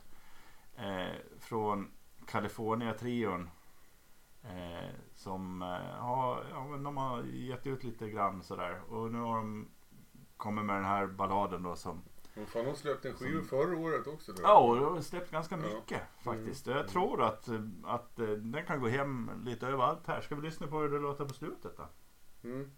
eh, 0.78 1.16
från 1.40 1.92
California-trion. 2.28 3.50
Eh, 4.44 4.90
som 5.28 5.62
eh, 5.62 5.68
har, 6.00 6.44
ja, 6.52 6.68
men 6.68 6.84
de 6.84 6.98
har 6.98 7.24
gett 7.24 7.68
ut 7.68 7.84
lite 7.84 8.10
grann 8.10 8.44
sådär. 8.44 8.82
Och 8.90 9.12
nu 9.12 9.20
har 9.20 9.36
de 9.36 9.68
kommit 10.38 10.66
med 10.66 10.76
den 10.76 10.86
här 10.86 11.08
balladen 11.08 11.64
då 11.64 11.76
som 11.76 12.02
Men 12.36 12.46
fan, 12.46 12.66
de 12.66 12.76
släppte 12.76 13.10
en 13.10 13.16
skiva 13.16 13.44
förra 13.44 13.78
året 13.78 14.08
också. 14.08 14.32
Då. 14.34 14.42
Ja, 14.44 14.58
och 14.60 14.76
de 14.76 14.94
har 14.94 15.02
släppt 15.02 15.32
ganska 15.32 15.56
Ja. 15.56 15.62
mycket 15.76 16.02
faktiskt. 16.24 16.68
Jag 16.68 16.88
tror 16.88 17.24
att, 17.24 17.48
eh, 17.48 17.62
att 17.84 18.20
eh, 18.20 18.26
den 18.28 18.66
kan 18.66 18.80
gå 18.80 18.88
hem 18.88 19.32
lite 19.46 19.68
överallt 19.68 20.08
här. 20.08 20.22
Ska 20.22 20.36
vi 20.36 20.42
lyssna 20.42 20.68
på 20.68 20.80
hur 20.80 20.90
det 20.90 21.00
låter 21.00 21.26
på 21.26 21.34
slutet 21.34 21.78
då? 21.78 21.84
Mm. 22.50 22.72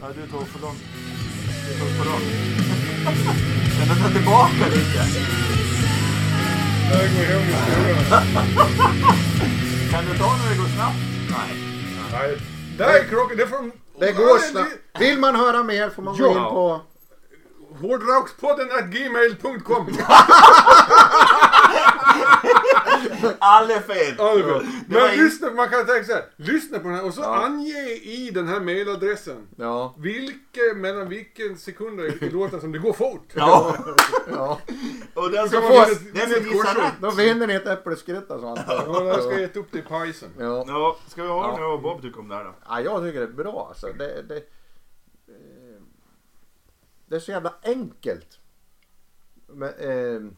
Ja, 0.00 0.08
du 0.12 0.26
tog 0.26 0.46
för 0.46 0.60
långt. 0.60 0.82
Du 1.68 1.78
tog 1.78 1.88
för 1.88 2.04
långt. 2.10 2.24
Kan 3.78 3.88
du 3.88 4.02
ta 4.02 4.08
tillbaka 4.08 4.66
lite? 4.74 4.98
Här 6.90 7.08
går 7.14 7.24
hem 7.24 7.42
i 7.48 7.52
skolan. 7.52 8.24
Kan 9.94 10.04
du 10.04 10.18
ta 10.18 10.36
när 10.36 10.50
det 10.50 10.56
går 10.56 10.68
snabbt? 10.68 10.96
Nej. 11.30 11.56
Nej, 12.12 12.38
där 12.78 13.00
är 13.00 13.04
krocken. 13.04 13.36
Det 13.36 13.42
är 13.42 13.46
från... 13.46 13.72
Det 13.98 14.12
går 14.12 14.38
snabbt. 14.38 14.70
Vill 14.98 15.18
man 15.18 15.36
höra 15.36 15.62
mer 15.62 15.90
får 15.90 16.02
man 16.02 16.16
gå 16.16 16.28
in 16.28 16.34
på... 16.34 16.80
Hårdrockspodden 17.80 18.68
at 18.78 18.84
gmail.com. 18.84 19.86
All 23.38 23.70
är 23.70 23.80
fel! 23.80 24.16
Det 24.16 24.22
var 24.42 24.62
Men 24.88 25.24
lyssna, 25.24 25.50
man 25.50 25.68
kan 25.68 25.86
tänka 25.86 26.04
så 26.04 26.12
här. 26.12 26.24
Lyssna 26.36 26.78
på 26.78 26.88
den 26.88 26.96
här 26.96 27.04
och 27.04 27.14
så 27.14 27.20
Ja. 27.20 27.44
ange 27.44 27.90
i 28.02 28.30
den 28.34 28.48
här 28.48 28.60
mailadressen 28.60 29.48
Ja. 29.56 29.94
vilken, 29.98 30.80
mellan 30.80 31.08
vilken 31.08 31.58
sekunder 31.58 32.24
i 32.24 32.30
låten 32.30 32.60
som 32.60 32.72
det 32.72 32.78
går 32.78 32.92
fort. 32.92 33.28
Ja, 33.34 33.76
ja. 34.32 34.60
och 35.14 35.30
den 35.30 35.48
som, 35.48 35.62
får, 35.62 36.14
den 36.14 36.30
som 36.30 36.50
gissar 36.52 36.74
rätt. 36.82 36.92
Då 37.00 37.10
vinner 37.10 37.46
ni 37.46 37.54
ett 37.54 37.66
äppelskrytta 37.66 38.40
så 38.40 38.46
antar 38.48 38.64
Ja, 38.68 38.84
jag. 38.86 39.06
jag 39.06 39.22
ska 39.22 39.40
äta 39.40 39.60
upp 39.60 39.68
det 39.72 39.78
i 39.78 39.82
pajsen. 39.82 40.30
Ja. 40.38 40.64
Ja, 40.68 40.96
ska 41.08 41.22
vi 41.22 41.28
höra 41.28 41.46
Ja. 41.46 41.56
nu 41.56 41.62
vad 41.62 41.82
Bob 41.82 42.02
tycker 42.02 42.20
om 42.20 42.28
det 42.28 42.34
här 42.34 42.44
då? 42.44 42.54
ja, 42.68 42.80
jag 42.80 43.02
tycker 43.02 43.20
det 43.20 43.26
är 43.26 43.32
bra 43.32 43.66
alltså. 43.68 43.86
Det, 43.98 44.22
det, 44.22 44.36
eh, 44.36 45.82
det 47.06 47.16
är 47.16 47.20
så 47.20 47.30
jävla 47.30 47.54
enkelt. 47.62 48.38
Men, 49.48 49.68
eh, 49.68 50.30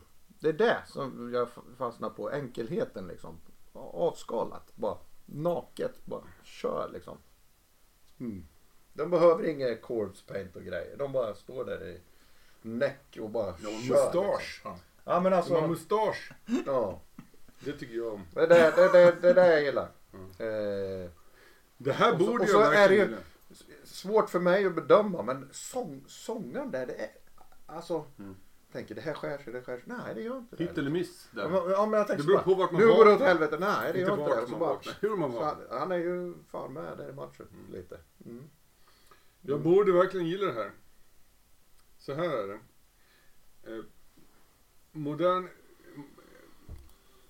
det 0.52 0.64
är 0.64 0.68
det 0.68 0.82
som 0.86 1.30
jag 1.34 1.48
fastnar 1.78 2.10
på. 2.10 2.30
Enkelheten 2.30 3.06
liksom. 3.06 3.40
Avskalat. 3.72 4.72
Bara 4.74 4.98
naket. 5.26 6.04
Bara 6.04 6.22
kör 6.44 6.90
liksom. 6.92 7.18
De 8.92 9.10
behöver 9.10 9.46
inget 9.46 9.82
corpse 9.82 10.24
paint 10.26 10.56
och 10.56 10.62
grejer. 10.62 10.96
De 10.96 11.12
bara 11.12 11.34
står 11.34 11.64
där 11.64 11.86
i 11.88 12.00
näck 12.62 13.18
och 13.20 13.30
bara 13.30 13.50
har 13.50 13.58
kör. 13.58 13.70
mustasch. 13.70 14.40
liksom. 14.54 14.78
Ja 15.04 15.20
men 15.20 15.22
De 15.24 15.28
har 15.30 15.36
alltså. 15.36 15.66
mustasch. 15.66 16.32
Ja. 16.66 17.00
Det 17.64 17.72
tycker 17.72 17.94
jag 17.94 18.14
om. 18.14 18.22
Det 18.34 18.40
är 18.40 18.46
det, 18.48 18.72
det, 18.76 18.92
det, 18.92 19.20
det 19.20 19.32
där 19.32 19.50
jag 19.50 19.62
gillar. 19.62 19.88
Mm. 20.12 20.30
Eh, 20.30 21.10
Det 21.78 21.92
här 21.92 22.12
Och 22.14 22.20
så- 22.20 22.26
borde 22.26 22.44
och 22.44 22.50
så 22.50 22.56
jag 22.60 22.74
är 22.74 22.88
det 22.88 22.94
ju- 22.94 23.00
verkligen 23.00 23.20
gilla. 23.48 23.76
svårt 23.84 24.30
för 24.30 24.40
mig 24.40 24.66
att 24.66 24.74
bedöma 24.74 25.22
men 25.22 25.48
sång, 25.52 26.04
sångaren 26.08 26.70
där 26.70 26.86
det 26.86 26.94
är. 26.94 27.10
Alltså. 27.66 28.04
Mm. 28.18 28.36
Tänker 28.72 28.94
det 28.94 29.00
här 29.00 29.14
skär 29.14 29.38
sig, 29.38 29.52
det 29.52 29.62
skär 29.62 29.76
sig. 29.76 29.84
Nej 29.86 30.14
det 30.14 30.22
gör 30.22 30.38
inte 30.38 30.56
det. 30.56 30.64
Hit 30.64 30.78
eller 30.78 30.90
miss. 30.90 31.28
Ja 31.34 31.42
Där. 31.42 31.48
men, 31.50 31.70
ja, 31.70 31.86
men 31.86 31.98
jag 31.98 32.06
tänker 32.06 32.22
Det 32.22 32.26
beror 32.26 32.38
på 32.42 32.54
vart 32.54 32.72
man 32.72 32.80
Nu 32.80 32.86
går 32.86 33.04
det 33.04 33.12
åt 33.14 33.20
helvete. 33.20 33.56
Nej 33.60 33.92
det 33.92 33.98
Inte 34.00 34.10
gör 34.12 34.18
inte 34.18 34.40
det. 34.40 34.50
man 34.50 34.60
bara. 34.60 34.78
Hur 35.00 35.16
man 35.16 35.32
vaknar. 35.32 35.78
han 35.78 35.92
är 35.92 35.96
ju 35.96 36.34
fan 36.50 36.72
med 36.72 36.98
där 36.98 37.10
i 37.10 37.12
matchen 37.12 37.46
Mm. 37.52 37.72
lite. 37.72 38.00
Mm. 38.24 38.44
Jag 39.40 39.60
borde 39.60 39.92
verkligen 39.92 40.26
gilla 40.26 40.46
det 40.46 40.52
här. 40.52 40.70
Så 41.98 42.14
här 42.14 42.24
är 42.38 42.46
det. 42.48 42.58
Eh, 43.72 43.82
modern 44.92 45.44
eh, 45.44 45.50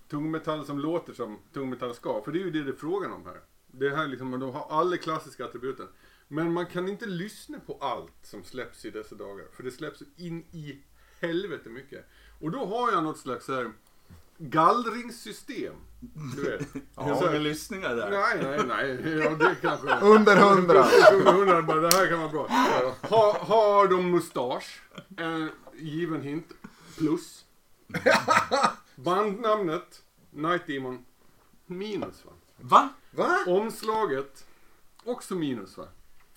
tungmetall 0.08 0.66
som 0.66 0.78
låter 0.78 1.12
som 1.12 1.38
tungmetall 1.52 1.94
ska. 1.94 2.22
För 2.24 2.32
det 2.32 2.38
är 2.38 2.44
ju 2.44 2.50
det 2.50 2.62
det 2.64 2.70
är 2.70 2.76
frågan 2.76 3.12
om 3.12 3.26
här. 3.26 3.40
Det 3.66 3.90
här 3.90 4.06
liksom, 4.08 4.30
de 4.40 4.50
har 4.50 4.66
alla 4.80 4.96
klassiska 4.96 5.44
attributen. 5.44 5.88
Men 6.28 6.52
man 6.52 6.66
kan 6.66 6.88
inte 6.88 7.06
lyssna 7.06 7.60
på 7.60 7.78
allt 7.80 8.12
som 8.22 8.44
släpps 8.44 8.84
i 8.84 8.90
dessa 8.90 9.14
dagar. 9.14 9.46
För 9.52 9.62
det 9.62 9.70
släpps 9.70 10.02
in 10.16 10.40
i 10.50 10.82
helvete 11.20 11.68
mycket. 11.68 12.06
Och 12.40 12.50
då 12.50 12.66
har 12.66 12.92
jag 12.92 13.04
något 13.04 13.18
slags 13.18 13.48
här 13.48 13.72
gallringssystem. 14.38 15.74
Du 16.36 16.42
vet. 16.50 16.60
Hur 16.74 17.14
Så- 17.14 17.24
många 17.26 17.38
lyssningar 17.38 17.96
där? 17.96 18.10
Nej, 18.10 18.38
nej, 18.42 18.66
nej. 18.66 19.18
Ja, 19.18 19.30
det 19.30 19.56
kanske... 19.62 19.94
Under 20.00 20.36
hundra. 20.36 20.86
Under 21.12 21.32
hundra, 21.32 21.62
bara, 21.62 21.80
det 21.80 21.96
här 21.96 22.06
kan 22.08 22.18
vara 22.18 22.28
bra. 22.28 22.46
Har, 23.00 23.32
har 23.32 23.88
de 23.88 24.10
mustasch? 24.10 24.82
En 25.16 25.50
given 25.74 26.22
hint. 26.22 26.52
Plus. 26.98 27.44
Bandnamnet 28.94 30.02
Night 30.30 30.66
Demon. 30.66 31.04
Minus 31.66 32.24
va? 32.24 32.32
Va? 32.60 32.88
Va? 33.10 33.38
Omslaget. 33.46 34.46
Också 35.04 35.34
minus 35.34 35.76
va? 35.78 35.84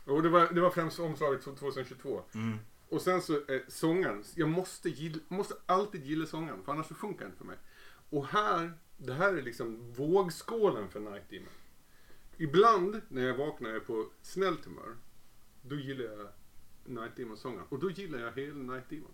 Och 0.06 0.24
det 0.24 0.30
var, 0.30 0.48
det 0.52 0.62
var 0.62 0.70
främst 0.70 1.00
omslaget 1.00 1.44
2022. 1.44 2.22
Mm. 2.34 2.60
Och 2.90 3.02
sen 3.02 3.22
så 3.22 3.34
eh, 3.34 3.62
sångaren. 3.68 4.24
Jag 4.36 4.50
måste, 4.50 4.90
gilla, 4.90 5.20
måste 5.28 5.56
alltid 5.66 6.06
gilla 6.06 6.26
sångaren 6.26 6.64
för 6.64 6.72
annars 6.72 6.88
så 6.88 6.96
funkar 6.96 7.20
det 7.20 7.26
inte 7.26 7.38
för 7.38 7.46
mig. 7.46 7.58
Och 8.10 8.26
här, 8.26 8.74
det 8.98 9.14
här 9.14 9.34
är 9.34 9.42
liksom 9.42 9.94
vågskålen 9.94 10.90
för 10.90 11.00
Night 11.00 11.30
Demon. 11.30 11.54
Ibland 12.38 13.02
när 13.08 13.22
jag 13.22 13.38
vaknar 13.38 13.70
och 13.70 13.76
är 13.76 13.80
på 13.80 14.10
snällt 14.22 14.66
humör. 14.66 14.96
Då 15.62 15.76
gillar 15.76 16.06
jag 16.06 16.28
Night 16.86 17.16
Demon-sångaren. 17.16 17.66
Och 17.70 17.80
då 17.80 17.92
gillar 17.92 18.20
jag 18.20 18.32
hela 18.32 18.74
Night 18.74 18.90
Demon. 18.90 19.14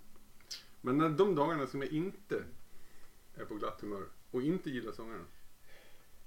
Men 0.82 0.98
när 0.98 1.10
de 1.10 1.36
dagarna 1.36 1.68
som 1.68 1.82
jag 1.82 1.92
inte 1.92 2.44
är 3.36 3.46
på 3.46 3.56
glatt 3.56 3.82
humör 3.82 4.06
och 4.32 4.42
inte 4.42 4.70
gillar 4.70 4.92
sångaren. 4.92 5.28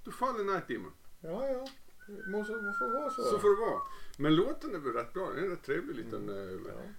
Då 0.03 0.11
faller 0.11 0.43
Night 0.43 0.67
Demon. 0.67 0.91
Ja 1.21 1.47
ja. 1.47 1.67
Måste 2.27 2.53
det 2.53 2.73
får 2.79 2.93
vara 2.93 3.09
så. 3.09 3.21
Så 3.23 3.39
får 3.39 3.49
det 3.49 3.71
vara. 3.71 3.81
Men 4.17 4.35
låten 4.35 4.75
är 4.75 4.79
väl 4.79 4.93
rätt 4.93 5.13
bra. 5.13 5.29
Det 5.35 5.39
är 5.41 5.43
en 5.43 5.49
rätt 5.49 5.63
trevlig 5.63 5.95
liten 5.95 6.29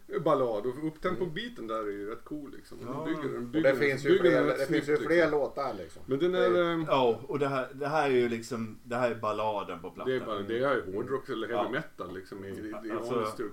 eh, 0.08 0.20
ballad. 0.22 0.66
Och 0.66 0.86
upptempo-biten 0.86 1.66
där 1.66 1.78
är 1.80 1.90
ju 1.90 2.10
rätt 2.10 2.24
cool 2.24 2.50
liksom. 2.56 2.78
Den 2.78 2.88
Ja. 2.88 3.04
bygger, 3.04 3.22
den 3.22 3.36
Och 3.36 3.42
bygger, 3.42 3.72
det 3.72 3.78
finns 3.78 4.04
ju 4.04 4.18
fler, 4.18 4.44
den 4.44 4.46
det 4.58 4.66
finns 4.66 4.88
ju 4.88 4.96
fler 4.96 5.08
liksom. 5.08 5.30
låtar 5.30 5.74
liksom. 5.74 6.02
Men 6.06 6.18
den 6.18 6.34
är... 6.34 6.72
eh, 6.80 6.84
Ja, 6.86 7.20
och 7.28 7.38
det 7.38 7.48
här, 7.48 7.68
det 7.74 7.86
här 7.88 8.10
är 8.10 8.14
ju 8.14 8.28
liksom, 8.28 8.78
det 8.84 8.96
här 8.96 9.10
är 9.10 9.14
balladen 9.14 9.80
på 9.80 9.90
plattan. 9.90 10.10
Det 10.10 10.16
är, 10.16 10.26
bara, 10.26 10.38
det 10.42 10.58
är 10.64 10.74
ju 10.74 10.94
hårdrock 10.94 11.28
eller 11.28 11.48
heavy 11.48 11.62
Ja. 11.64 11.70
metal 11.70 12.14
liksom 12.14 12.44
i, 12.44 12.48
i, 12.48 12.74
i 12.88 12.90
Alltså, 12.90 13.20
A-stuk. 13.20 13.52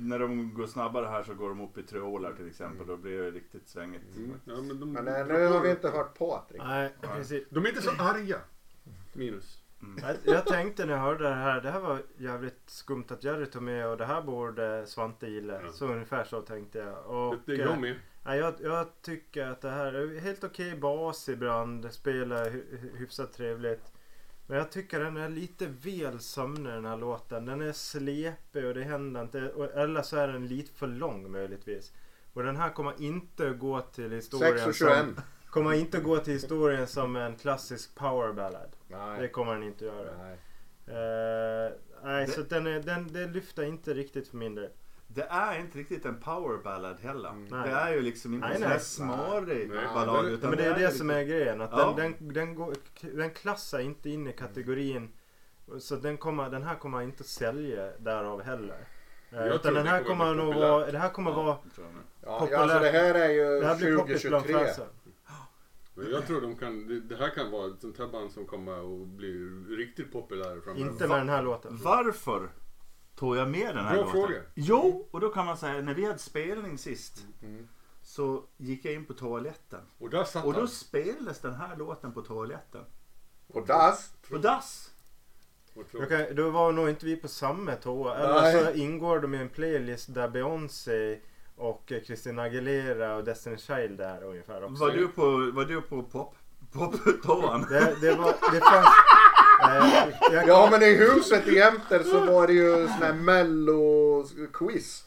När 0.00 0.18
de 0.18 0.54
går 0.54 0.66
snabbare 0.66 1.06
här 1.06 1.22
så 1.22 1.34
går 1.34 1.48
de 1.48 1.60
upp 1.60 1.78
i 1.78 1.82
trioler 1.82 2.32
till 2.32 2.46
exempel. 2.48 2.86
Då 2.86 2.96
blir 2.96 3.22
det 3.22 3.30
riktigt 3.30 3.68
svängigt. 3.68 4.16
Mm. 4.16 4.30
Ja, 4.44 4.54
men 4.62 4.80
de, 4.80 4.92
Men 4.92 5.08
eh, 5.08 5.26
nu 5.26 5.46
har 5.46 5.60
vi 5.60 5.70
inte 5.70 5.88
hört 5.90 6.18
Patrik. 6.18 6.62
Nej, 6.64 6.94
precis. 7.00 7.44
de 7.50 7.64
är 7.64 7.68
inte 7.68 7.82
så 7.82 7.90
arga. 7.90 8.38
Minus. 9.12 9.62
Jag, 10.02 10.16
jag 10.24 10.46
tänkte 10.46 10.86
när 10.86 10.92
jag 10.92 11.00
hörde 11.00 11.24
det 11.28 11.34
här, 11.34 11.60
det 11.60 11.70
här 11.70 11.80
var 11.80 12.02
jävligt 12.18 12.60
skumt 12.66 13.04
att 13.08 13.24
Jerry 13.24 13.46
tog 13.46 13.62
med 13.62 13.88
och 13.88 13.96
det 13.96 14.04
här 14.04 14.22
borde 14.22 14.86
Svante 14.86 15.26
gilla. 15.26 15.62
Ja. 15.62 15.72
Så 15.72 15.86
ungefär 15.86 16.24
så 16.24 16.40
tänkte 16.40 16.78
jag. 16.78 17.06
Och, 17.06 17.34
det 17.46 17.52
är 17.52 17.58
eh, 17.58 17.64
jag 17.64 17.80
med. 17.80 17.94
Nej, 18.24 18.38
jag, 18.38 18.54
jag 18.62 18.86
tycker 19.02 19.46
att 19.46 19.60
det 19.60 19.70
här 19.70 19.92
är 19.92 20.20
helt 20.20 20.44
okej 20.44 20.76
bas 20.76 21.28
ibland. 21.28 21.92
Spelar 21.92 22.50
hy- 22.50 22.64
hy- 22.80 22.96
hyfsat 22.96 23.32
trevligt. 23.32 23.92
Men 24.46 24.58
jag 24.58 24.70
tycker 24.72 25.00
den 25.00 25.16
är 25.16 25.28
lite 25.28 25.66
väl 25.66 26.20
sömnig 26.20 26.72
den 26.72 26.84
här 26.84 26.96
låten. 26.96 27.46
Den 27.46 27.60
är 27.60 27.72
slepig 27.72 28.64
och 28.66 28.74
det 28.74 28.82
händer 28.84 29.22
inte. 29.22 29.38
Eller 29.74 30.02
så 30.02 30.16
är 30.16 30.28
den 30.28 30.46
lite 30.46 30.72
för 30.72 30.86
lång 30.86 31.30
möjligtvis. 31.30 31.92
Och 32.32 32.42
den 32.42 32.56
här 32.56 32.70
kommer 32.70 33.02
inte 33.02 33.50
gå 33.50 33.80
till 33.80 34.10
6 34.10 34.14
historien 34.24 34.68
och 34.68 34.74
21. 34.74 34.96
som, 34.98 35.14
kommer 35.56 35.72
inte 35.72 36.00
gå 36.00 36.18
till 36.18 36.32
historien 36.32 36.86
som 36.86 37.16
en 37.16 37.36
klassisk 37.36 37.94
power 37.94 38.32
ballad. 38.32 38.76
Det 38.88 38.96
Nej. 38.96 39.28
kommer 39.28 39.52
den 39.54 39.62
inte 39.62 39.84
göra. 39.84 40.10
Nej. 40.18 40.38
Eh, 40.86 41.72
nej, 42.04 42.26
Det- 42.26 42.32
så 42.32 42.40
den, 42.42 42.66
är, 42.66 42.80
den, 42.80 43.12
det 43.12 43.26
lyfter 43.26 43.62
inte 43.62 43.94
riktigt 43.94 44.28
för 44.28 44.36
min 44.36 44.54
del. 44.54 44.70
Det 45.08 45.22
är 45.30 45.58
inte 45.60 45.78
riktigt 45.78 46.04
en 46.04 46.20
power 46.20 46.58
ballad 46.64 46.96
heller. 47.00 47.32
Nej. 47.32 47.68
Det 47.68 47.74
är 47.76 47.92
ju 47.92 48.02
liksom 48.02 48.34
inte 48.34 48.46
Nej, 48.48 48.56
en 48.62 48.68
nej. 48.68 48.80
smarig 48.80 49.68
Nej. 49.74 49.86
ballad. 49.94 50.24
Nej, 50.24 50.32
Utan 50.32 50.50
men 50.50 50.58
det 50.58 50.64
är 50.64 50.78
det 50.78 50.90
som 50.90 51.10
är 51.10 51.22
grejen. 51.22 51.60
Att 51.60 51.70
Ja. 51.72 51.94
den, 51.96 52.14
den, 52.18 52.32
den, 52.34 52.54
går, 52.54 52.74
den 53.00 53.30
klassar 53.30 53.78
inte 53.80 54.10
in 54.10 54.26
i 54.26 54.32
kategorin. 54.32 55.12
Så 55.80 55.96
den, 55.96 56.16
kommer, 56.16 56.50
den 56.50 56.62
här 56.62 56.74
kommer 56.74 57.02
inte 57.02 57.20
att 57.20 57.26
sälja 57.26 57.90
därav 57.98 58.42
heller. 58.42 58.76
Eh, 59.30 59.38
Jag 59.38 59.54
utan 59.54 59.74
den 59.74 59.84
det 59.84 59.90
här 59.90 60.02
kommer 60.02 60.34
nog 60.34 60.54
vara, 60.54 60.86
det 60.92 60.98
här 60.98 61.08
kommer 61.08 61.30
vara, 61.32 61.46
det 61.64 61.70
jag 61.82 61.84
med. 61.84 62.02
Ja, 62.24 62.38
Populärt. 62.40 62.60
alltså 62.60 62.78
det 62.78 62.90
här 62.90 63.14
är 63.14 63.28
ju 63.28 63.60
det 63.60 63.66
här 63.66 63.76
blir 63.76 63.96
poppis 63.96 64.22
bland 64.24 64.44
2023. 64.46 64.84
Jag 65.96 66.26
tror 66.26 66.40
de 66.40 66.56
kan, 66.56 67.02
det, 67.08 67.16
här 67.16 67.30
kan 67.34 67.50
vara 67.50 67.66
ett 67.66 67.80
sånt 67.80 67.98
här 67.98 68.06
band 68.08 68.30
som 68.32 68.46
kommer 68.46 69.02
att 69.02 69.08
bli 69.08 69.32
riktigt 69.68 70.12
populära 70.12 70.60
framöver. 70.60 70.90
Inte 70.90 71.08
med 71.08 71.18
den 71.18 71.28
här 71.28 71.42
låten. 71.42 71.78
Varför 71.82 72.48
tog 73.14 73.36
jag 73.36 73.50
med 73.50 73.76
den 73.76 73.84
här 73.84 73.94
Bra 73.94 74.04
låten? 74.04 74.20
fråga. 74.20 74.40
Jo, 74.54 75.08
och 75.10 75.20
då 75.20 75.28
kan 75.28 75.46
man 75.46 75.56
säga 75.56 75.82
när 75.82 75.94
vi 75.94 76.04
hade 76.04 76.18
spelning 76.18 76.78
sist 76.78 77.26
Mm. 77.42 77.68
så 78.02 78.44
gick 78.56 78.84
jag 78.84 78.94
in 78.94 79.04
på 79.04 79.12
toaletten. 79.14 79.80
Och 79.98 80.10
där 80.10 80.24
satt 80.24 80.44
Och 80.44 80.52
då 80.52 80.58
han. 80.58 80.68
spelades 80.68 81.40
den 81.40 81.54
här 81.54 81.76
låten 81.76 82.12
på 82.12 82.22
toaletten. 82.22 82.84
Och 83.46 83.66
Das. 83.66 84.12
På 84.30 84.36
dass. 84.38 84.90
Och 85.74 85.90
tror- 85.90 86.34
Då, 86.34 86.50
var 86.50 86.72
nog 86.72 86.88
inte 86.88 87.06
vi 87.06 87.16
på 87.16 87.28
samma 87.28 87.74
toa. 87.74 88.16
Eller 88.16 88.64
så 88.64 88.72
ingår 88.72 89.20
de 89.20 89.34
i 89.34 89.38
en 89.38 89.48
playlist 89.48 90.14
där 90.14 90.28
Beyoncé 90.28 91.20
och 91.56 91.92
eh, 91.92 92.02
Christina 92.02 92.42
Aguilera 92.42 93.16
och 93.16 93.24
Destiny 93.24 93.56
Child 93.56 94.00
är 94.00 94.24
ungefär 94.24 94.64
också. 94.64 94.84
Var 94.84 94.90
du 94.90 95.08
på, 95.08 95.50
var 95.54 95.64
du 95.64 95.80
på 95.80 96.02
pop, 96.02 96.34
pop-toan? 96.72 97.66
Det, 97.70 97.96
det 98.00 98.14
var, 98.14 98.34
det 98.52 98.60
fanns... 98.60 98.88
Eh, 99.62 100.08
jag, 100.32 100.48
Ja 100.48 100.68
men 100.70 100.82
i 100.82 100.94
huset 100.94 101.46
jämte 101.46 102.04
så 102.04 102.24
var 102.24 102.46
det 102.46 102.52
ju 102.52 102.86
sån 102.86 103.02
här 103.02 103.12
mello-quiz. 103.12 105.05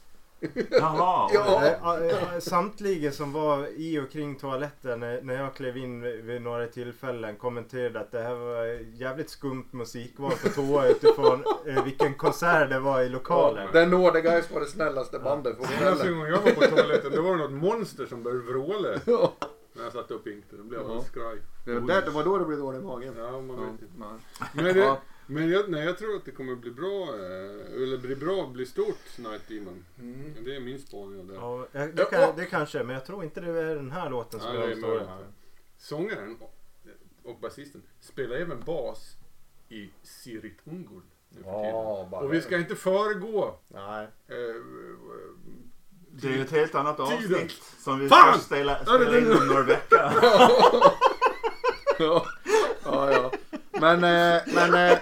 Jaha. 0.70 1.30
Ja. 1.34 1.66
Eh, 1.66 2.34
eh, 2.34 2.40
Samtliga 2.40 3.12
som 3.12 3.34
var 3.34 3.68
i 3.76 4.00
och 4.00 4.12
kring 4.12 4.36
toaletten 4.36 5.00
när, 5.00 5.22
när 5.22 5.34
jag 5.44 5.54
klev 5.56 5.78
in 5.78 6.02
vid, 6.26 6.42
några 6.42 6.68
tillfällen 6.68 7.36
kommenterade 7.36 8.00
att 8.00 8.12
det 8.12 8.22
här 8.22 8.36
var 8.36 8.66
jävligt 8.94 9.30
skumt 9.30 9.66
musikval 9.72 10.32
på 10.44 10.50
toa 10.50 10.88
utifrån 10.88 11.44
eh, 11.66 11.84
vilken 11.84 12.14
konsert 12.14 12.70
det 12.70 12.80
var 12.80 13.02
i 13.02 13.10
lokalen. 13.10 13.68
Den 13.74 13.90
Nordic 13.90 14.24
Guys 14.24 14.52
var 14.52 14.60
det 14.60 14.66
snällaste 14.68 15.20
bandet 15.20 15.58
på 15.58 15.64
Senaste 15.64 15.86
kvällen. 15.98 16.14
gången 16.20 16.34
jag 16.34 16.42
var 16.42 16.52
på 16.52 16.76
toaletten 16.76 17.12
då 17.16 17.22
var 17.22 17.32
det 17.32 17.38
något 17.44 17.52
monster 17.52 18.06
som 18.06 18.24
började 18.24 18.44
vråla. 18.44 18.90
Ja. 19.06 19.34
När 19.74 19.84
jag 19.84 19.94
satt 19.94 20.12
upp 20.12 20.28
inte. 20.28 20.56
Då 20.56 20.64
blev 20.64 20.82
jag 20.82 20.92
Ja. 20.92 21.02
skraj. 21.02 21.38
Det 21.66 21.74
var 21.74 21.88
där- 21.88 22.02
det 22.02 22.12
var 22.12 22.24
då 22.24 22.38
det 22.38 22.46
blev 22.46 22.60
dålig 22.60 22.80
i 22.80 22.82
magen. 22.82 23.14
Ja, 23.18 23.32
man 23.42 23.60
vet 23.62 23.70
inte. 23.70 23.86
nej. 23.98 24.08
Men, 24.54 24.66
det, 24.66 24.80
Ja. 24.80 24.98
Men 25.30 25.50
jag, 25.50 25.70
nej, 25.70 25.86
jag 25.86 25.98
tror 25.98 26.16
att 26.16 26.26
det 26.26 26.32
kommer 26.32 26.56
bli 26.56 26.72
bra, 26.72 27.04
eh, 27.16 27.84
eller 27.84 27.98
bli 27.98 28.16
bra, 28.16 28.48
bli 28.48 28.66
stort 28.66 29.18
Night 29.18 29.42
Demon. 29.48 29.86
Mm. 30.00 30.34
Det 30.46 30.56
är 30.56 30.60
min 30.60 30.80
spaning 30.80 31.20
av 31.20 31.28
det. 31.28 31.34
Ja, 31.34 31.68
det, 31.94 32.06
kan, 32.10 32.36
det 32.36 32.46
kanske, 32.46 32.84
men 32.84 32.94
jag 32.96 33.06
tror 33.06 33.24
inte 33.24 33.42
det 33.42 33.62
är 33.62 33.76
den 33.76 33.92
här 33.92 34.10
låten 34.10 34.40
som 34.40 34.56
Ja, 34.56 34.62
är 34.64 34.76
möjligt. 34.76 35.08
Sångaren 35.78 36.38
och, 36.40 36.56
och 37.24 37.40
basisten 37.40 37.82
spelar 38.00 38.36
även 38.36 38.64
bas 38.66 39.16
i 39.70 39.90
Sirit 40.04 40.58
Ungol. 40.64 41.02
tiden. 41.34 41.44
Bara 42.10 42.22
Och 42.22 42.34
vi 42.34 42.42
ska 42.42 42.58
inte 42.58 42.76
föregå 42.76 43.56
Nej. 43.68 44.04
eh, 44.28 44.56
Det 46.12 46.28
är 46.28 46.32
ju 46.32 46.42
ett 46.42 46.52
helt 46.52 46.76
annat 46.76 46.98
Tiden. 46.98 47.14
avsnitt 47.36 47.52
som 47.80 48.00
vi 48.00 48.10
Fan! 48.10 48.34
ska 48.34 48.42
spela, 48.46 48.86
spela 48.86 49.18
in 49.18 49.32
om 49.32 49.48
några 49.48 49.64
veckor. 49.64 50.00
ja, 52.00 52.26
ja. 53.12 53.32
Men, 53.72 54.04
eh, 54.04 54.42
men 54.54 54.74
eh, 54.92 54.98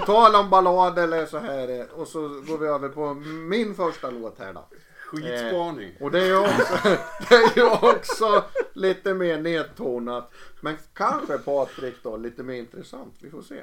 på 0.00 0.06
tal 0.06 0.34
om 0.34 0.50
ballad 0.50 0.98
eller 0.98 1.26
så 1.26 1.38
här 1.38 1.80
eh, 1.80 1.86
och 1.86 2.08
så 2.08 2.20
går 2.20 2.58
vi 2.58 2.66
över 2.66 2.88
på 2.88 3.14
min 3.48 3.74
första 3.74 4.10
låt 4.10 4.38
här 4.38 4.52
då. 4.52 4.66
skitspaning. 5.06 5.92
Och 6.00 6.10
det 6.10 6.22
är 6.22 6.26
ju 6.26 6.36
också, 6.38 6.78
det 7.28 7.34
är 7.34 7.56
ju 7.56 7.64
också 7.64 8.44
lite 8.72 9.14
mer 9.14 9.38
nedtonat. 9.38 10.32
Men 10.60 10.76
kanske 10.92 11.38
Patrik 11.38 11.94
då 12.02 12.16
lite 12.16 12.42
mer 12.42 12.54
intressant. 12.54 13.14
Vi 13.20 13.30
får 13.30 13.42
se. 13.42 13.60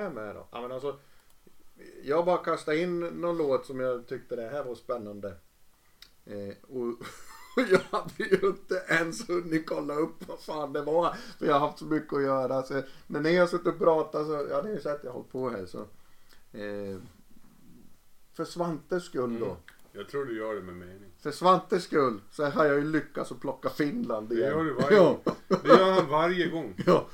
Är 0.00 0.10
med 0.10 0.34
då? 0.34 0.46
Ja, 0.50 0.60
men 0.60 0.72
alltså, 0.72 0.98
jag 2.02 2.24
bara 2.24 2.38
kastade 2.38 2.78
in 2.78 3.00
någon 3.00 3.38
låt 3.38 3.66
som 3.66 3.80
jag 3.80 4.06
tyckte 4.06 4.36
det 4.36 4.48
här 4.48 4.64
var 4.64 4.74
spännande. 4.74 5.34
Eh, 6.24 6.54
och, 6.62 6.88
och 7.56 7.66
jag 7.70 7.80
hade 7.90 8.24
ju 8.24 8.48
inte 8.48 8.84
ens 8.88 9.28
hunnit 9.28 9.66
kolla 9.66 9.94
upp 9.94 10.28
vad 10.28 10.40
fan 10.40 10.72
det 10.72 10.82
var. 10.82 11.16
För 11.38 11.46
jag 11.46 11.52
har 11.52 11.60
haft 11.60 11.78
så 11.78 11.84
mycket 11.84 12.12
att 12.12 12.22
göra. 12.22 12.62
Så 12.62 12.82
när 13.06 13.20
ni 13.20 13.36
har 13.36 13.46
suttit 13.46 13.66
och 13.66 13.78
pratat 13.78 14.26
så, 14.26 14.32
ja 14.50 14.62
ni 14.62 14.68
har 14.68 14.76
ju 14.76 14.80
sett 14.80 15.00
jag 15.04 15.10
har 15.10 15.14
hållit 15.14 15.32
på 15.32 15.50
här 15.50 15.66
så. 15.66 15.80
Eh, 16.58 16.98
för 18.32 18.44
Svantes 18.44 19.04
skull 19.04 19.38
då. 19.38 19.46
Mm. 19.46 19.56
Jag 19.92 20.08
tror 20.08 20.24
du 20.24 20.36
gör 20.38 20.54
det 20.54 20.60
med 20.60 20.74
mening. 20.74 21.10
För 21.22 21.30
Svantes 21.30 21.84
skull 21.84 22.20
så 22.30 22.44
har 22.44 22.64
jag 22.64 22.76
ju 22.76 22.84
lyckats 22.84 23.32
att 23.32 23.40
plocka 23.40 23.68
Finland 23.70 24.28
Det 24.28 24.34
igen. 24.34 24.48
gör 24.50 24.64
du 24.64 24.72
varje 24.72 24.96
ja. 24.96 25.04
gång. 25.04 25.34
Det 25.62 25.68
gör 25.68 25.92
han 25.92 26.08
varje 26.08 26.46
gång. 26.48 26.74
Ja. 26.86 27.06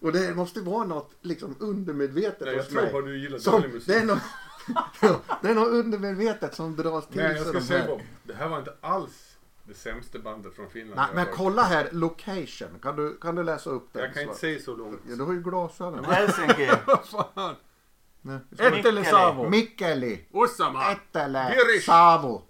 Och 0.00 0.12
det 0.12 0.36
måste 0.36 0.60
vara 0.60 0.84
något 0.84 1.12
liksom 1.20 1.56
undermedvetet 1.60 2.40
Nej, 2.40 2.56
jag 2.56 2.68
tror 2.68 2.82
mig. 2.82 2.92
bara 2.92 3.02
du 3.02 3.18
gillar 3.18 3.38
Som, 3.38 3.52
dålig 3.52 3.74
musik. 3.74 3.86
det, 3.88 3.94
är 3.94 4.04
något, 4.04 4.22
ja, 5.02 5.20
det 5.42 5.48
är 5.48 5.54
något 5.54 5.68
undermedvetet 5.68 6.54
som 6.54 6.76
dras 6.76 7.06
till 7.08 7.16
Nej, 7.16 7.32
jag 7.36 7.42
sig 7.42 7.48
ska 7.52 7.60
säga 7.60 7.80
här. 7.80 7.88
Bob. 7.88 8.00
Det 8.22 8.34
här 8.34 8.48
var 8.48 8.58
inte 8.58 8.74
alls 8.80 9.36
det 9.64 9.74
sämsta 9.74 10.18
bandet 10.18 10.54
från 10.54 10.70
Finland. 10.70 10.96
Nej, 10.96 11.08
men 11.14 11.34
kolla 11.36 11.62
här, 11.62 11.88
location. 11.92 12.68
Kan 12.82 12.96
du, 12.96 13.16
kan 13.16 13.34
du 13.34 13.42
läsa 13.42 13.70
upp 13.70 13.88
den? 13.92 14.02
Jag 14.02 14.14
kan 14.14 14.22
inte 14.22 14.34
säga 14.34 14.60
så 14.60 14.76
långt. 14.76 15.00
Ja, 15.08 15.16
du 15.16 15.22
har 15.24 15.32
ju 15.32 15.42
glasögon. 15.42 16.04
Helsinki. 16.04 16.66
Fan. 17.34 17.54
Nej, 18.26 18.38
vi 18.50 18.56
ska- 18.56 18.66
Ett 18.78 18.86
eller 18.86 19.04
Savo. 19.04 19.48
Mikkeli, 19.48 20.24
Osama! 20.32 20.90
Ettele, 20.92 21.48
Virish. 21.50 21.84
Savo, 21.86 22.42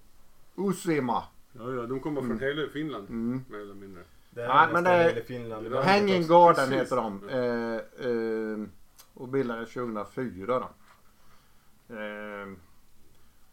Usima. 0.56 1.22
Ja, 1.52 1.72
ja, 1.72 1.82
de 1.82 2.00
kommer 2.00 2.20
från 2.20 2.40
hela 2.40 2.68
Finland. 2.68 3.08
Mm. 3.08 3.44
Mer 3.48 3.58
eller 3.58 3.74
mindre. 3.74 4.02
Det 4.30 4.42
är 4.42 4.46
Ja, 4.48 4.68
men 4.72 4.84
det- 4.84 4.90
hela 4.90 5.24
Finland. 5.26 5.66
Ja. 5.72 5.82
Hanging 5.82 6.06
precis. 6.08 6.28
Garden 6.28 6.72
heter 6.72 6.96
de. 6.96 7.28
Eh, 7.28 7.74
eh, 8.10 8.68
och 9.14 9.28
bildades 9.28 9.72
2004 9.72 10.58
då. 10.58 10.68
Eh, 11.94 12.52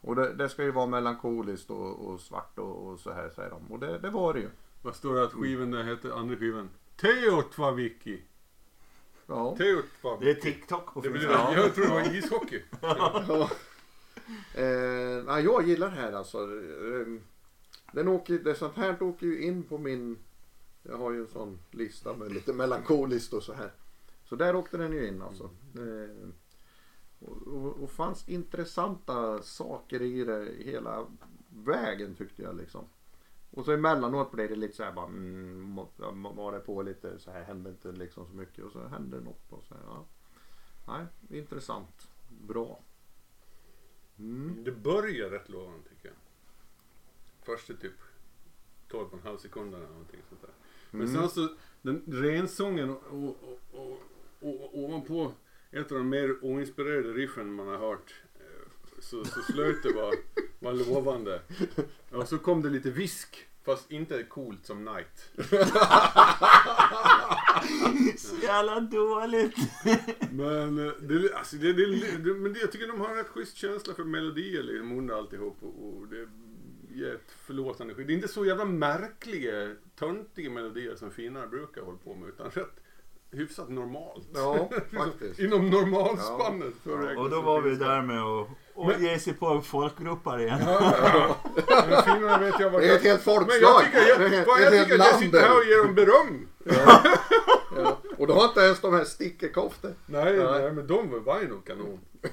och 0.02 0.16
det, 0.16 0.34
det 0.34 0.50
ska 0.50 0.64
ju 0.64 0.72
vara 0.72 0.86
melankoliskt 0.88 1.70
och, 1.70 2.06
och 2.10 2.20
svart 2.20 2.60
och, 2.60 2.88
och 2.88 3.00
så 3.00 3.14
här 3.14 3.30
säger 3.30 3.50
de. 3.50 3.72
Och 3.72 3.80
det, 3.80 3.98
det 3.98 4.10
var 4.10 4.34
det 4.34 4.40
ju. 4.40 4.50
Vad 4.82 4.96
står 4.96 5.16
det 5.16 5.24
att 5.24 5.34
skivan 5.34 5.72
där 5.72 5.84
heter, 5.84 6.12
andra 6.20 6.36
skivan? 6.36 6.70
Teotvaviki. 7.02 8.22
Ja. 9.32 9.56
Det 9.58 10.30
är. 10.30 10.34
TikTok 10.34 10.94
på 10.94 11.02
Det 11.02 11.10
blir. 11.10 11.24
Jag 11.32 11.76
tror 11.76 11.86
det 11.86 11.92
var 11.92 12.16
ishockey. 12.16 12.62
Ja. 12.82 13.50
Eh, 14.56 14.66
ja, 15.28 15.40
jag 15.40 15.68
gillar 15.68 15.90
det 15.90 15.96
här 15.96 16.12
alltså. 16.12 16.38
Eh, 16.38 17.22
Den 17.92 18.08
åker, 18.08 18.40
det 18.40 18.56
sånt 18.56 18.76
här 18.76 19.04
åker 19.04 19.26
ju 19.26 19.42
in 19.42 19.64
på 19.64 19.78
min... 19.78 20.18
Jag 20.84 20.98
har 20.98 21.12
ju 21.12 21.20
en 21.20 21.28
sån 21.28 21.60
lista 21.72 22.14
med 22.14 22.32
lite 22.34 22.54
melankoliskt 22.54 23.34
och 23.34 23.44
så 23.44 23.54
här. 23.54 23.72
Så 24.26 24.36
där 24.36 24.56
åkte 24.56 24.78
den 24.78 24.94
ju 24.94 25.08
in 25.08 25.22
alltså. 25.22 25.50
Eh, 25.76 26.30
och, 27.20 27.48
och, 27.48 27.84
och 27.84 27.92
fanns 27.92 28.30
intressanta 28.30 29.42
saker 29.42 30.02
i 30.02 30.24
det 30.24 30.48
hela 30.60 31.06
vägen 31.66 32.16
tyckte 32.16 32.42
jag 32.42 32.58
liksom. 32.58 32.86
Och 33.52 33.66
så 33.66 33.72
emellanåt 33.72 34.32
blev 34.32 34.50
det 34.50 34.56
lite 34.56 34.76
så 34.76 34.84
här 34.84 34.92
bara 34.92 35.06
mm, 35.06 35.76
var 36.36 36.52
det 36.52 36.60
på 36.60 36.82
lite 36.82 37.20
så 37.20 37.32
här 37.32 37.44
hände 37.44 37.70
inte 37.70 37.92
liksom 37.92 38.28
så 38.28 38.34
mycket 38.34 38.66
och 38.66 38.72
så 38.72 38.88
hände 38.88 39.20
något 39.22 39.52
och 39.52 39.64
så 39.64 39.74
här, 39.74 39.82
ja. 39.86 40.06
Nej, 40.88 41.06
intressant. 41.40 42.12
Bra. 42.48 42.80
Mm. 44.20 44.64
Det 44.64 44.72
börjar 44.72 45.30
rätt 45.30 45.50
lovande 45.50 45.90
tycker 45.90 46.08
jag. 46.08 46.16
Första 47.42 47.74
typ 47.74 47.94
12,5 48.90 49.38
sekunderna 49.38 49.84
eller 49.84 49.94
någonting 49.94 50.22
sånt 50.30 50.42
där. 50.42 50.52
Men 50.92 51.08
Mm. 51.08 51.22
sen 51.22 51.30
så, 51.30 51.56
den 51.82 52.04
rensången 52.08 52.90
och, 52.90 53.04
och, 53.12 53.36
och, 53.72 54.00
och, 54.40 54.62
och 54.64 54.78
ovanpå 54.80 55.32
ett 55.72 55.92
av 55.92 55.98
de 55.98 56.10
mer 56.10 56.46
oinspirerade 56.46 57.14
riffen 57.14 57.54
man 57.54 57.68
har 57.68 57.78
hört. 57.78 58.14
Så, 59.02 59.26
så 59.26 59.42
slutet 59.42 59.96
var, 59.96 60.16
var 60.60 60.74
lovande. 60.74 61.42
Och 62.12 62.28
så 62.28 62.38
kom 62.38 62.62
det 62.62 62.70
lite 62.70 62.90
visk. 62.90 63.48
Fast 63.66 63.92
inte 63.92 64.24
coolt 64.24 64.66
som 64.66 64.86
Night. 64.86 65.32
Så 68.18 68.36
jävla 68.44 68.80
dåligt. 68.80 69.56
Men, 70.32 70.88
eh, 70.88 70.94
det, 71.02 71.34
alltså, 71.34 71.56
det, 71.56 71.74
det, 71.74 71.86
det, 72.18 72.34
men 72.34 72.54
det, 72.54 72.60
jag 72.60 72.72
tycker 72.72 72.88
de 72.88 73.02
har 73.02 73.10
en 73.10 73.16
rätt 73.16 73.28
schysst 73.28 73.58
känsla 73.58 73.94
för 73.94 74.04
melodier 74.04 74.64
liksom, 74.64 74.98
under 74.98 75.16
alltihop. 75.16 75.58
Och, 75.62 75.88
och 75.88 76.08
det 76.08 76.28
ger 76.94 77.16
ett 77.16 77.32
förlåtande 77.46 77.94
skydd. 77.94 78.08
Det 78.08 78.14
är 78.14 78.16
inte 78.16 78.28
så 78.28 78.46
jävla 78.46 78.66
märkliga, 78.66 79.76
töntiga 79.96 80.50
melodier 80.50 80.96
som 80.96 81.12
finnar 81.12 81.48
brukar 81.48 81.82
hålla 81.82 81.98
på 81.98 82.16
med. 82.16 82.30
Utan 82.30 82.50
rätt 82.52 82.81
hyfsat 83.32 83.70
normalt. 83.70 84.28
Ja, 84.36 84.70
faktiskt. 84.98 85.40
Inom 85.40 85.70
normalspannet. 85.70 86.74
räkna 86.84 87.22
Och 87.22 87.30
då 87.30 87.42
var 87.42 87.62
vi 87.62 87.76
där 87.76 88.02
med 88.02 88.20
att 88.22 88.48
och 88.74 88.88
Men- 88.88 89.04
ge 89.04 89.20
sig 89.20 89.34
på 89.34 89.62
folkgrupper 89.62 90.40
igen. 90.40 90.60
Ja, 90.66 90.94
ja. 91.14 91.36
Men 91.90 92.04
finnarna 92.04 92.38
vet 92.38 92.60
jag 92.60 92.70
vad 92.70 92.82
Det 92.82 92.90
är 92.90 92.96
ett 92.96 93.04
helt 93.04 93.26
Men 93.26 93.36
jag 93.36 93.46
folkslag. 93.46 93.82
tycker, 93.86 94.08
jag, 94.08 94.20
Det 94.32 94.38
är 94.38 94.46
vad 94.46 94.62
jag, 94.62 94.72
tycker 94.72 95.00
att 95.00 95.06
jag 95.08 95.20
sitter 95.20 95.40
här 95.42 95.58
och 95.58 95.64
ger 95.66 95.78
dem 95.84 95.96
beröm. 95.96 96.48
Ja. 97.76 97.98
Och 98.18 98.28
då 98.28 98.34
har 98.34 98.44
inte 98.48 98.60
ens 98.60 98.82
de 98.82 98.94
här 98.94 99.04
stickerkoftor. 99.04 99.94
Nej, 100.06 100.38
Nej. 100.38 100.46
nej, 100.62 100.72
men 100.72 100.88
de 100.88 101.24
var 101.24 101.40
ju 101.42 101.48
nog 101.48 101.66
kanon. 101.66 102.00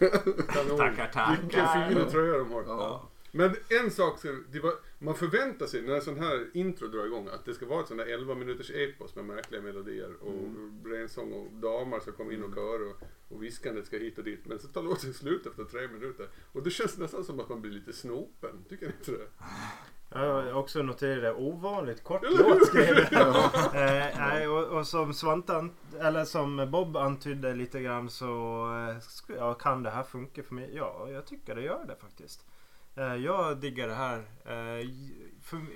kanon. 0.53 0.77
Tackar, 0.79 1.11
tackar. 1.15 1.37
Vilka 1.43 1.89
fina 1.89 2.05
tröjor 2.11 2.39
de 2.39 2.53
har. 2.53 2.63
Ja. 2.67 3.09
Men 3.33 3.57
en 3.69 3.91
sak, 3.91 4.19
det 4.53 4.61
var, 4.61 4.73
man 4.99 5.15
förväntar 5.15 5.67
sig 5.67 5.83
när 5.83 5.95
en 5.95 6.03
sån 6.03 6.19
här 6.19 6.47
intro 6.55 6.89
drar 6.89 7.07
igång 7.07 7.29
att 7.29 7.45
det 7.45 7.55
ska 7.55 7.67
vara 7.67 7.81
ett 7.81 7.89
sånt 7.89 7.99
där 8.01 8.07
11 8.07 8.35
minuters 8.35 8.71
epos 8.71 9.15
med 9.15 9.25
märkliga 9.25 9.63
melodier 9.63 10.11
och 10.21 10.33
Mm. 10.33 10.83
rensång 10.87 11.33
och 11.33 11.53
damer 11.53 12.01
ska 12.01 12.13
komma 12.13 12.33
in 12.33 12.45
och 12.45 12.55
köra 12.55 12.91
och, 12.91 12.97
och 13.37 13.43
viskandet 13.43 13.87
ska 13.87 13.97
hit 13.99 14.19
och 14.19 14.25
dit. 14.25 14.47
Men 14.47 14.59
så 14.59 14.69
tar 14.69 14.83
låten 14.83 15.15
slut 15.15 15.47
efter 15.47 15.65
tre 15.65 15.89
minuter. 15.89 16.27
Och 16.53 16.63
det 16.63 16.71
känns 16.71 16.99
nästan 16.99 17.25
som 17.25 17.41
att 17.41 17.49
man 17.49 17.61
blir 17.61 17.73
lite 17.73 17.93
snopen. 17.93 18.65
Tycker 18.69 18.87
ni 18.87 18.93
inte 18.99 19.11
det? 19.11 19.29
Jag 20.11 20.19
har 20.43 20.53
också 20.53 20.83
noterat 20.83 21.23
det. 21.23 21.35
Ovanligt 21.35 22.05
kort 22.05 22.23
låt 22.39 22.67
skrev 22.67 22.97
jag. 23.11 23.37
eh, 23.75 24.19
nej, 24.19 24.49
och, 24.49 24.65
och 24.79 24.87
som 24.87 25.15
Svante, 25.15 25.57
an- 25.57 25.71
eller 26.01 26.25
som 26.25 26.69
Bob 26.71 26.97
antydde 26.97 27.55
lite 27.55 27.81
grann 27.81 28.11
så 28.11 28.27
eh, 28.91 29.35
ja, 29.37 29.55
kan 29.55 29.83
det 29.83 29.91
här 29.91 30.03
funka 30.03 30.43
för 30.43 30.55
mig? 30.55 30.71
Ja, 30.75 31.09
jag 31.11 31.27
tycker 31.27 31.55
det 31.55 31.63
gör 31.63 31.85
det 31.87 31.97
faktiskt. 32.01 32.47
Eh, 32.99 33.15
jag 33.17 33.61
diggar 33.61 33.89
det 33.89 33.95
här. 33.95 34.25
Eh, 34.45 34.89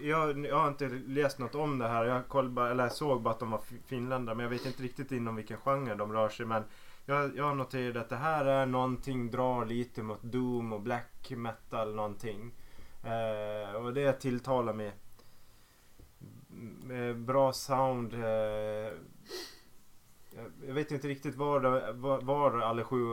jag, 0.02 0.46
jag 0.46 0.56
har 0.56 0.68
inte 0.68 0.88
läst 0.88 1.38
något 1.38 1.54
om 1.54 1.78
det 1.78 1.88
här. 1.88 2.04
Jag 2.04 2.28
koll 2.28 2.50
bara, 2.50 2.70
eller 2.70 2.88
såg 2.88 3.22
bara 3.22 3.30
att 3.30 3.40
de 3.40 3.50
var 3.50 3.60
finländare 3.86 4.36
men 4.36 4.42
jag 4.44 4.50
vet 4.50 4.66
inte 4.66 4.82
riktigt 4.82 5.12
inom 5.12 5.36
vilken 5.36 5.56
genre 5.56 5.94
de 5.94 6.12
rör 6.12 6.28
sig. 6.28 6.46
Men 6.46 6.64
jag, 7.06 7.36
jag 7.36 7.56
noterade 7.56 8.00
att 8.00 8.08
det 8.08 8.16
här 8.16 8.44
är 8.44 8.66
någonting, 8.66 9.30
drar 9.30 9.64
lite 9.64 10.02
mot 10.02 10.22
doom 10.22 10.72
och 10.72 10.80
black 10.80 11.30
metal 11.36 11.94
någonting. 11.94 12.52
Eh, 13.04 13.74
och 13.76 13.94
det 13.94 14.12
tilltalar 14.12 14.72
mig. 14.72 14.92
Med 16.84 17.18
bra 17.18 17.52
sound. 17.52 18.14
Eh, 18.14 18.92
jag- 20.66 20.74
vet 20.74 20.90
inte 20.90 21.08
riktigt 21.08 21.34
var, 21.34 21.92
var, 21.92 22.20
var 22.20 22.60
alla 22.60 22.84
sju 22.84 23.06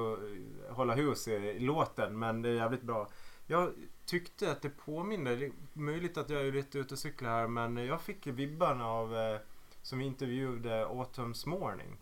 håller 0.69 0.95
hus 0.95 1.27
i 1.27 1.59
låten 1.59 2.19
men 2.19 2.41
det 2.41 2.49
är 2.49 2.53
jävligt 2.53 2.81
bra. 2.81 3.07
Jag 3.47 3.69
tyckte 4.09 4.51
att 4.51 4.61
det 4.61 4.69
påminner, 4.69 5.37
det 5.37 5.45
är 5.45 5.51
möjligt 5.73 6.17
att 6.17 6.29
jag 6.29 6.41
är 6.47 6.51
lite 6.51 6.79
ute 6.79 6.93
och 6.93 6.99
cyklar 6.99 7.29
här 7.29 7.47
men 7.47 7.77
jag 7.77 8.01
fick 8.01 8.27
vibbarna 8.27 8.87
av 8.87 9.15
eh, 9.15 9.39
som 9.81 9.99
vi 9.99 10.05
intervjuade 10.05 10.85
Autumn's 10.85 11.47
Morning. 11.47 11.97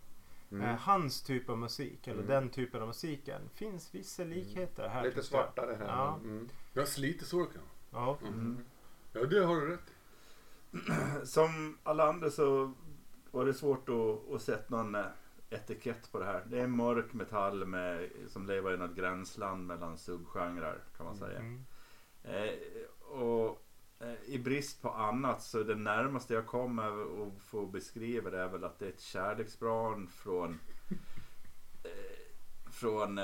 Mm. 0.51 0.63
Eh, 0.69 0.75
hans 0.75 1.21
typ 1.21 1.49
av 1.49 1.57
musik, 1.57 2.07
eller 2.07 2.23
Mm. 2.23 2.27
den 2.27 2.49
typen 2.49 2.81
av 2.81 2.87
musiken. 2.87 3.41
Finns 3.53 3.95
vissa 3.95 4.23
likheter 4.23 4.87
här. 4.89 5.03
Lite 5.03 5.17
jag. 5.17 5.25
svartare 5.25 5.75
här. 5.79 5.87
Ja. 5.87 6.19
Mm. 6.23 6.49
Ja, 6.73 6.85
slitesorkan. 6.85 7.61
Ja. 7.91 8.17
Mm. 8.21 8.57
Ja, 9.13 9.25
det 9.25 9.45
har 9.45 9.55
du 9.55 9.67
rätt 9.67 9.79
i. 9.89 11.25
Som 11.25 11.77
alla 11.83 12.09
andra 12.09 12.29
så 12.29 12.73
var 13.31 13.45
det 13.45 13.53
svårt 13.53 13.89
att, 13.89 14.33
att 14.35 14.41
sätta 14.41 14.75
någon 14.83 14.95
eh, 14.95 15.05
etikett 15.49 16.11
på 16.11 16.19
det 16.19 16.25
här. 16.25 16.43
Det 16.45 16.59
är 16.59 16.67
mörk 16.67 17.13
metall 17.13 17.65
med, 17.65 18.09
som 18.27 18.45
lever 18.45 18.73
i 18.73 18.77
något 18.77 18.95
gränsland 18.95 19.67
mellan 19.67 19.97
subgenrer 19.97 20.77
kan 20.97 21.05
man 21.05 21.17
säga. 21.17 21.39
Mm. 21.39 21.65
Eh, 22.29 23.17
och 23.19 23.63
eh, 23.99 24.13
i 24.33 24.39
brist 24.39 24.81
på 24.81 24.89
annat 24.89 25.41
så 25.43 25.63
det 25.63 25.75
närmaste 25.75 26.33
jag 26.33 26.45
kommer 26.45 26.87
att 27.27 27.41
få 27.43 27.65
beskriva 27.65 28.29
det 28.29 28.39
är 28.41 28.47
väl 28.47 28.63
att 28.63 28.79
det 28.79 28.85
är 28.85 28.89
ett 28.89 29.01
kärleksbarn 29.01 30.07
från 30.07 30.59
eh, 31.83 31.91
från 32.71 33.19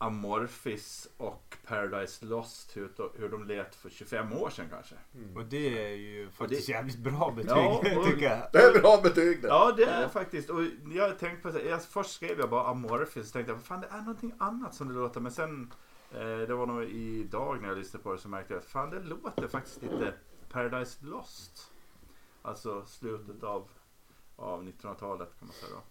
Amorphis 0.00 1.08
och 1.16 1.56
Paradise 1.66 2.24
Lost 2.26 2.76
hur, 2.76 2.90
hur 3.18 3.28
de 3.28 3.44
lät 3.48 3.74
för 3.74 3.90
25 3.90 4.32
år 4.32 4.50
sedan 4.50 4.66
kanske. 4.70 4.94
Och 5.36 5.44
det 5.44 5.84
är 5.92 5.96
ju 5.96 6.30
faktiskt 6.30 6.66
det- 6.66 6.72
jävligt 6.72 6.98
bra 6.98 7.32
betyg 7.36 7.50
Ja, 7.50 7.78
och- 7.96 8.04
tycker 8.06 8.22
jag. 8.30 8.38
Det 8.52 8.58
är 8.58 8.80
bra 8.80 9.00
betyg 9.02 9.42
det. 9.42 9.48
Ja 9.48 9.72
det 9.76 9.84
är 9.84 10.08
faktiskt. 10.08 10.50
Och 10.50 10.62
jag 10.92 11.18
tänkte 11.18 11.42
på 11.52 11.58
det. 11.58 11.64
Jag, 11.64 11.82
först 11.84 12.10
skrev 12.10 12.38
jag 12.38 12.50
bara 12.50 12.66
Amorphis 12.70 13.26
och 13.26 13.32
tänkte 13.32 13.52
jag 13.52 13.62
fan 13.62 13.80
det 13.80 13.86
är 13.90 13.98
någonting 14.00 14.32
annat 14.38 14.74
som 14.74 14.88
det 14.88 14.94
låter. 14.94 15.20
Men 15.20 15.32
sen 15.32 15.72
det 16.10 16.54
var 16.54 16.66
nog 16.66 16.84
idag 16.84 17.60
när 17.62 17.68
jag 17.68 17.78
lyssnade 17.78 18.02
på 18.02 18.12
det 18.12 18.18
så 18.18 18.28
märkte 18.28 18.52
jag 18.54 18.60
att 18.60 18.66
fan 18.66 18.90
det 18.90 19.00
låter 19.00 19.48
faktiskt 19.48 19.82
lite 19.82 20.14
Paradise 20.48 21.06
Lost. 21.06 21.72
Alltså 22.42 22.86
slutet 22.86 23.42
av, 23.42 23.68
av 24.36 24.62
1900-talet 24.62 25.38
kan 25.38 25.48
man 25.48 25.54
säga 25.54 25.72
då. 25.72 25.82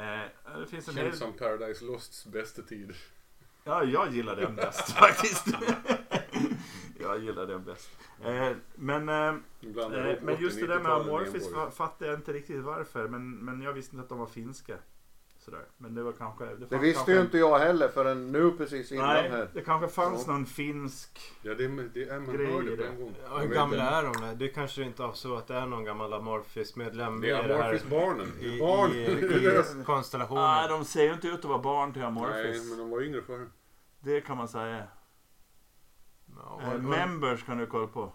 Eh, 0.00 0.58
det 0.60 0.66
finns 0.66 0.88
en 0.88 0.94
Känns 0.94 1.10
del... 1.10 1.18
som 1.18 1.32
Paradise 1.32 1.84
Losts 1.84 2.26
bästa 2.26 2.62
tid. 2.62 2.94
Ja, 3.64 3.84
jag 3.84 4.12
gillar 4.12 4.36
den 4.36 4.56
bäst 4.56 4.92
faktiskt. 4.98 5.46
jag 7.00 7.18
gillar 7.18 7.46
den 7.46 7.64
bäst. 7.64 7.90
Eh, 8.22 8.52
men 8.74 9.08
eh, 9.08 9.34
Eh, 9.66 10.22
men 10.22 10.40
just 10.40 10.60
det 10.60 10.66
där 10.66 10.80
med 10.80 10.92
80-90-talet 10.92 11.08
Amorphis 11.08 11.76
fattar 11.76 12.06
jag 12.06 12.14
inte 12.14 12.32
riktigt 12.32 12.62
varför. 12.62 13.08
Men, 13.08 13.30
men 13.30 13.62
jag 13.62 13.72
visste 13.72 13.96
inte 13.96 14.02
att 14.02 14.08
de 14.08 14.18
var 14.18 14.26
finska. 14.26 14.76
Sådär. 15.44 15.64
Men 15.78 15.94
det 15.94 16.02
var 16.02 16.12
kanske... 16.12 16.44
Det, 16.44 16.66
Det 16.66 16.78
visste 16.78 16.94
kanske, 16.98 17.12
ju 17.12 17.20
inte 17.20 17.38
jag 17.38 17.58
heller 17.58 17.88
förrän 17.88 18.32
nu 18.32 18.50
precis 18.50 18.92
innan 18.92 19.06
Nej, 19.06 19.30
här. 19.30 19.48
det 19.54 19.60
kanske 19.60 19.88
fanns 19.88 20.24
Ja. 20.26 20.32
någon 20.32 20.46
finsk... 20.46 21.32
Ja, 21.42 21.54
det, 21.54 21.68
det 21.94 22.02
är 22.08 22.20
man 22.20 22.34
Grejer 22.36 22.52
hör 22.52 22.62
det 22.62 22.76
på 22.76 22.82
en 22.84 23.00
gång. 23.00 23.14
Ja, 23.30 23.38
hur 23.38 23.48
gamla 23.54 23.90
är 23.90 24.02
de? 24.02 24.38
Det 24.38 24.48
kanske 24.48 24.82
inte 24.82 25.04
är 25.04 25.12
så 25.12 25.36
att 25.36 25.46
det 25.46 25.54
är 25.54 25.66
någon 25.66 25.84
gammal 25.84 26.12
Amorphis-medlem 26.12 27.20
Det 27.20 27.30
är 27.30 27.40
med 27.42 27.50
det 27.50 27.56
här 27.56 27.62
Amorphis-barnen. 27.64 28.28
i, 28.40 28.58
Barn. 28.60 28.90
i, 28.92 29.80
i 29.80 29.84
konstellationen. 29.84 30.42
Nej, 30.44 30.68
de 30.68 30.84
ser 30.84 31.02
ju 31.04 31.12
inte 31.12 31.28
ut 31.28 31.38
att 31.38 31.44
vara 31.44 31.58
barn 31.58 31.92
till 31.92 32.00
Nej, 32.02 32.08
Amorphis. 32.08 32.68
men 32.70 32.78
de 32.78 32.90
var 32.90 33.02
yngre 33.02 33.22
förr. 33.22 33.46
Det 34.00 34.20
kan 34.20 34.36
man 34.36 34.48
säga. 34.48 34.84
Ja, 36.36 36.60
Eh, 36.62 36.78
members 36.82 37.44
kan 37.44 37.58
du 37.58 37.66
kolla 37.66 37.86
på. 37.86 38.12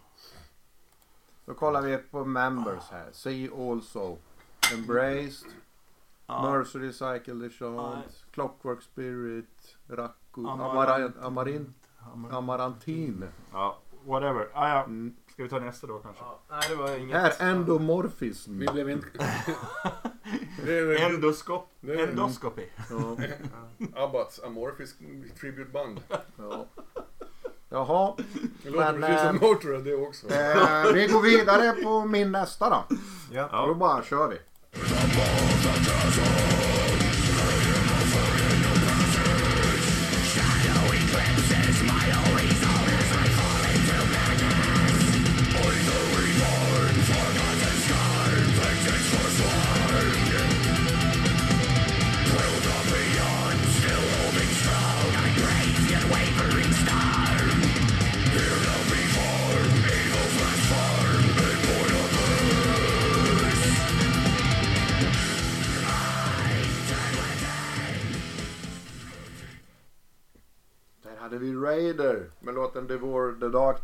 Då 1.45 1.53
kollar 1.53 1.81
vi 1.81 1.97
på 1.97 2.25
members 2.25 2.83
här. 2.91 3.09
See 3.11 3.49
also. 3.53 4.17
Embraced. 4.73 5.51
Ja. 6.29 6.51
Nursery 6.51 6.93
Cycle 6.93 7.49
Chant. 7.49 8.05
Clockwork 8.31 8.81
Spirit. 8.81 9.77
Racco. 9.87 10.47
Amarant. 10.47 10.71
Amaran, 10.71 11.13
Amarint, 11.21 11.75
Amarantin. 12.31 13.25
Ja, 13.53 13.77
whatever. 14.05 14.47
Ah, 14.53 14.69
ja. 14.69 14.83
Mm. 14.83 15.15
Ska 15.33 15.43
vi 15.43 15.49
ta 15.49 15.59
nästa 15.59 15.87
då 15.87 15.99
kanske? 15.99 16.23
Ja, 16.23 16.39
nej, 16.49 16.61
det 16.69 16.75
var 16.75 16.97
inget. 16.97 17.17
Här, 17.17 17.33
endomorfism. 17.51 18.59
Vi 18.59 18.67
blev 18.67 18.89
inte... 18.89 19.07
Endoskop. 20.99 21.69
Endoscopy. 21.83 22.65
Ja, 23.95 24.03
Abbats 24.03 24.43
Amorphis 24.43 24.95
Tribute 25.39 25.71
Band. 25.71 26.01
ja. 26.37 26.65
Jaha, 27.71 28.15
Det 28.63 28.69
låter 28.69 28.91
Men, 28.93 29.01
precis 29.01 29.21
som 29.27 29.35
eh, 29.35 29.41
Motörhead 29.41 29.81
det 29.83 29.95
också. 29.95 30.27
eh, 30.27 30.93
vi 30.93 31.07
går 31.07 31.21
vidare 31.21 31.71
på 31.83 32.05
min 32.05 32.31
nästa 32.31 32.69
då. 32.69 32.95
Ja. 33.31 33.65
Då 33.67 33.75
bara 33.75 34.03
kör 34.03 34.27
vi. 34.27 34.39
Där 34.73 36.48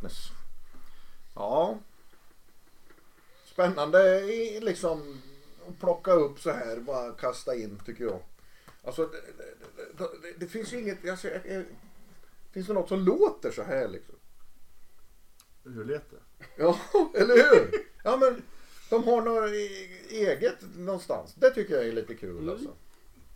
Darkness. 0.06 0.32
Ja. 1.36 1.80
Spännande 3.45 4.22
liksom 4.62 5.22
att 5.68 5.80
plocka 5.80 6.12
upp 6.12 6.39
så 6.39 6.51
här, 6.51 6.80
bara 6.80 7.12
kasta 7.12 7.56
in 7.56 7.82
tycker 7.86 8.03
jag. 8.03 8.20
Alltså 8.84 9.06
det, 9.06 9.22
det, 9.97 10.03
det, 10.22 10.34
det, 10.38 10.47
finns 10.47 10.74
ju 10.74 10.80
inget, 10.80 11.10
alltså, 11.10 11.28
finns 12.51 12.68
det 12.68 12.74
något 12.74 12.89
som 12.89 12.99
låter 12.99 13.51
så 13.51 13.64
här 13.64 13.88
liksom? 13.88 14.16
Hur 15.64 15.86
lät 15.86 16.12
det? 16.12 16.45
Ja, 16.64 16.80
eller 17.14 17.36
hur? 17.36 17.72
Ja 18.03 18.18
men 18.18 18.41
de 18.89 19.03
har 19.03 19.22
något 19.22 19.49
e- 19.49 20.16
eget 20.16 20.58
någonstans. 20.78 21.34
Det 21.36 21.51
tycker 21.51 21.76
jag 21.76 21.88
är 21.88 21.91
lite 21.91 22.16
kul 22.16 22.49
alltså. 22.49 22.74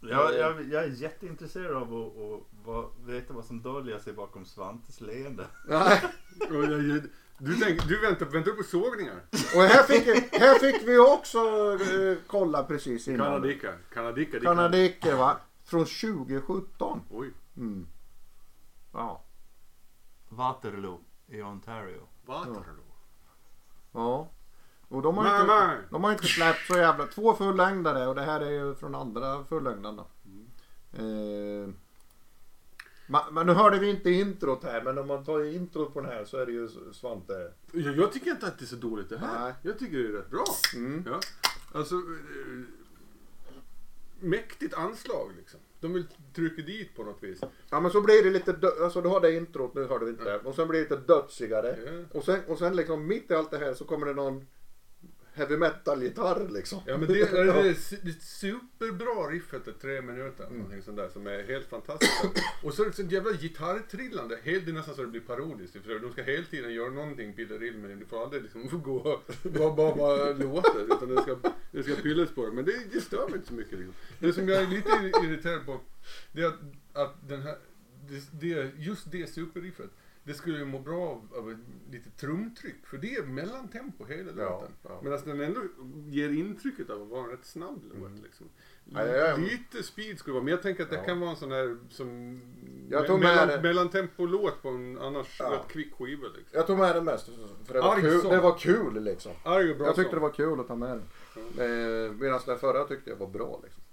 Jag, 0.01 0.33
jag, 0.35 0.63
jag 0.69 0.83
är 0.83 0.87
jätteintresserad 0.87 1.75
av 1.75 1.93
att, 1.93 2.17
att, 2.17 2.47
vad- 2.65 2.89
veta 3.05 3.33
vad 3.33 3.45
som 3.45 3.61
döljer 3.61 3.99
sig 3.99 4.13
bakom 4.13 4.45
Svantes 4.45 5.01
leende. 5.01 5.47
Du, 7.41 7.55
tänk, 7.55 7.87
du 7.87 7.99
väntar, 8.01 8.25
väntar 8.25 8.51
på 8.51 8.63
sågningar? 8.63 9.21
Och 9.55 9.61
här 9.61 9.83
fick, 9.83 10.05
här 10.33 10.59
fick 10.59 10.87
vi 10.87 10.97
också 10.97 11.37
eh, 11.81 12.17
kolla 12.27 12.63
precis 12.63 13.07
innan. 13.07 13.25
Kanadika. 13.27 13.73
Kanadika. 13.93 14.39
Kanadiker 14.39 15.15
va? 15.15 15.37
Från 15.63 15.85
2017. 15.85 17.01
Oj. 17.11 17.33
Mm. 17.57 17.87
Ja. 18.93 19.23
Waterloo 20.29 20.99
i 21.27 21.41
Ontario. 21.41 22.01
Waterloo. 22.25 22.93
Ja. 23.91 24.27
Och 24.89 25.01
de 25.01 25.17
har, 25.17 25.23
Nej, 25.23 25.41
inte, 25.41 25.53
nej. 25.67 25.77
de 25.91 26.03
har 26.03 26.11
inte 26.11 26.27
släppt 26.27 26.67
så 26.67 26.77
jävla... 26.77 27.07
Två 27.07 27.33
fullängdare 27.35 28.07
och 28.07 28.15
det 28.15 28.21
här 28.21 28.41
är 28.41 28.49
ju 28.51 28.75
från 28.75 28.95
andra 28.95 29.43
fullängden 29.43 29.95
då. 29.95 30.07
Eh, 30.93 31.69
ma- 33.07 33.31
men 33.31 33.45
nu 33.47 33.53
hörde 33.53 33.79
vi 33.79 33.89
inte 33.89 34.09
introt 34.11 34.63
här 34.63 34.81
men 34.81 34.97
om 34.97 35.07
man 35.07 35.25
tar 35.25 35.43
introt 35.43 35.93
på 35.93 36.01
den 36.01 36.09
här 36.09 36.25
så 36.25 36.37
är 36.37 36.45
det 36.45 36.51
ju 36.51 36.69
Svante. 36.93 37.51
Jag, 37.71 37.97
jag 37.97 38.11
tycker 38.11 38.31
inte 38.31 38.47
att 38.47 38.59
det 38.59 38.65
är 38.65 38.67
så 38.67 38.75
dåligt 38.75 39.09
det 39.09 39.17
här. 39.17 39.43
Nej. 39.43 39.53
Jag 39.61 39.79
tycker 39.79 39.97
det 39.97 40.07
är 40.07 40.11
rätt 40.11 40.29
bra. 40.29 40.45
Mm. 40.75 41.03
Ja. 41.07 41.19
Alltså, 41.73 41.95
eh, 41.95 42.63
mäktigt 44.19 44.73
anslag 44.73 45.31
liksom. 45.37 45.59
De 45.79 45.93
vill 45.93 46.05
trycka 46.35 46.61
dit 46.61 46.95
på 46.95 47.03
något 47.03 47.23
vis. 47.23 47.39
Ja 47.69 47.79
men 47.79 47.91
så 47.91 48.01
blir 48.01 48.23
det 48.23 48.29
lite, 48.29 48.55
alltså 48.83 49.01
du 49.01 49.09
har 49.09 49.19
det 49.21 49.33
introt, 49.33 49.73
nu 49.75 49.85
hörde 49.87 50.05
vi 50.05 50.11
inte 50.11 50.23
det. 50.23 50.39
Och 50.39 50.55
sen 50.55 50.67
blir 50.67 50.79
det 50.79 50.89
lite 50.95 51.13
dödsigare. 51.13 51.77
Ja. 51.85 52.17
Och 52.19 52.23
sen, 52.25 52.39
och 52.47 52.57
sen 52.57 52.75
liksom 52.75 53.07
mitt 53.07 53.31
i 53.31 53.33
allt 53.33 53.51
det 53.51 53.57
här 53.57 53.73
så 53.73 53.85
kommer 53.85 54.05
det 54.05 54.13
någon 54.13 54.47
heavy 55.39 55.57
metal-gitarr 55.57 56.49
liksom. 56.49 56.79
Ja 56.85 56.97
men 56.97 57.07
det, 57.07 57.13
det, 57.31 57.43
det 57.43 58.01
det 58.03 58.21
superbra 58.21 59.29
riff 59.31 59.53
efter 59.53 59.71
tre 59.71 60.01
minuter. 60.01 60.43
Mm. 60.43 60.57
Någonting 60.57 60.81
sånt 60.81 60.97
där 60.97 61.09
som 61.09 61.27
är 61.27 61.43
helt 61.43 61.67
fantastiskt. 61.69 62.23
Och 62.63 62.73
så 62.73 62.83
är 62.83 62.87
det 62.87 62.93
så 62.93 63.01
jävla 63.01 63.31
gitarrtrillande. 63.31 64.39
Helt, 64.43 64.65
det 64.65 64.71
är 64.71 64.73
nästan 64.73 64.95
så 64.95 65.01
det 65.01 65.07
blir 65.07 65.21
parodiskt. 65.21 65.77
För 65.83 65.99
de 65.99 66.11
ska 66.11 66.23
hela 66.23 66.45
tiden 66.45 66.73
göra 66.73 66.89
någonting 66.89 67.33
pillerill 67.33 67.77
med 67.77 67.89
det. 67.89 67.95
Du 67.95 68.05
får 68.05 68.23
aldrig 68.23 68.41
liksom 68.41 68.81
gå 68.83 69.21
bara, 69.43 69.75
bara, 69.75 69.95
bara 69.95 70.33
låta. 70.33 70.79
Utan 70.79 71.15
det 71.15 71.21
ska, 71.21 71.37
det 71.71 71.83
ska 71.83 71.95
pillas 71.95 72.31
på 72.31 72.45
det. 72.45 72.51
Men 72.51 72.65
det, 72.65 72.73
det 72.93 73.01
stör 73.01 73.27
mig 73.27 73.35
inte 73.35 73.47
så 73.47 73.53
mycket. 73.53 73.79
Liksom. 73.79 73.93
Det 74.19 74.33
som 74.33 74.49
jag 74.49 74.61
är 74.61 74.67
lite 74.67 75.11
irriterad 75.23 75.65
på. 75.65 75.79
Det 76.31 76.41
är 76.41 76.47
att, 76.47 76.59
att 76.93 77.27
den 77.27 77.41
här, 77.41 77.57
det, 78.09 78.39
det, 78.39 78.71
just 78.77 79.11
det 79.11 79.29
superriffet. 79.29 79.89
Det 80.23 80.33
skulle 80.33 80.57
ju 80.57 80.65
må 80.65 80.79
bra 80.79 81.01
av, 81.09 81.27
av 81.37 81.57
lite 81.91 82.09
trumtryck. 82.09 82.85
För 82.85 82.97
det 82.97 83.15
är 83.15 83.23
mellantempo 83.23 84.05
hela 84.05 84.31
Ja, 84.43 84.49
låten. 84.49 84.71
ja. 84.83 84.99
Medan 85.03 85.19
den 85.25 85.41
ändå 85.41 85.61
ger 86.07 86.29
intrycket 86.29 86.89
av 86.89 87.01
att 87.01 87.07
vara 87.07 87.23
en 87.23 87.29
rätt 87.29 87.45
snabb 87.45 87.81
låt. 87.83 87.97
Mm. 88.09 88.23
Liksom. 88.23 88.49
Ja, 88.93 89.05
ja, 89.05 89.15
ja. 89.15 89.35
Lite 89.37 89.83
speed 89.83 90.19
skulle 90.19 90.31
det 90.33 90.35
vara. 90.35 90.43
Men 90.43 90.51
jag 90.51 90.61
tänker 90.61 90.83
att 90.83 90.89
det 90.89 90.95
Ja. 90.95 91.03
kan 91.03 91.19
vara 91.19 91.29
en 91.29 91.35
sån 91.35 91.51
här 91.51 91.77
som 91.89 92.41
Jag 92.89 93.07
tog 93.07 93.19
med 93.19 93.29
mellan, 93.29 93.47
det. 93.47 93.61
mellantempo-låt 93.61 94.61
på 94.61 94.69
en 94.69 94.97
annars 94.97 95.39
Ja. 95.39 95.51
rätt 95.51 95.67
kvick 95.71 95.93
skiva. 95.93 96.27
Liksom. 96.27 96.45
Jag 96.51 96.67
tog 96.67 96.77
med 96.77 96.95
den 96.95 97.03
mest 97.05 97.29
för 97.65 97.73
det 97.73 97.79
var, 97.81 97.93
Arg 97.95 98.01
kul, 98.01 98.23
det 98.29 98.39
var 98.41 98.57
kul 98.57 99.03
liksom. 99.03 99.31
Arg 99.43 99.71
och 99.71 99.77
bra 99.77 99.85
Jag 99.87 99.95
tyckte 99.95 100.09
det 100.11 100.15
sång. 100.15 100.21
var 100.21 100.29
kul 100.31 100.59
att 100.59 100.67
ta 100.67 100.75
med 100.75 100.89
den. 100.89 101.03
Eh, 102.07 102.11
Medan 102.11 102.39
den 102.45 102.59
förra 102.59 102.83
tyckte 102.83 103.09
jag 103.09 103.17
var 103.17 103.27
bra 103.27 103.59
liksom. 103.63 103.83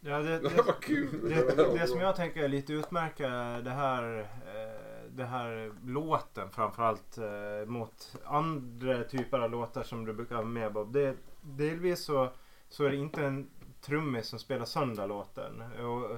Ja, 0.00 0.18
det, 0.18 0.28
Det 0.28 0.38
det, 0.56 0.62
var 0.62 0.80
kul. 0.80 1.08
det, 1.56 1.78
det 1.78 1.86
som 1.86 2.00
jag 2.00 2.16
tänker 2.16 2.42
är 2.44 2.48
lite 2.48 2.72
utmärka 2.72 3.28
det 3.64 3.70
här, 3.70 4.20
eh, 4.20 4.79
det 5.14 5.24
här 5.24 5.72
låten 5.84 6.50
framförallt 6.50 7.18
eh, 7.18 7.66
mot 7.66 8.16
andra 8.24 9.04
typer 9.04 9.38
av 9.38 9.50
låtar 9.50 9.82
som 9.82 10.04
du 10.04 10.12
brukar 10.12 10.36
ha 10.36 10.42
med 10.42 10.72
Bob. 10.72 10.92
Det, 10.92 11.16
delvis 11.40 12.04
så, 12.04 12.28
så 12.68 12.84
är 12.84 12.90
det 12.90 12.96
inte 12.96 13.24
en 13.24 13.50
trummis 13.80 14.26
som 14.26 14.38
spelar 14.38 14.64
sönder 14.64 15.06
låten. 15.06 15.62
Och, 15.62 16.16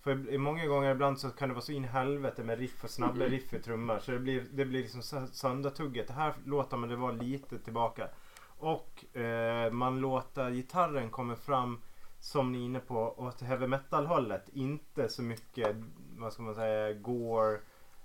för 0.00 0.38
många 0.38 0.66
gånger 0.66 0.90
ibland 0.90 1.20
så 1.20 1.30
kan 1.30 1.48
det 1.48 1.54
vara 1.54 1.64
så 1.64 1.72
in 1.72 1.84
helvete 1.84 2.44
med 2.44 2.58
riff 2.58 2.84
och 2.84 2.90
snabba 2.90 3.24
riff 3.24 3.54
i 3.54 3.58
trummor. 3.62 3.98
Så 3.98 4.12
det 4.12 4.18
blir, 4.18 4.44
det 4.52 4.64
blir 4.64 4.82
liksom 4.82 5.00
sö- 5.00 5.32
söndertugget. 5.32 6.06
Det 6.06 6.12
här 6.12 6.34
låter 6.44 6.76
man 6.76 6.88
det 6.88 6.96
var 6.96 7.12
lite 7.12 7.58
tillbaka. 7.58 8.08
Och 8.58 9.16
eh, 9.16 9.72
man 9.72 10.00
låter 10.00 10.50
gitarren 10.50 11.10
komma 11.10 11.36
fram 11.36 11.80
som 12.20 12.52
ni 12.52 12.58
är 12.58 12.62
inne 12.62 12.80
på 12.80 13.14
åt 13.16 13.42
heavy 13.42 13.66
metal 13.66 14.06
hållet. 14.06 14.48
Inte 14.52 15.08
så 15.08 15.22
mycket 15.22 15.76
vad 16.18 16.32
ska 16.32 16.42
man 16.42 16.54
säga, 16.54 16.92
gore 16.92 17.58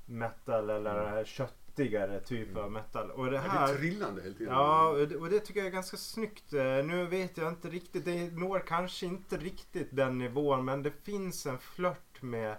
metal 0.07 0.69
eller 0.69 1.11
Mm. 1.13 1.25
köttigare 1.25 2.19
typ 2.19 2.57
av 2.57 2.71
metal. 2.71 3.11
Och 3.11 3.25
det 3.25 3.37
Är 3.37 3.41
det 3.43 3.49
här... 3.49 3.75
trillande 3.75 4.21
hela 4.21 4.33
tiden? 4.35 4.53
Ja, 4.53 4.89
och 4.89 5.07
det, 5.07 5.15
och 5.15 5.29
det 5.29 5.39
tycker 5.39 5.59
jag 5.59 5.67
är 5.67 5.71
ganska 5.71 5.97
snyggt. 5.97 6.53
Eh, 6.53 6.63
Nu 6.63 7.05
vet 7.05 7.37
jag 7.37 7.47
inte 7.49 7.69
riktigt, 7.69 8.05
det 8.05 8.33
når 8.37 8.59
kanske 8.59 9.05
inte 9.05 9.37
riktigt 9.37 9.87
den 9.91 10.17
nivån 10.17 10.65
men 10.65 10.83
det 10.83 10.91
finns 10.91 11.45
en 11.45 11.57
flört 11.57 12.21
med 12.21 12.55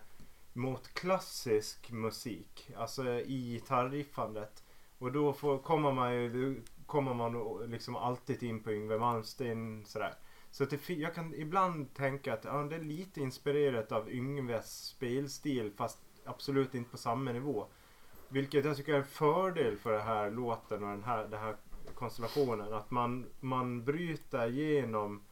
mot 0.53 0.95
klassisk 0.95 1.91
musik, 1.91 2.71
alltså 2.77 3.11
i 3.11 3.53
gitarriffandet. 3.53 4.65
Och 4.99 5.13
då 5.13 5.33
får, 5.33 5.59
kommer 5.59 5.93
man 5.93 6.15
ju, 6.15 6.63
kommer 6.87 7.15
man 7.15 7.59
liksom 7.71 7.97
alltid 7.97 8.43
in 8.43 8.63
på 8.63 8.73
Yngwie 8.73 8.99
Malmsteen 8.99 9.85
sådär. 9.87 10.15
Så 10.51 10.65
det, 10.65 10.89
jag 10.91 11.15
kan 11.15 11.35
ibland 11.35 11.95
tänka 11.95 12.33
att 12.35 12.45
ja, 12.45 12.53
det 12.63 12.77
är 12.77 12.81
lite 12.81 13.21
inspirerat 13.21 13.93
av 13.93 14.11
Yngves 14.11 14.85
spelstil 14.85 15.73
fast 15.77 15.99
absolut 16.29 16.75
inte 16.75 16.91
på 16.91 16.97
samma 16.97 17.33
nivå. 17.33 17.67
Vilket 18.29 18.65
jag 18.65 18.77
tycker 18.77 18.93
är 18.95 18.99
en 18.99 19.05
fördel 19.05 19.77
för 19.77 19.93
den 19.93 20.07
här 20.07 20.31
låten 20.31 20.85
och 20.85 20.91
den 20.91 21.05
här, 21.05 21.29
den 21.29 21.41
här 21.41 21.57
konstellationen. 21.95 22.75
Att 22.75 22.91
man, 22.91 23.27
man 23.41 23.85
bryter 23.85 24.49
igenom 24.49 25.23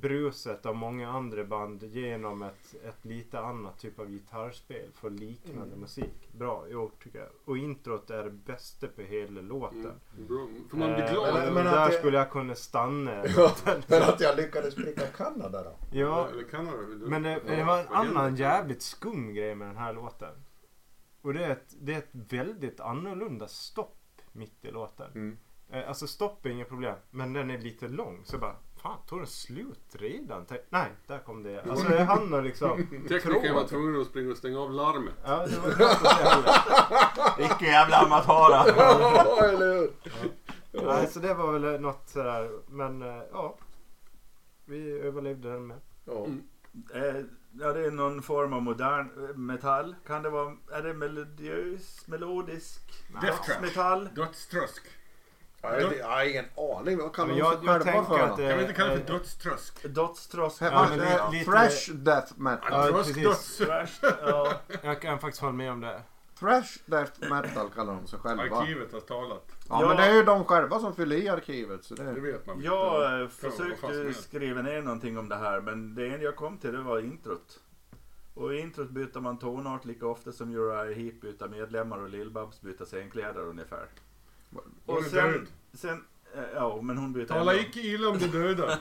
bruset 0.00 0.66
av 0.66 0.76
många 0.76 1.10
andra 1.10 1.44
band 1.44 1.82
genom 1.82 2.42
ett, 2.42 2.74
ett 2.84 3.04
lite 3.04 3.40
annat 3.40 3.78
typ 3.78 3.98
av 3.98 4.08
gitarrspel 4.10 4.90
för 4.94 5.10
liknande 5.10 5.76
musik. 5.76 6.28
Bra 6.32 6.68
gjort 6.68 7.04
tycker 7.04 7.18
jag. 7.18 7.28
Och 7.44 7.58
introt 7.58 8.10
är 8.10 8.24
det 8.24 8.30
bästa 8.30 8.86
på 8.86 9.02
hela 9.02 9.40
låten. 9.40 9.78
Mm, 10.16 10.26
bra. 10.28 10.46
För 10.70 10.76
man 10.76 10.94
blir 10.94 11.04
Eh, 11.04 11.12
glad. 11.12 11.34
men- 11.34 11.48
och 11.48 11.54
men 11.54 11.64
där 11.64 11.86
det- 11.90 11.92
skulle 11.98 12.18
jag 12.18 12.30
kunna 12.30 12.54
stanna. 12.54 13.24
Ja, 13.36 13.52
men 13.88 14.02
att 14.02 14.20
jag 14.20 14.36
lyckades 14.36 14.74
pricka 14.74 15.06
Kanada 15.06 15.62
då. 15.62 15.76
Ja, 15.92 16.28
Eller 16.28 16.42
Kanada. 16.44 16.76
du- 16.78 17.06
men 17.08 17.22
det, 17.22 17.30
Ja, 17.46 17.56
det 17.56 17.64
var 17.64 17.78
en 17.80 17.88
annan 17.88 18.36
jävligt 18.36 18.82
skum 18.82 19.34
grej 19.34 19.54
med 19.54 19.68
den 19.68 19.76
här 19.76 19.92
låten. 19.92 20.34
Och 21.22 21.34
det 21.34 21.44
är 21.44 21.50
ett, 21.50 21.74
det 21.80 21.94
är 21.94 21.98
ett 21.98 22.10
väldigt 22.12 22.80
annorlunda 22.80 23.48
stopp 23.48 23.96
mitt 24.32 24.64
i 24.64 24.70
låten. 24.70 25.10
Mm. 25.14 25.38
Eh, 25.70 25.88
Alltså 25.88 26.06
stopp 26.06 26.46
är 26.46 26.50
inget 26.50 26.68
problem, 26.68 26.94
men 27.10 27.32
den 27.32 27.50
är 27.50 27.58
lite 27.58 27.88
lång. 27.88 28.20
Så 28.24 28.38
bara, 28.38 28.56
fan 28.86 28.98
tog 29.06 29.18
den 29.18 29.26
slut 29.26 29.80
redan? 29.92 30.44
Tänk- 30.48 30.60
Nej, 30.70 30.90
där 31.06 31.18
kom 31.18 31.42
det. 31.42 31.62
Alltså 31.70 31.88
det 31.88 32.04
hann 32.04 32.34
och 32.34 32.42
liksom. 32.42 32.86
Teknikern 33.08 33.54
var 33.54 33.64
tvungen 33.64 34.00
att 34.00 34.06
springa 34.06 34.30
och 34.30 34.36
stänga 34.36 34.60
av 34.60 34.72
larmet. 34.72 35.14
Ja, 35.24 35.46
det 35.46 35.58
var 35.58 35.86
att. 35.86 37.38
Vilka 37.38 37.64
jävla 37.64 37.96
amatörer. 37.96 38.74
Ja, 38.76 39.44
eller 39.44 39.74
hur? 39.74 39.90
Nej, 40.86 41.06
så 41.06 41.20
det 41.20 41.34
var 41.34 41.52
väl 41.58 41.80
något 41.80 42.08
sådär. 42.08 42.50
Men 42.68 43.02
eh, 43.02 43.22
ja. 43.32 43.58
Vi 44.64 45.00
överlevde 45.00 45.52
den 45.52 45.66
med. 45.66 45.80
Ja. 46.04 46.26
Eh, 46.94 47.16
ja, 47.60 47.72
det 47.72 47.86
är 47.86 47.90
någon 47.90 48.22
form 48.22 48.52
av 48.52 48.62
modern 48.62 49.28
eh, 49.30 49.36
metall. 49.36 49.94
Kan 50.06 50.22
det 50.22 50.30
vara, 50.30 50.56
är 50.72 50.82
det 50.82 50.94
melodiös, 50.94 52.08
melodisk 52.08 52.80
Death 53.22 53.42
trap. 53.46 53.62
metall? 53.62 54.08
Dödströsk. 54.14 54.82
Ja, 55.62 55.80
jag, 55.80 55.98
jag 55.98 56.06
har 56.06 56.24
ingen 56.24 56.44
aning. 56.56 56.98
Vad 56.98 57.12
kallar 57.14 57.28
de 57.28 57.38
jag, 57.38 57.58
sig 57.58 57.66
jag 57.66 57.82
själva 57.82 57.84
tänker 57.92 58.02
för? 58.18 58.24
att 58.24 58.30
då? 58.36 58.48
Kan 58.48 58.56
vi 58.56 58.62
inte 58.62 58.72
kalla 58.74 58.94
det 58.94 59.00
för 59.06 59.12
dödströsk? 59.12 59.82
Dödstrosk. 59.94 60.62
Ja, 60.62 60.86
men 60.90 60.98
lite- 61.32 61.44
Thrash 61.50 61.90
death 61.94 62.32
metal. 62.36 62.86
Ja, 62.86 62.92
precis. 62.92 63.16
döds... 63.16 63.56
Thrash, 63.58 63.92
ja. 64.26 64.52
Jag 64.82 65.00
kan 65.02 65.18
faktiskt 65.18 65.40
hålla 65.40 65.52
med 65.52 65.72
om 65.72 65.80
det. 65.80 66.02
Thrash 66.38 66.78
death 66.86 67.12
metal 67.30 67.70
kallar 67.74 67.94
de 67.94 68.06
sig 68.06 68.18
själva. 68.18 68.42
Arkivet 68.42 68.92
har 68.92 69.00
talat. 69.00 69.44
Ja, 69.68 69.78
Ja. 69.82 69.88
men 69.88 69.96
det 69.96 70.02
är 70.02 70.14
ju 70.14 70.22
de 70.22 70.44
själva 70.44 70.78
som 70.78 70.94
fyller 70.94 71.16
i 71.16 71.28
arkivet. 71.28 71.84
Så 71.84 71.94
Det 71.94 72.04
det... 72.14 72.20
vet 72.20 72.46
man. 72.46 72.60
Jag 72.62 73.20
eh, 73.22 73.28
fan 73.28 73.52
som 73.52 73.72
försökte 73.80 74.22
skriva 74.22 74.62
ner 74.62 74.82
någonting 74.82 75.18
om 75.18 75.28
det 75.28 75.36
här 75.36 75.60
men 75.60 75.94
det 75.94 76.06
enda 76.06 76.18
jag 76.24 76.36
kom 76.36 76.58
till 76.58 76.72
det 76.72 76.82
var 76.82 76.98
introt. 76.98 77.60
Och 78.34 78.54
i 78.54 78.58
introt 78.60 78.90
byter 78.90 79.20
man 79.20 79.38
tonart 79.38 79.84
lika 79.84 80.06
ofta 80.06 80.32
som 80.32 80.54
Uriah 80.54 80.96
Heep 80.96 81.20
byter 81.20 81.48
medlemmar 81.48 81.98
och 81.98 82.08
Lill-Babs 82.10 82.60
byter 82.62 82.84
scenkläder 82.84 83.40
ungefär. 83.40 83.86
Hon 84.52 84.62
Och 84.86 84.98
är 85.04 85.08
sen, 85.08 85.32
död. 85.32 85.46
sen 85.74 86.04
eh, 86.36 86.42
ja 86.54 86.80
men 86.82 86.98
hon 86.98 87.12
byter 87.12 87.24
Tala 87.26 87.54
icke 87.56 87.80
illa 87.80 88.08
om 88.08 88.18
de 88.18 88.26
döda. 88.26 88.78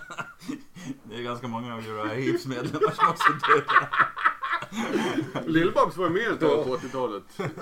Det 1.03 1.16
är 1.16 1.22
ganska 1.24 1.47
många 1.47 1.74
av 1.74 1.80
Uriah 1.88 2.07
Heeps 2.07 2.45
medlemmar 2.45 2.91
som 2.91 3.09
också 3.09 3.32
döda. 3.47 3.89
Lill-Babs 5.47 5.97
var 5.97 6.09
med 6.09 6.32
ett 6.32 6.39
tag 6.39 6.66
på 6.66 6.78
80-talet. 6.78 7.24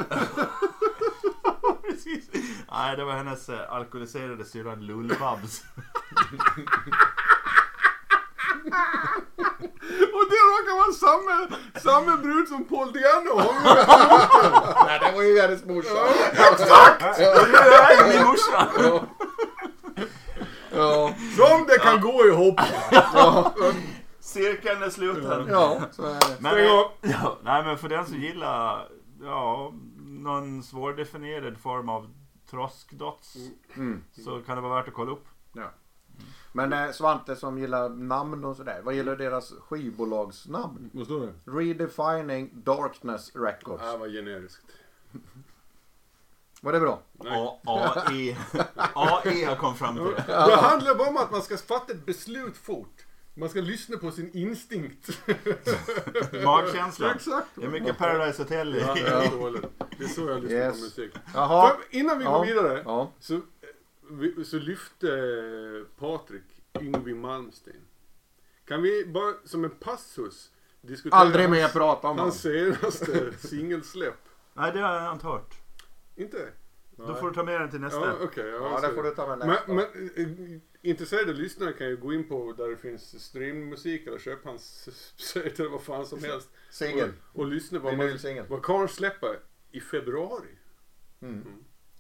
Precis. 1.82 2.30
Nej, 2.72 2.98
det 2.98 3.04
var 3.06 3.14
hennes 3.14 3.50
eh, 3.50 3.72
alkoholiserade 3.74 4.46
syrra 4.46 4.76
Lull-Babs. 4.76 5.64
Och 10.14 10.26
det 10.30 10.40
råkar 10.52 10.76
vara 10.82 10.94
samma, 10.94 11.58
samma 11.80 12.18
brud 12.18 12.48
som 12.48 12.66
Paul 12.66 12.92
Diano 12.94 13.40
har. 13.40 14.86
Nej, 14.86 15.00
det 15.00 15.12
var 15.16 15.24
ju 15.24 15.42
hennes 15.42 15.66
morsa. 15.66 16.08
Exakt! 16.32 17.18
Det 17.18 17.26
är 17.26 18.10
min 18.18 18.28
morsa! 18.28 18.68
Ja. 18.78 19.04
Ja. 20.76 21.14
Som 21.38 21.66
det 21.68 21.78
kan 21.80 22.02
gå 22.02 22.26
ihop. 22.26 22.60
Ja. 22.92 23.54
Cirkeln 24.20 24.84
är 24.84 24.90
sluten. 24.90 25.48
ja, 25.50 25.80
så 25.92 26.04
är 26.06 26.14
det. 26.14 26.38
Men, 26.40 26.66
ja, 27.02 27.38
nej, 27.44 27.64
men 27.64 27.78
för 27.78 27.90
den 27.90 28.06
som 28.06 28.18
gillar 28.18 28.88
ja, 29.24 29.74
någon 30.06 30.64
svårdefinierad 30.64 31.58
form 31.58 31.90
av 31.90 32.10
troskdots 32.50 33.36
Mm. 33.76 34.04
så 34.26 34.40
kan 34.46 34.56
det 34.56 34.62
vara 34.62 34.76
värt 34.76 34.88
att 34.88 34.94
kolla 34.94 35.12
upp. 35.12 35.26
Men 36.52 36.74
eh, 36.74 36.92
Svante 36.92 37.36
som 37.36 37.58
gillar 37.60 37.90
namn 37.90 38.46
och 38.46 38.56
sådär. 38.56 38.82
Vad 38.84 38.94
gillar 38.94 39.16
deras 39.16 39.54
skivbolagsnamn? 39.70 40.90
Vad 40.94 41.06
står 41.06 41.20
det? 41.20 41.34
Redefining 41.52 42.50
Darkness 42.54 43.32
Records. 43.36 43.82
Det 43.82 43.88
här 43.88 43.98
var 43.98 44.08
generiskt. 44.08 44.64
Var 46.62 46.74
det 46.74 46.80
bra? 46.80 47.02
A- 47.20 47.60
AI 47.66 48.38
AI 48.94 49.44
har 49.46 49.56
kommit 49.56 49.80
fram 49.80 49.96
till 49.96 50.04
det. 50.06 50.24
Det 50.28 50.56
handlar 50.56 50.96
bara 50.96 51.10
om 51.10 51.18
att 51.18 51.32
man 51.32 51.42
ska 51.42 51.58
fatta 51.58 51.94
ett 51.94 52.06
beslut 52.06 52.58
fort. 52.58 53.06
Man 53.36 53.50
ska 53.50 53.62
lyssna 53.62 53.98
på 53.98 54.12
sin 54.12 54.32
instinkt. 54.38 55.10
Magkänslan. 56.46 57.16
Exakt. 57.16 57.48
Det 57.56 57.66
är 57.66 57.70
mycket 57.70 57.98
Paradise 57.98 58.42
Hotel 58.44 58.76
i. 58.76 58.80
Ja, 58.80 58.94
det 58.94 59.02
är 59.08 59.32
dåligt. 59.38 59.66
Det 59.98 60.04
är 60.04 60.08
så 60.08 60.22
jag 60.30 60.42
lyssnar 60.44 60.58
Yes. 60.58 60.78
på 60.78 60.84
musik. 60.84 61.14
Jaha. 61.34 61.68
För 61.70 61.98
innan 61.98 62.18
vi 62.18 62.24
Ja. 62.26 62.38
går 62.38 62.46
vidare 62.46 62.82
Ja. 62.86 63.12
så, 63.20 63.42
vi- 64.10 64.46
så 64.46 64.60
lyfte 64.60 65.86
Patrik 65.98 66.44
Yngwie 66.82 67.16
Malmsteen. 67.16 67.82
Kan 68.66 68.82
vi 68.82 69.06
bara 69.06 69.34
som 69.44 69.64
en 69.64 69.70
passus 69.70 70.52
diskutera 70.82 71.20
Aldrig 71.20 71.50
mer 71.50 71.68
prata 71.68 72.08
om 72.08 72.18
hans 72.18 72.44
honom. 72.44 72.74
senaste 72.76 73.34
singelsläpp? 73.48 74.20
Nej, 74.54 74.72
det 74.74 74.80
har 74.80 74.94
jag 74.96 75.14
inte 75.14 75.28
hört. 75.28 75.56
Inte? 76.16 76.50
Då 76.96 77.16
får 77.16 77.30
du 77.30 77.36
ta 77.36 77.44
med 77.44 77.62
den 77.62 77.70
till 77.72 77.80
nästa. 77.80 78.00
Ja, 78.00 78.16
okej. 78.22 78.48
ja, 78.50 78.80
Ja, 78.82 78.88
det 78.88 78.94
får 78.96 79.04
du 79.04 79.12
ta 79.12 79.28
med 79.28 79.38
Men, 79.38 79.48
nästa. 79.48 79.74
men 79.74 79.86
eh, 80.16 80.60
intresserade 80.82 81.34
lyssnare 81.34 81.74
kan 81.74 81.88
ju 81.88 81.98
gå 81.98 82.14
in 82.14 82.28
på 82.28 82.54
där 82.58 82.70
det 82.70 82.78
finns 82.78 83.24
streammusik 83.24 84.08
eller 84.08 84.20
köpa 84.20 84.50
hans 84.50 84.90
sajt 85.18 85.60
eller 85.60 85.70
vad 85.70 85.82
fan 85.84 86.06
som 86.06 86.24
helst. 86.24 86.50
Singel. 86.70 87.12
Och, 87.34 87.40
och 87.40 87.48
lyssna 87.48 87.80
på 87.80 87.86
vad, 87.86 87.98
man- 87.98 88.46
vad 88.50 88.62
karln 88.64 88.88
släpper 88.90 89.40
i 89.72 89.82
februari. 89.82 90.48
Mm. 91.22 91.44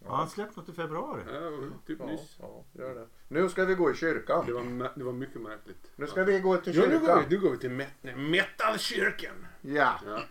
Har 0.05 0.17
han 0.17 0.29
släppt 0.29 0.55
något 0.55 0.69
i 0.69 0.73
februari? 0.73 1.21
Ja, 1.33 1.51
typ 1.87 1.97
Ja, 1.99 2.05
nyss. 2.05 2.37
ja, 2.39 2.63
gör 2.71 2.95
det. 2.95 3.07
Nu 3.27 3.49
ska 3.49 3.65
vi 3.65 3.75
gå 3.75 3.91
i 3.91 3.93
kyrkan. 3.93 4.43
Det 4.45 4.53
var, 4.53 4.61
mä- 4.61 4.89
det 4.95 5.03
var 5.03 5.13
mycket 5.13 5.41
märkligt. 5.41 5.91
Nu 5.95 6.07
ska 6.07 6.23
vi 6.23 6.39
gå 6.39 6.57
till 6.57 6.75
Ja, 6.75 6.81
nu 6.87 6.91
går 6.91 6.99
kyrkan. 6.99 7.23
vi, 7.29 7.35
nu 7.35 7.41
går 7.41 7.51
vi 7.51 7.57
till 7.57 7.69
met- 7.69 8.15
Metalkyrkan. 8.29 9.35
Ja, 9.61 9.93
Ja. 10.07 10.21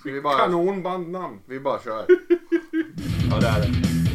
ska 0.00 0.10
vi 0.12 0.20
bara, 0.20 0.38
Kanonbandnamn. 0.38 1.40
vi 1.46 1.60
bara 1.60 1.80
kör. 1.80 2.06
Ja, 3.30 3.40
det 3.40 3.46
är 3.46 3.60
det. 3.60 4.05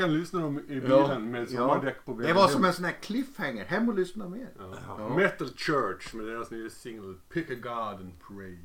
Kan 0.00 0.14
lyssna 0.14 0.40
dem 0.40 0.58
i 0.58 0.80
bilen 0.80 1.30
med 1.30 1.48
sommardäck 1.48 2.04
på 2.04 2.12
Det 2.12 2.18
vägen 2.18 2.36
var 2.36 2.42
hem. 2.42 2.52
som 2.52 2.64
en 2.64 2.72
sån 2.72 2.84
här 2.84 2.96
cliffhanger. 3.02 3.64
Hem 3.64 3.88
och 3.88 3.94
lyssna 3.94 4.28
mer. 4.28 4.48
Ja. 4.86 5.16
Metal 5.16 5.48
Church 5.48 6.14
med 6.14 6.26
deras 6.26 6.50
nya 6.50 6.70
singel 6.70 7.14
Pick 7.28 7.50
a 7.50 7.54
God 7.54 8.00
and 8.00 8.12
Pray. 8.28 8.58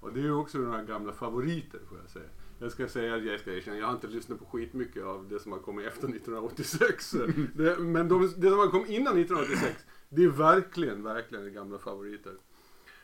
Och 0.00 0.12
det 0.12 0.20
är 0.20 0.24
ju 0.24 0.34
också 0.34 0.58
några 0.58 0.82
gamla 0.82 1.12
favoriter 1.12 1.80
får 1.88 1.98
jag 1.98 2.10
säga. 2.10 2.28
Jag 2.58 2.72
ska 2.72 2.88
säga 2.88 3.14
att 3.14 3.24
jag 3.24 3.40
ska 3.40 3.52
erkänna, 3.52 3.76
jag 3.76 3.86
har 3.86 3.92
inte 3.92 4.06
lyssnat 4.06 4.38
på 4.38 4.44
skitmycket 4.44 5.04
av 5.04 5.28
det 5.28 5.38
som 5.40 5.52
har 5.52 5.58
kommit 5.58 5.86
efter 5.86 6.08
1986. 6.08 7.10
Det, 7.54 7.78
men 7.78 8.08
de, 8.08 8.32
det 8.36 8.50
som 8.50 8.58
har 8.58 8.68
kommit 8.68 8.88
innan 8.88 9.18
1986, 9.18 9.84
det 10.08 10.24
är 10.24 10.28
verkligen, 10.28 11.02
verkligen 11.02 11.54
gamla 11.54 11.78
favoriter. 11.78 12.32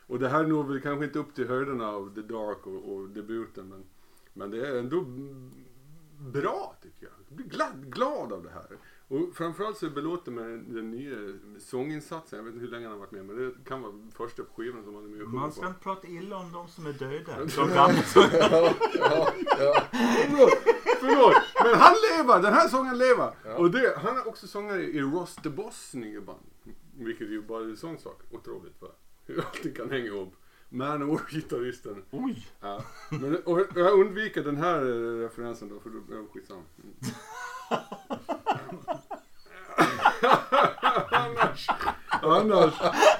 Och 0.07 0.19
det 0.19 0.29
här 0.29 0.47
når 0.47 0.65
väl 0.65 0.81
kanske 0.81 1.05
inte 1.05 1.19
upp 1.19 1.35
till 1.35 1.49
höjderna 1.49 1.89
av 1.89 2.15
The 2.15 2.21
Dark 2.21 2.67
och, 2.67 2.93
och 2.93 3.09
debuten, 3.09 3.69
men, 3.69 3.85
men 4.33 4.51
det 4.51 4.67
är 4.67 4.79
ändå 4.79 5.05
bra 6.19 6.77
tycker 6.83 7.07
jag. 7.07 7.13
Jag 7.29 7.37
blir 7.37 7.47
glad, 7.47 7.93
glad 7.93 8.33
av 8.33 8.43
det 8.43 8.51
här. 8.51 8.67
Och 9.09 9.35
framförallt 9.35 9.77
så 9.79 9.87
är 9.87 9.89
jag 9.89 9.95
belåten 9.95 10.35
med 10.35 10.45
den 10.75 10.91
nya 10.91 11.17
sånginsatsen. 11.61 12.37
Jag 12.37 12.45
vet 12.45 12.55
inte 12.55 12.65
hur 12.65 12.71
länge 12.73 12.85
han 12.87 12.93
har 12.93 12.99
varit 13.01 13.11
med, 13.11 13.25
men 13.25 13.37
det 13.37 13.55
kan 13.69 13.83
vara 13.83 13.93
första 14.15 14.43
på 14.43 14.55
skivan 14.55 14.85
som 14.85 14.95
han 14.95 15.05
är 15.05 15.09
med 15.09 15.23
och 15.23 15.29
Man 15.29 15.53
ska 15.53 15.63
på. 15.63 15.69
inte 15.69 15.81
prata 15.81 16.07
illa 16.07 16.37
om 16.37 16.53
de 16.53 16.69
som 16.69 16.87
är 16.87 16.93
döda. 16.93 17.33
Ja. 17.39 17.47
De 17.57 17.69
gamla. 17.75 18.03
ja, 18.51 18.75
ja, 18.95 19.33
ja. 19.59 19.83
Förlåt, 19.93 20.51
förlåt. 21.01 21.35
Men 21.65 21.75
han 21.81 21.95
lever, 22.11 22.43
den 22.43 22.53
här 22.55 22.69
sången 22.69 22.99
lever. 22.99 23.31
Ja. 23.45 23.55
Och 23.57 23.71
det, 23.71 23.99
han 23.99 24.17
är 24.17 24.29
också 24.29 24.47
sångare 24.47 24.83
i 24.83 25.01
Ross 25.01 25.35
the 25.37 25.51
Boss 25.51 25.95
nya 25.95 26.21
band. 26.21 26.41
Vilket 26.97 27.29
ju 27.29 27.43
bara 27.43 27.61
är 27.65 27.69
en 27.69 27.77
sån 27.77 27.99
sak. 27.99 28.21
Otroligt 28.31 28.83
va? 28.83 28.89
Hur 29.27 29.45
allting 29.47 29.75
kan 29.75 29.91
hänga 29.91 30.07
ihop. 30.07 30.35
Manowar-gitarristen. 30.69 32.03
Oj! 32.11 32.47
Ja. 32.61 32.85
Men, 33.11 33.37
och 33.37 33.61
jag 33.75 34.01
undviker 34.01 34.45
den 34.45 34.57
här 34.57 34.81
eh, 34.81 35.23
referensen 35.23 35.69
då, 35.69 35.81
för 35.81 35.91
då 35.91 36.15
är 36.15 36.21
det 36.21 36.27
skitsamma. 36.33 36.63
Mm. 36.83 36.95
annars, 41.11 41.69
annars 42.23 42.75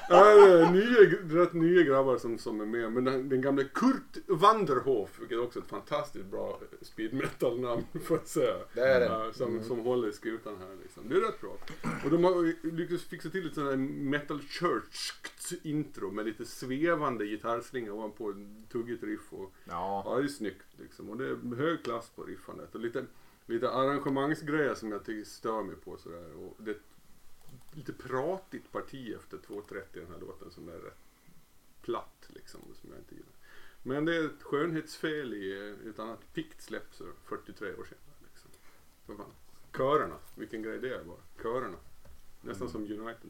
är 0.09 0.57
det 0.59 0.71
nya, 0.71 1.41
rätt 1.43 1.53
nya 1.53 1.83
grabbar 1.83 2.17
som, 2.17 2.37
som 2.37 2.61
är 2.61 2.65
med. 2.65 2.91
Men 2.91 3.03
den, 3.03 3.29
den 3.29 3.41
gamla 3.41 3.63
Kurt 3.63 4.17
Wanderhof, 4.27 5.19
vilket 5.19 5.37
är 5.37 5.43
också 5.43 5.59
är 5.59 5.63
ett 5.63 5.69
fantastiskt 5.69 6.25
bra 6.25 6.59
speed 6.81 7.13
metal 7.13 7.59
namn 7.59 7.83
får 8.03 8.17
jag 8.17 8.27
säga. 8.27 8.55
Det 8.73 8.81
är 8.81 8.99
det. 8.99 9.05
Ja, 9.05 9.31
som, 9.33 9.49
Mm. 9.49 9.63
som 9.63 9.79
håller 9.79 10.07
i 10.07 10.13
skutan 10.13 10.55
här 10.59 10.75
liksom. 10.81 11.09
Det 11.09 11.15
är 11.15 11.21
rätt 11.21 11.41
bra. 11.41 11.57
Och 12.05 12.09
de 12.11 12.23
har 12.23 12.53
lyckats 12.75 13.03
fixa 13.03 13.29
till 13.29 13.47
ett 13.47 13.53
sånt 13.55 13.69
här 13.69 13.77
metal 13.77 14.39
church 14.41 15.13
intro 15.63 16.11
med 16.11 16.25
lite 16.25 16.45
svävande 16.45 17.25
gitarrslinga 17.25 17.93
ovanpå 17.93 18.33
tuggigt 18.71 19.03
riff 19.03 19.33
och 19.33 19.53
Ja. 19.65 20.03
Ja, 20.05 20.15
det 20.17 20.23
är 20.23 20.27
snyggt 20.27 20.65
liksom. 20.77 21.09
Och 21.09 21.17
det 21.17 21.25
är 21.27 21.55
hög 21.55 21.83
klass 21.83 22.09
på 22.15 22.23
riffandet. 22.23 22.75
Och 22.75 22.81
lite, 22.81 23.05
lite 23.45 23.69
arrangemangsgrejer 23.69 24.75
som 24.75 24.91
jag 24.91 25.05
tycker 25.05 25.29
stör 25.29 25.63
mig 25.63 25.75
på 25.75 25.97
sådär. 25.97 26.29
Och 26.37 26.63
det 26.63 26.75
lite 27.71 27.93
pratigt 27.93 28.71
parti 28.71 29.15
efter 29.15 29.37
2.30 29.37 29.75
i 29.93 29.99
den 29.99 30.11
här 30.11 30.19
låten 30.19 30.51
som 30.51 30.69
är 30.69 30.73
rätt 30.73 31.09
platt 31.81 32.27
liksom. 32.27 32.61
Som 32.81 32.89
jag 32.89 32.99
inte 32.99 33.15
gillar. 33.15 33.33
Men 33.83 34.05
det 34.05 34.15
är 34.15 34.25
ett 34.25 34.43
skönhetsfel 34.43 35.33
i 35.33 35.75
ett 35.89 35.99
annat 35.99 36.33
pikt 36.33 36.61
släpp 36.61 36.93
så 36.93 37.05
43 37.25 37.67
år 37.67 37.73
senare. 37.73 38.15
Liksom. 38.31 38.51
Så 39.05 39.15
fan. 39.15 39.33
Körerna, 39.77 40.15
vilken 40.35 40.61
grej 40.61 40.79
det 40.79 40.95
är 40.95 41.03
bara. 41.03 41.21
Körerna. 41.41 41.77
Nästan 42.41 42.69
som 42.69 42.81
United. 42.81 43.29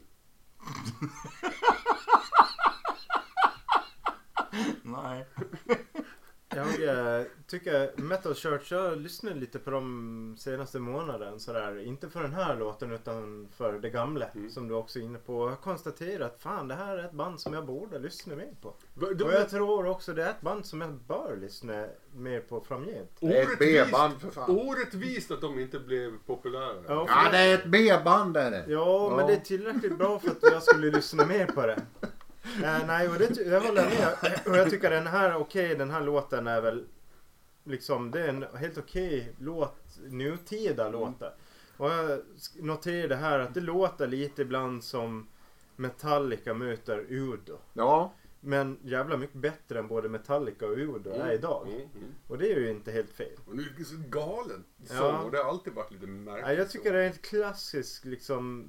Nej. 4.82 5.26
Jag 6.56 6.82
eh, 7.18 7.24
tycker 7.46 7.90
Metal 8.00 8.34
Church, 8.34 8.72
jag 8.72 8.98
lyssnade 8.98 9.36
lite 9.40 9.58
på 9.58 9.70
dem 9.70 10.36
senaste 10.38 10.78
månaden 10.78 11.40
sådär. 11.40 11.78
Inte 11.86 12.08
för 12.08 12.22
den 12.22 12.32
här 12.32 12.56
låten 12.56 12.92
utan 12.92 13.48
för 13.56 13.72
det 13.78 13.90
gamla 13.90 14.26
Mm. 14.34 14.50
som 14.50 14.68
du 14.68 14.74
också 14.74 14.98
är 14.98 15.02
inne 15.02 15.18
på. 15.18 15.48
Jag 15.48 15.60
konstaterar 15.60 16.26
att 16.26 16.40
fan 16.42 16.68
det 16.68 16.74
här 16.74 16.98
är 16.98 17.04
ett 17.04 17.12
band 17.12 17.40
som 17.40 17.54
jag 17.54 17.66
borde 17.66 17.98
lyssna 17.98 18.36
mer 18.36 18.48
på. 18.62 18.68
Va- 18.94 19.06
Och 19.06 19.16
de- 19.16 19.30
jag 19.30 19.50
tror 19.50 19.86
också 19.86 20.12
det 20.12 20.24
är 20.24 20.30
ett 20.30 20.40
band 20.40 20.66
som 20.66 20.80
jag 20.80 20.94
bör 20.94 21.36
lyssna 21.40 21.86
mer 22.14 22.40
på 22.40 22.60
framgent. 22.60 23.10
Det 23.20 23.38
är 23.38 23.42
ett 23.42 23.58
B-band 23.58 24.20
för 24.20 24.30
fan. 24.30 24.50
Orättvist 24.50 25.30
att 25.30 25.40
de 25.40 25.58
inte 25.60 25.78
blev 25.78 26.12
populära. 26.26 26.74
Ja, 26.88 27.04
Ja, 27.08 27.28
det 27.30 27.38
är 27.38 27.54
ett 27.54 27.66
B-band 27.66 28.36
är 28.36 28.50
det. 28.50 28.64
Ja, 28.68 29.08
men 29.10 29.18
Ja. 29.18 29.26
det 29.26 29.32
är 29.32 29.40
tillräckligt 29.40 29.98
bra 29.98 30.18
för 30.18 30.28
att 30.30 30.38
jag 30.42 30.62
skulle 30.62 30.90
lyssna 30.90 31.26
mer 31.26 31.46
på 31.46 31.66
det. 31.66 31.82
Eh, 32.44 32.86
nej, 32.86 33.08
och 33.08 33.14
det, 33.18 33.26
det 33.50 33.58
håller 33.58 33.82
jag 33.82 33.90
med. 34.22 34.40
Och 34.46 34.56
jag 34.56 34.70
tycker 34.70 34.90
den 34.90 35.06
här, 35.06 35.36
okej, 35.36 35.74
den 35.74 35.90
här 35.90 36.00
låten 36.00 36.46
är 36.46 36.60
väl 36.60 36.86
liksom, 37.64 38.10
det 38.10 38.20
är 38.22 38.28
en 38.28 38.44
helt 38.54 38.78
okej 38.78 39.32
låt, 39.38 39.98
nutida 40.08 40.88
låtar. 40.88 41.34
Och 41.76 41.90
jag 41.90 42.08
sk- 42.36 42.62
noterade 42.64 43.16
här 43.16 43.38
att 43.38 43.54
det 43.54 43.60
låter 43.60 44.06
lite 44.06 44.42
ibland 44.42 44.84
som 44.84 45.26
Metallica 45.76 46.54
möter 46.54 47.06
Udo. 47.08 47.58
Ja, 47.72 48.12
Men 48.40 48.78
jävla 48.82 49.16
mycket 49.16 49.36
bättre 49.36 49.78
än 49.78 49.86
både 49.88 50.08
Metallica 50.08 50.66
och 50.66 50.76
Udo 50.78 51.10
är 51.10 51.32
idag. 51.32 51.66
Mm, 51.68 51.80
mm. 51.80 52.14
Och 52.28 52.38
det 52.38 52.52
är 52.52 52.60
ju 52.60 52.70
inte 52.70 52.92
helt 52.92 53.10
fel. 53.10 53.38
Och 53.46 53.56
nu 53.56 53.62
är 53.62 53.74
det 53.78 53.84
så 53.84 53.96
galen 54.08 54.64
sång 54.86 54.96
Ja. 54.96 55.18
och 55.18 55.30
det 55.30 55.38
har 55.38 55.44
alltid 55.44 55.72
varit 55.72 55.90
lite 55.92 56.06
märkligt. 56.06 56.44
Ja, 56.46 56.52
jag 56.52 56.70
tycker 56.70 56.90
så. 56.90 56.92
det 56.96 57.02
är 57.04 57.10
ett 57.10 57.22
klassiskt 57.22 58.04
liksom 58.04 58.68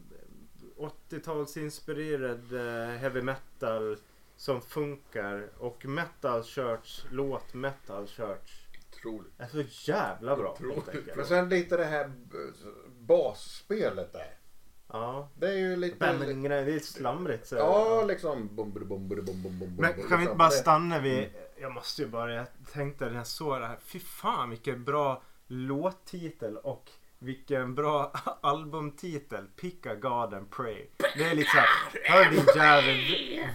80-talsinspirerad 1.10 2.54
eh, 2.54 2.98
heavy 2.98 3.22
metal 3.22 3.98
som 4.36 4.62
funkar 4.62 5.50
och 5.58 5.86
metal 5.86 6.44
church, 6.44 7.06
låt 7.12 7.54
metal 7.54 8.08
church 8.08 8.68
Otroligt. 8.90 9.40
är 9.40 9.48
så 9.48 9.92
jävla 9.92 10.36
bra 10.36 10.52
Otroligt. 10.52 11.16
men 11.16 11.26
sen 11.26 11.50
lite 11.50 11.78
det 11.78 11.86
här 11.86 12.12
basspelet 13.00 14.14
där. 14.14 14.38
Ja. 14.88 15.30
Det 15.36 15.48
är 15.48 15.58
ju 15.58 15.76
lite... 15.76 16.14
Men 16.14 16.44
det 16.44 16.56
är 16.56 16.80
slamrigt. 16.80 17.48
Så. 17.48 17.56
Ja, 17.56 18.04
liksom... 18.08 18.56
Bum, 18.56 18.72
bum, 18.72 18.88
bum, 18.88 19.08
bum, 19.08 19.26
bum, 19.26 19.60
bum, 19.60 19.76
Men 19.80 19.94
kan 19.94 20.02
vi 20.02 20.04
inte 20.04 20.18
liksom. 20.20 20.38
bara 20.38 20.50
stanna 20.50 21.00
vid... 21.00 21.30
Jag 21.62 21.72
måste 21.72 22.02
ju 22.02 22.08
bara... 22.08 22.34
Jag 22.34 22.48
tänkte 22.74 23.06
när 23.06 23.16
jag 23.16 23.28
såg 23.28 23.62
det 23.62 23.68
här. 23.68 23.78
Fy 23.82 24.00
fan 24.00 24.50
vilken 24.50 24.84
bra 24.84 25.24
låttitel 25.48 26.58
och 26.58 26.92
vilken 27.22 27.76
bra 27.76 28.12
albumtitel. 28.42 29.46
Pick 29.62 29.86
a 29.86 29.96
God 29.96 30.34
and 30.34 30.52
Pray. 30.52 30.86
Det 31.18 31.24
är 31.24 31.36
lite 31.36 31.50
såhär. 31.50 31.68
Hör 32.04 32.32
din 32.32 32.46
jävel. 32.56 32.98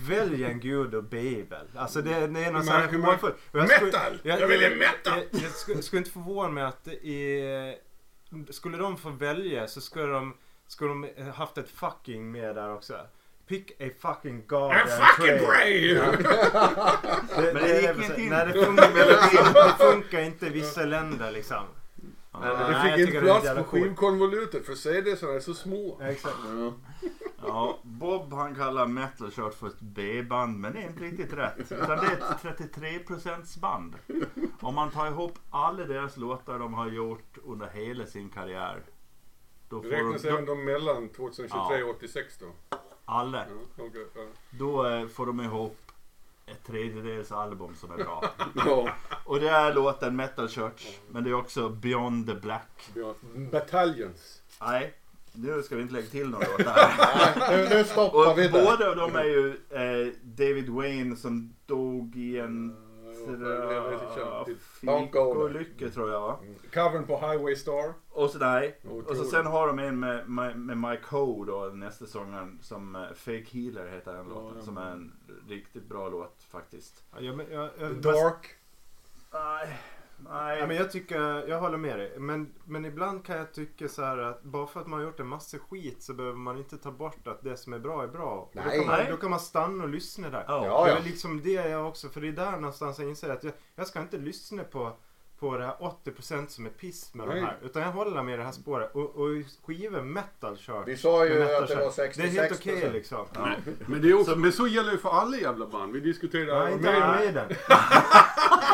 Välj 0.09 0.45
en 0.45 0.61
gud 0.61 0.95
och 0.95 1.05
bibel. 1.05 1.67
Alltså 1.77 2.03
det, 2.03 2.11
det 2.27 2.45
är 2.45 2.53
någon 2.53 2.55
Hur 2.55 2.63
sån 2.63 2.73
här 2.73 2.81
man- 2.81 2.91
hur 2.91 2.99
man- 2.99 3.11
hånfull- 3.11 3.35
och 3.53 3.59
jag 3.59 3.71
skulle- 3.71 3.87
Metal! 3.93 4.19
Jag, 4.23 4.41
Jag 4.41 4.49
väljer 4.49 4.77
metal! 4.77 5.19
Jag, 5.31 5.43
jag 5.43 5.51
skulle, 5.53 5.83
skulle 5.83 5.99
inte 5.99 6.11
förvåna 6.11 6.49
mig 6.49 6.65
att 6.65 6.89
i, 6.89 7.43
skulle 8.51 8.77
de 8.77 8.97
få 8.97 9.11
välja 9.11 9.69
så 9.69 9.81
skulle 9.81 10.07
de, 10.13 10.35
skulle 10.67 10.91
de 10.91 11.31
haft 11.35 11.59
ett 11.59 11.71
fucking 11.71 12.31
med 12.33 12.55
där 12.55 12.75
också. 12.75 12.95
Pick 13.49 13.71
a 13.81 13.85
fucking 14.01 14.47
God 14.47 14.73
I'm 14.73 14.81
and 14.81 14.91
fucking 14.91 15.39
pray. 15.39 15.95
brave! 15.95 16.17
Det, 17.37 17.53
Men 17.55 17.63
det 17.63 17.77
gick 17.81 17.85
är- 17.89 18.03
inte 18.03 18.21
in. 18.21 18.29
Nej, 18.31 18.47
det 18.47 18.65
funkar, 18.65 18.95
det 19.69 19.75
funkar 19.85 20.21
inte 20.23 20.47
i 20.47 20.51
vissa 20.51 20.85
länder 20.85 21.31
liksom. 21.33 21.65
Ja. 22.43 22.57
Nej, 22.57 22.67
Det 22.67 22.73
jag 22.73 22.83
fick 22.83 22.95
tycker 22.95 23.19
inte 23.19 23.21
det 23.21 23.31
är 23.49 23.55
plats 23.55 23.59
på 23.71 23.77
skivkonvolutet 23.77 24.67
för 24.67 24.75
CD 24.75 25.17
så 25.17 25.33
är 25.33 25.41
så 25.41 25.55
små. 25.55 25.97
Ja, 26.01 26.07
exakt. 26.07 26.37
Ja. 26.57 26.73
Ja, 27.47 27.79
Bob 27.83 28.33
han 28.33 28.55
kallar 28.55 28.87
Metal 28.87 29.31
Church 29.31 29.55
för 29.55 29.67
ett 29.67 29.81
B-band 29.81 30.59
men 30.61 30.73
det 30.73 30.79
är 30.79 30.87
inte 30.87 31.05
riktigt 31.05 31.33
rätt. 31.33 31.73
Utan 31.73 31.89
det 31.99 32.07
är 32.07 32.13
ett 32.13 32.59
33% 32.59 33.59
band. 33.61 33.95
Om 34.61 34.75
man 34.75 34.91
tar 34.91 35.07
ihop 35.07 35.39
alla 35.51 35.85
deras 35.85 36.17
låtar 36.17 36.59
de 36.59 36.75
har 36.75 36.91
gjort 36.91 37.39
under 37.45 37.67
hela 37.67 38.07
sin 38.07 38.29
karriär. 38.29 38.83
Då 39.69 39.83
får 39.83 39.89
räknas 39.89 40.23
de, 40.23 40.29
även 40.29 40.45
de 40.47 40.65
mellan 40.65 41.09
2023 41.09 41.83
och 41.83 41.91
86 41.97 42.39
då. 42.39 42.77
alla. 43.05 43.39
Ja, 43.39 43.85
okej, 43.85 44.07
ja. 44.15 44.23
Då 44.51 44.87
eh, 44.87 45.07
får 45.07 45.27
de 45.27 45.41
ihop 45.41 45.79
ett 46.47 46.65
tredjedels 46.67 47.33
album 47.33 47.75
som 47.75 47.91
är 47.93 47.97
bra. 47.97 48.25
Ja. 48.55 48.89
Och 49.25 49.41
det 49.41 49.49
är 49.49 49.75
låten 49.75 50.17
Metal 50.17 50.49
Church. 50.49 50.99
Men 51.11 51.25
det 51.25 51.31
är 51.31 51.35
också 51.35 51.69
Beyond 51.69 52.27
the 52.27 52.35
Black. 52.35 52.91
Ja. 52.95 53.15
Battalions. 53.53 54.43
Nej, 54.61 54.95
nu 55.33 55.63
ska 55.63 55.77
vi 55.77 55.83
inte 55.83 55.95
lägga 55.95 56.07
till 56.07 56.29
någon 56.31 56.41
låt 56.41 56.59
där. 56.67 57.51
Nu, 57.51 57.69
nu 57.77 57.85
stoppar 57.85 58.31
Och 58.31 58.39
vi 58.39 58.49
där. 58.49 58.65
båda 58.65 58.91
av 58.91 58.97
dem 58.97 59.17
är 59.17 59.25
ju 59.25 59.49
eh, 59.71 60.13
David 60.23 60.69
Wayne 60.69 61.17
som 61.17 61.55
dog 61.67 62.17
i 62.17 62.39
en 62.39 62.77
Typ 64.47 64.59
Don't 64.83 65.11
go. 65.11 65.35
Fikolycka 65.35 65.89
tror 65.89 66.11
jag 66.13 66.21
va? 66.21 66.39
Covern 66.75 67.07
på 67.07 67.19
Highway 67.19 67.57
Star. 67.57 67.93
Och 68.11 68.31
så, 68.31 68.39
nej. 68.39 68.79
Och 68.85 68.89
så 68.91 68.97
Otroligt. 68.97 69.31
sen 69.31 69.47
har 69.47 69.67
de 69.67 69.79
en 69.79 70.01
med, 70.01 70.29
med, 70.29 70.59
med 70.59 70.79
Mike 70.79 71.03
Ho 71.11 71.45
då, 71.45 71.71
nästa 71.75 72.07
sångaren 72.07 72.59
som 72.63 72.97
eh, 72.97 73.03
Fake 73.15 73.45
Healer 73.53 73.87
heter 73.93 74.13
den 74.13 74.27
Ja, 74.29 74.35
låten. 74.35 74.57
ja. 74.59 74.65
Som 74.65 74.77
är 74.77 74.91
en 74.91 75.13
riktigt 75.49 75.89
bra 75.89 76.09
låt 76.09 76.43
faktiskt. 76.51 77.05
Ja, 77.13 77.21
jag, 77.21 77.41
jag, 77.51 77.71
jag, 77.79 77.95
Dark. 77.97 78.47
Nej, 79.33 79.79
nej. 80.19 80.59
Ja, 80.59 80.67
men 80.67 80.77
jag 80.77 80.91
tycker, 80.93 81.49
jag 81.49 81.61
håller 81.61 81.79
med 81.79 81.99
dig. 81.99 82.19
Men, 82.19 82.53
men 82.65 82.85
ibland 82.85 83.25
kan 83.25 83.37
jag 83.37 83.53
tycka 83.53 83.89
så 83.89 84.05
här 84.05 84.19
att 84.19 84.43
bara 84.43 84.67
för 84.67 84.81
att 84.81 84.87
man 84.87 84.99
har 84.99 85.07
gjort 85.07 85.21
en 85.21 85.27
massa 85.27 85.59
skit 85.59 86.03
så 86.03 86.15
behöver 86.15 86.39
man 86.39 86.59
inte 86.59 86.77
ta 86.77 86.91
bort 86.91 87.27
att 87.27 87.43
det 87.43 87.57
som 87.57 87.73
är 87.73 87.79
bra 87.79 88.03
är 88.03 88.09
bra. 88.09 88.31
Och 88.31 88.51
Då 88.55 88.61
Nej. 88.67 88.79
kan, 88.79 88.87
man, 88.87 88.97
Nej. 88.99 89.07
då 89.11 89.17
kan 89.17 89.31
man 89.31 89.41
stanna 89.41 89.85
och 89.85 89.91
lyssna 89.91 90.31
där. 90.31 90.45
Ja. 90.49 90.65
Ja, 90.67 90.85
Det 90.85 90.91
ja. 90.91 90.97
är 90.99 91.03
liksom 91.03 91.43
det 91.43 91.51
jag 91.53 91.89
också, 91.89 92.09
för 92.09 92.21
det 92.21 92.29
är 92.29 92.33
där 92.33 92.53
någonstans 92.53 92.99
jag 92.99 93.09
inser 93.09 93.31
att 93.31 93.45
jag, 93.45 93.53
jag 93.75 93.87
ska 93.87 94.01
inte 94.01 94.19
lyssna 94.19 94.65
på 94.65 94.93
på 95.41 95.57
det 95.57 95.65
här 95.65 95.75
80% 96.05 96.47
som 96.49 96.67
är 96.67 96.71
piss 96.71 97.15
med 97.15 97.29
Nej. 97.29 97.41
de 97.41 97.47
här. 97.47 97.57
Utan 97.63 97.83
jag 97.83 97.93
håller 97.93 98.23
med 98.23 98.39
det 98.39 98.45
här 98.45 98.53
spåret. 98.53 98.95
Och, 98.95 99.17
och 99.17 99.29
skivor 99.67 100.03
metal 100.03 100.57
kör. 100.57 100.85
Vi 100.85 100.97
sa 100.97 101.27
ju 101.27 101.43
att 101.43 101.69
det 101.69 101.75
var 101.75 101.91
66 101.91 102.17
Det 102.17 102.39
är 102.39 102.43
helt 102.43 102.61
okej 102.61 102.91
liksom. 102.93 103.27
Men, 103.87 104.03
det 104.03 104.09
är 104.09 104.21
också, 104.21 104.37
men 104.37 104.53
så 104.53 104.67
gäller 104.67 104.93
ju 104.93 104.99
för 104.99 105.11
alla 105.11 105.37
jävla 105.37 105.67
band. 105.67 105.93
Vi 105.93 106.01
diskuterade 106.01 106.65
Nej, 106.65 106.73
inte 106.73 107.01
Maiden. 107.01 107.49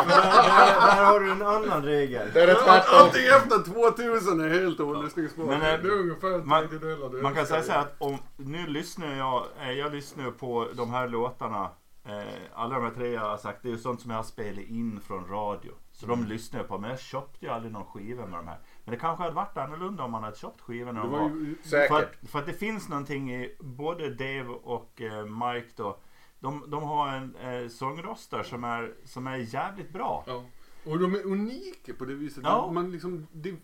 Där, 0.09 0.17
där, 0.17 0.97
där 0.97 1.05
har 1.05 1.21
du 1.21 1.31
en 1.31 1.43
annan 1.43 1.85
regel. 1.85 2.29
Det 2.35 2.43
är 2.43 2.47
det 2.47 2.55
tvärtom. 2.55 2.95
Allting 2.99 3.27
efter 3.27 3.73
2000 3.73 4.41
är 4.41 4.49
helt 4.49 4.81
olyssningsbart. 4.81 5.47
Men, 5.47 5.61
det 5.61 5.67
eh, 5.67 5.75
är 5.75 5.91
ungefär 5.91 6.33
en 6.33 6.49
man- 6.49 6.69
det. 7.13 7.23
Man 7.23 7.35
kan 7.35 7.47
säga 7.47 7.63
så 7.63 7.73
här 7.73 7.81
att 7.81 7.95
om, 7.99 8.19
nu 8.37 8.67
lyssnar 8.67 9.17
jag, 9.17 9.47
eh, 9.61 9.73
jag 9.73 9.93
lyssnar 9.93 10.31
på 10.31 10.69
de 10.75 10.91
här 10.91 11.09
låtarna. 11.09 11.69
Eh, 12.05 12.35
alla 12.55 12.75
de 12.75 12.85
här 12.85 12.91
tre 12.95 13.09
jag 13.13 13.21
har 13.21 13.37
sagt, 13.37 13.63
det 13.63 13.69
är 13.69 13.73
ju 13.73 13.79
sånt 13.79 14.01
som 14.01 14.11
jag 14.11 14.19
har 14.19 14.23
spelat 14.25 14.65
in 14.65 15.01
från 15.01 15.27
radio. 15.27 15.73
Så 15.93 16.07
de 16.07 16.25
lyssnar 16.25 16.61
jag 16.61 16.69
på. 16.69 16.79
Men 16.79 16.91
jag 16.91 17.01
köpte 17.01 17.47
ju 17.47 17.53
aldrig 17.53 17.73
någon 17.73 17.85
skiva 17.85 18.27
med 18.27 18.39
de 18.39 18.49
här. 18.49 18.59
Men 18.85 18.93
det 18.95 18.99
kanske 19.01 19.23
hade 19.23 19.35
varit 19.35 19.57
annorlunda 19.57 20.05
om 20.05 20.11
man 20.11 20.23
hade 20.23 20.37
köpt 20.37 20.61
skivorna. 20.61 21.01
Det 21.01 21.07
de 21.07 21.13
var 21.13 21.21
var. 21.21 21.29
ju, 21.29 21.57
För 21.63 21.69
Säkert. 21.69 21.93
att, 22.23 22.31
för 22.31 22.39
att 22.39 22.47
det 22.47 22.53
finns 22.53 22.89
någonting 22.89 23.33
i 23.35 23.57
både 23.61 24.15
Dave 24.15 24.49
och 24.49 25.01
eh, 25.03 25.25
Mike 25.27 25.69
då. 25.77 25.99
De, 26.41 26.65
de 26.71 26.83
har 26.83 27.09
en 27.09 27.37
eh, 27.37 27.69
sångröster 27.69 28.43
som 28.43 28.65
är, 28.65 28.95
som 29.05 29.27
är 29.27 29.37
jävligt 29.37 29.93
bra. 29.93 30.25
ja. 30.27 30.45
Och 30.87 30.99
de 30.99 31.15
är 31.15 31.27
unika 31.27 31.95
på 31.95 32.05
det 32.05 32.15
viset. 32.15 32.43
Ja. 32.47 32.71
Man 32.73 32.91
liksom, 32.93 33.27
det, 33.33 33.55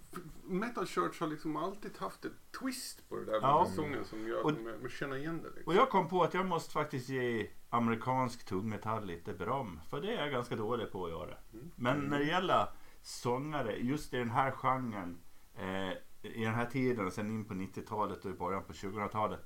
Metal 0.45 0.87
Church 0.87 1.21
har 1.21 1.27
liksom 1.29 1.57
alltid 1.57 1.91
haft 1.99 2.25
ett 2.25 2.33
twist 2.61 3.09
på 3.09 3.17
det 3.17 3.25
där 3.25 3.33
med 3.33 3.41
Ja. 3.43 3.67
sången 3.77 4.05
som 4.05 4.27
gör 4.29 4.45
Och- 4.45 4.51
att 4.51 4.57
man 4.83 4.91
känner 4.91 5.17
igen 5.17 5.41
det. 5.43 5.49
Liksom. 5.49 5.65
Och 5.73 5.75
jag 5.75 5.91
kom 5.91 6.09
på 6.09 6.23
att 6.23 6.35
jag 6.35 6.47
måste 6.47 6.73
faktiskt 6.73 7.09
ge 7.09 7.47
amerikansk 7.71 8.45
tungmetall 8.45 9.07
lite 9.07 9.33
beröm. 9.33 9.81
För 9.91 10.01
det 10.01 10.15
är 10.15 10.23
jag 10.23 10.31
ganska 10.31 10.57
dålig 10.57 10.93
på 10.93 11.05
att 11.05 11.11
göra. 11.11 11.35
Men 11.77 12.01
när 12.01 12.19
det 12.19 12.25
gäller 12.25 12.67
sångare, 13.03 13.77
just 13.77 14.15
i 14.15 14.17
den 14.17 14.31
här 14.31 14.51
genren. 14.51 15.19
Eh, 15.55 15.91
I 16.23 16.45
den 16.45 16.55
här 16.55 16.67
tiden, 16.67 17.11
sen 17.11 17.31
in 17.31 17.45
på 17.45 17.55
90-talet 17.55 18.25
och 18.25 18.31
i 18.31 18.35
början 18.35 18.65
på 18.65 18.73
2000-talet. 18.73 19.41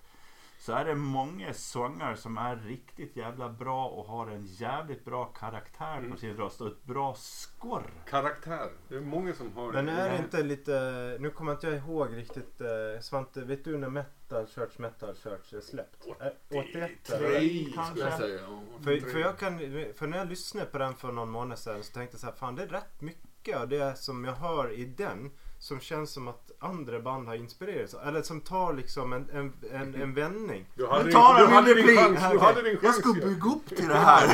Så 0.59 0.73
är 0.73 0.85
det 0.85 0.95
många 0.95 1.55
sångare 1.55 2.17
som 2.17 2.39
är 2.39 2.57
riktigt 2.57 3.17
jävla 3.17 3.49
bra 3.49 3.87
och 3.87 4.07
har 4.07 4.27
en 4.27 4.47
jävligt 4.47 5.05
bra 5.05 5.25
karaktär 5.25 6.09
på 6.11 6.17
sin 6.17 6.37
röst 6.37 6.61
och 6.61 6.67
ett 6.67 6.85
bra 6.85 7.15
skorr. 7.15 7.91
Karaktär. 8.07 8.71
Det 8.89 8.97
är 8.97 9.01
många 9.01 9.35
som 9.35 9.53
har 9.57 9.73
Men 9.73 9.89
är 9.89 10.11
det 10.11 10.19
inte 10.19 10.43
lite, 10.43 10.73
nu 11.21 11.31
kommer 11.31 11.53
inte 11.53 11.67
jag 11.67 11.77
ihåg 11.77 12.17
riktigt 12.17 12.61
eh, 12.61 13.01
Svante, 13.01 13.41
vet 13.45 13.65
du 13.65 13.79
när 13.79 13.89
Metal 14.33 14.47
Church 14.47 14.79
Metal 14.79 15.15
Church 15.15 15.55
är 15.55 15.61
släppt? 15.61 16.07
Eh, 16.07 16.59
81 16.59 17.11
eller? 17.11 17.29
Tre 17.29 17.73
kanske. 17.75 17.91
skulle 17.91 18.11
jag 18.11 18.19
säga. 18.19 18.41
För, 18.85 19.11
för, 19.11 19.19
jag 19.19 19.39
kan, 19.39 19.59
för 19.95 20.07
när 20.07 20.19
jag 20.19 20.29
lyssnade 20.29 20.67
på 20.67 20.79
den 20.79 20.95
för 20.95 21.13
någon 21.13 21.31
månad 21.31 21.59
sedan 21.59 21.83
så 21.83 21.93
tänkte 21.93 22.15
jag 22.15 22.21
så 22.21 22.27
här, 22.27 22.35
fan 22.35 22.55
det 22.55 22.63
är 22.63 22.67
rätt 22.67 23.01
mycket 23.01 23.57
av 23.57 23.69
det 23.69 23.99
som 23.99 24.25
jag 24.25 24.33
hör 24.33 24.73
i 24.73 24.85
den 24.85 25.31
som 25.59 25.81
känns 25.81 26.13
som 26.13 26.29
att 26.29 26.51
andra 26.59 27.01
band 27.01 27.29
har 27.29 27.35
inspirerats. 27.35 27.95
Eller 27.95 28.23
som 28.23 28.41
tar 28.41 28.73
liksom 28.73 29.13
en, 29.13 29.31
en, 29.33 29.53
en, 29.73 29.95
en 29.95 30.15
vändning. 30.15 30.67
Du 30.75 30.87
hade, 30.87 31.05
din, 31.05 31.13
tar 31.13 31.39
du 31.39 31.47
hade 31.47 31.75
min 31.75 31.87
din 31.87 31.97
chans. 31.97 32.33
Du 32.33 32.39
hade 32.39 32.63
din 32.63 32.79
chans. 32.79 33.01
ju. 33.17 33.51
upp 33.51 33.77
till 33.77 33.89
det 33.89 33.95
här. 33.95 34.27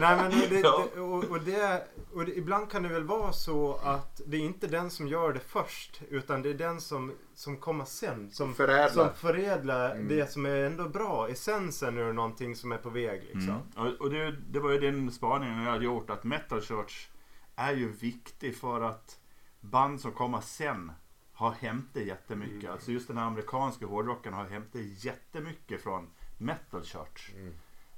Nej 0.00 0.16
men 0.16 0.30
det, 0.30 0.62
det, 0.62 0.68
och, 1.00 1.24
och, 1.24 1.40
det, 1.40 1.86
och 2.16 2.24
det, 2.24 2.38
ibland 2.38 2.70
kan 2.70 2.82
det 2.82 2.88
väl 2.88 3.04
vara 3.04 3.32
så 3.32 3.74
att 3.74 4.20
det 4.26 4.36
är 4.36 4.40
inte 4.40 4.66
den 4.66 4.90
som 4.90 5.08
gör 5.08 5.32
det 5.32 5.40
först 5.40 6.02
utan 6.10 6.42
det 6.42 6.50
är 6.50 6.54
den 6.54 6.80
som, 6.80 7.12
som 7.34 7.56
kommer 7.56 7.84
sen. 7.84 8.30
Som 8.30 8.54
Förädlar. 8.54 8.88
Som 8.88 9.14
förädlar 9.14 9.90
Mm. 9.90 10.08
det 10.08 10.30
som 10.32 10.46
är 10.46 10.64
ändå 10.64 10.88
bra. 10.88 11.28
Essensen 11.28 11.98
ur 11.98 12.12
någonting 12.12 12.56
som 12.56 12.72
är 12.72 12.78
på 12.78 12.90
väg 12.90 13.22
liksom. 13.22 13.48
Mm. 13.48 13.62
Och, 13.76 14.00
och 14.00 14.10
det, 14.10 14.36
det 14.50 14.60
var 14.60 14.70
ju 14.70 14.78
den 14.80 15.10
spaningen 15.10 15.62
jag 15.62 15.70
hade 15.70 15.84
gjort 15.84 16.10
att 16.10 16.24
Metal 16.24 16.60
Church 16.60 17.08
är 17.56 17.72
ju 17.72 17.92
viktig 17.92 18.56
för 18.56 18.80
att 18.80 19.18
band 19.60 20.00
som 20.00 20.12
kommer 20.12 20.40
sen 20.40 20.92
har 21.32 21.50
hämtat 21.52 22.02
jättemycket. 22.02 22.62
Mm. 22.62 22.72
Alltså 22.72 22.92
just 22.92 23.08
den 23.08 23.16
här 23.16 23.26
amerikanska 23.26 23.86
hårdrocken 23.86 24.32
har 24.32 24.44
hämtat 24.44 24.80
jättemycket 24.82 25.82
från 25.82 26.08
Metal 26.38 26.82
Church. 26.82 27.30
Mm. 27.34 27.54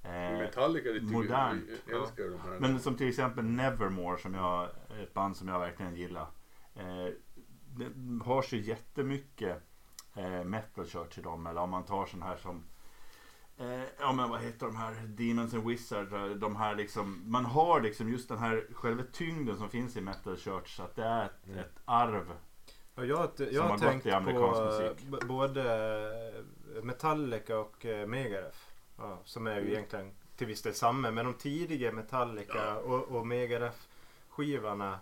Eh, 0.09 0.39
Metallica, 0.39 0.93
det 0.93 1.01
modernt. 1.03 1.65
jag. 1.87 1.95
Jag 1.95 2.03
älskar 2.03 2.25
de 2.25 2.41
här. 2.41 2.59
men 2.61 2.81
som 2.81 2.95
till 2.97 3.09
exempel 3.09 3.45
Nevermore 3.45 4.19
som 4.19 4.35
jag, 4.35 4.69
ett 5.03 5.15
band 5.15 5.37
som 5.37 5.49
jag 5.49 5.59
verkligen 5.59 5.95
gillar. 5.97 6.27
Eh, 6.75 7.07
det 7.77 7.87
har 8.25 8.43
så 8.43 8.57
jättemycket 8.57 9.63
eh, 10.17 10.45
Metal 10.45 10.87
Church 10.87 11.19
i 11.19 11.23
dem. 11.23 11.47
Eller 11.47 11.61
om 11.61 11.71
man 11.71 11.85
tar 11.85 12.07
sån 12.07 12.23
här 12.23 12.37
som 12.37 12.65
Eh, 13.61 13.83
ja 14.01 14.13
men 14.13 14.31
vad 14.31 14.41
heter 14.41 14.67
de 14.67 14.77
här 14.77 14.95
Demons 15.07 15.55
and 15.55 15.65
Wizards. 15.65 16.13
eh, 16.13 16.25
De 16.27 16.57
här 16.57 16.75
liksom, 16.75 17.23
man 17.27 17.45
har 17.45 17.81
liksom 17.81 18.09
just 18.09 18.29
den 18.29 18.39
här 18.39 18.67
själva 18.73 19.03
tyngden 19.13 19.57
som 19.57 19.69
finns 19.71 19.97
i 19.97 20.01
Metal 20.01 20.37
Church. 20.37 20.77
Så 20.77 20.83
att 20.83 20.97
det 20.97 21.05
är 21.05 21.25
ett, 21.25 21.47
Mm. 21.47 21.59
ett 21.59 21.73
arv. 21.85 22.33
Och 22.95 23.07
jag, 23.07 23.17
har- 23.17 23.31
jag 23.39 23.55
Som 23.55 23.71
har 23.71 23.79
tänkt 23.79 24.05
på 24.05 24.65
musik. 24.65 25.27
både 25.29 25.63
Metallica 26.83 27.59
och 27.59 27.87
Megadeth. 28.07 28.59
Ja, 28.99 29.19
som 29.25 29.47
är 29.47 29.55
ju 29.55 29.61
Mm. 29.61 29.73
egentligen 29.73 30.11
till 30.37 30.47
viss 30.47 30.63
del 30.63 30.75
samma. 30.75 31.11
Men 31.11 31.25
de 31.25 31.35
tidiga 31.35 31.93
Metallica 31.93 32.79
och, 32.79 33.03
och 33.09 33.27
Megadeth 33.27 33.79
skivorna. 34.29 34.99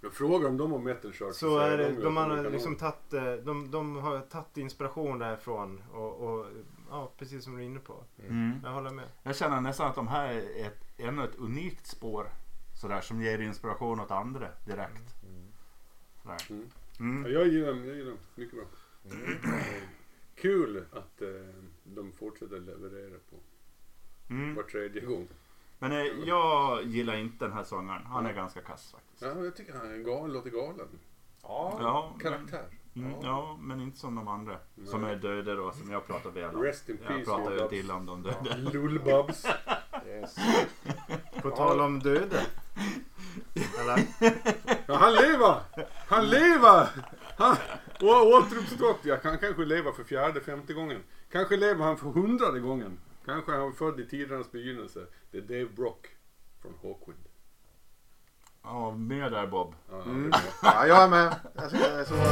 Jag 0.00 0.12
frågar 0.12 0.48
om 0.48 0.56
de 0.56 0.72
har 0.72 0.78
Metal 0.78 1.12
Church. 1.12 1.34
Så 1.36 1.58
är 1.58 1.78
det, 1.78 1.92
de, 2.02 2.16
att 2.16 2.28
har 2.28 2.50
liksom 2.50 2.76
tagit, 2.76 3.12
eh, 3.12 3.32
de, 3.32 3.70
de 3.70 3.96
har 3.96 4.20
tagit 4.20 4.56
inspiration 4.56 5.18
därifrån. 5.18 5.82
Och, 5.92 6.20
och 6.20 6.46
ja, 6.90 7.12
precis 7.18 7.44
som 7.44 7.56
du 7.56 7.62
är 7.62 7.66
inne 7.66 7.80
på. 7.80 8.04
Mm. 8.28 8.60
Jag 8.64 8.70
håller 8.70 8.90
med. 8.90 9.08
Jag 9.22 9.36
känner 9.36 9.60
nästan 9.60 9.88
att 9.88 9.94
de 9.94 10.08
här 10.08 10.28
är 10.34 10.66
ett, 10.66 10.84
ännu 10.98 11.24
ett 11.24 11.36
unikt 11.38 11.86
spår. 11.86 12.30
Sådär 12.80 13.00
som 13.00 13.22
ger 13.22 13.38
inspiration 13.38 14.00
åt 14.00 14.10
andra 14.10 14.48
direkt. 14.66 15.14
Mm. 15.24 15.52
Ja, 16.24 16.36
Mm. 17.00 17.32
jag 17.32 17.46
gillar 17.48 17.68
dem. 17.68 17.84
Jag 17.86 17.96
gillar 17.96 18.10
dem. 18.10 18.18
Mycket 18.34 18.54
bra. 18.54 18.64
Kul 20.34 20.84
att 20.92 21.22
eh, 21.22 21.28
de 21.94 22.12
fortsätter 22.12 22.60
leverera 22.60 23.18
på 23.30 23.36
Mm. 24.30 24.54
var 24.54 24.62
tredje 24.62 25.00
gång. 25.00 25.28
Men 25.78 25.92
eh, 25.92 25.98
jag 26.24 26.84
gillar 26.84 27.16
inte 27.16 27.44
den 27.44 27.52
här 27.54 27.64
sångaren. 27.64 28.02
Han 28.06 28.26
är 28.26 28.32
ganska 28.32 28.60
kass 28.60 28.92
faktiskt. 28.92 29.22
Ja, 29.22 29.44
jag 29.44 29.56
tycker 29.56 29.72
han 29.72 29.92
är 29.92 29.98
galen, 29.98 30.32
låter 30.32 30.50
galen. 30.50 30.88
Ja. 31.42 31.78
Ja, 31.80 32.10
men, 32.12 32.20
Karaktär. 32.20 32.64
mm, 32.96 33.12
ja, 33.22 33.56
men 33.60 33.80
inte 33.80 33.98
som 33.98 34.14
de 34.14 34.28
andra. 34.28 34.58
Som 34.86 35.04
är 35.04 35.16
döda 35.16 35.54
då, 35.54 35.70
som 35.72 35.90
jag 35.90 36.06
pratar 36.06 36.30
väl 36.30 36.54
om. 36.54 36.62
Rest 36.62 36.88
in 36.88 36.98
Jag 37.02 37.08
peace, 37.08 37.24
pratar 37.24 37.42
ju 37.50 37.56
Lull-Babs. 37.56 37.62
inte 37.64 37.76
illa 37.76 37.94
om 37.94 38.06
de 38.06 38.22
döda. 38.22 38.56
Lull-Babs. 38.56 39.46
Yes. 40.06 40.36
På 41.42 41.50
tal 41.50 41.80
om 41.80 42.00
döda. 42.00 42.40
Eller? 43.80 44.06
Ja, 44.86 44.94
han 44.96 45.12
lever! 45.12 45.60
Han 46.08 46.26
lever! 46.28 46.88
Han, 47.38 47.56
och 48.00 48.26
återuppstått. 48.26 48.98
Jag 49.02 49.22
kan 49.22 49.38
kanske 49.38 49.64
leva 49.64 49.92
för 49.92 50.04
fjärde, 50.04 50.40
femte 50.40 50.72
gången. 50.74 51.02
Kanske 51.32 51.56
lever 51.56 51.84
han 51.84 51.96
för 51.96 52.06
hundrade 52.10 52.60
gången. 52.60 52.98
Kanske 53.24 53.52
är 53.52 53.58
han 53.58 53.72
född 53.72 54.00
i 54.00 54.06
tidernas 54.06 54.52
begynnelse. 54.52 55.06
Det 55.30 55.38
är 55.38 55.42
Dave 55.42 55.68
Brock 55.76 56.06
från 56.62 56.74
Hawkwind. 56.82 57.24
Ja, 58.62 58.90
med 58.94 59.32
där 59.32 59.46
Bob. 59.46 59.74
Ja, 59.90 60.02
Mm. 60.02 60.32
Ja, 60.62 60.86
jag 60.86 61.02
är 61.02 61.08
med. 61.08 61.34
Jag, 61.54 61.70
ska, 61.70 62.04
så 62.04 62.14
var 62.14 62.24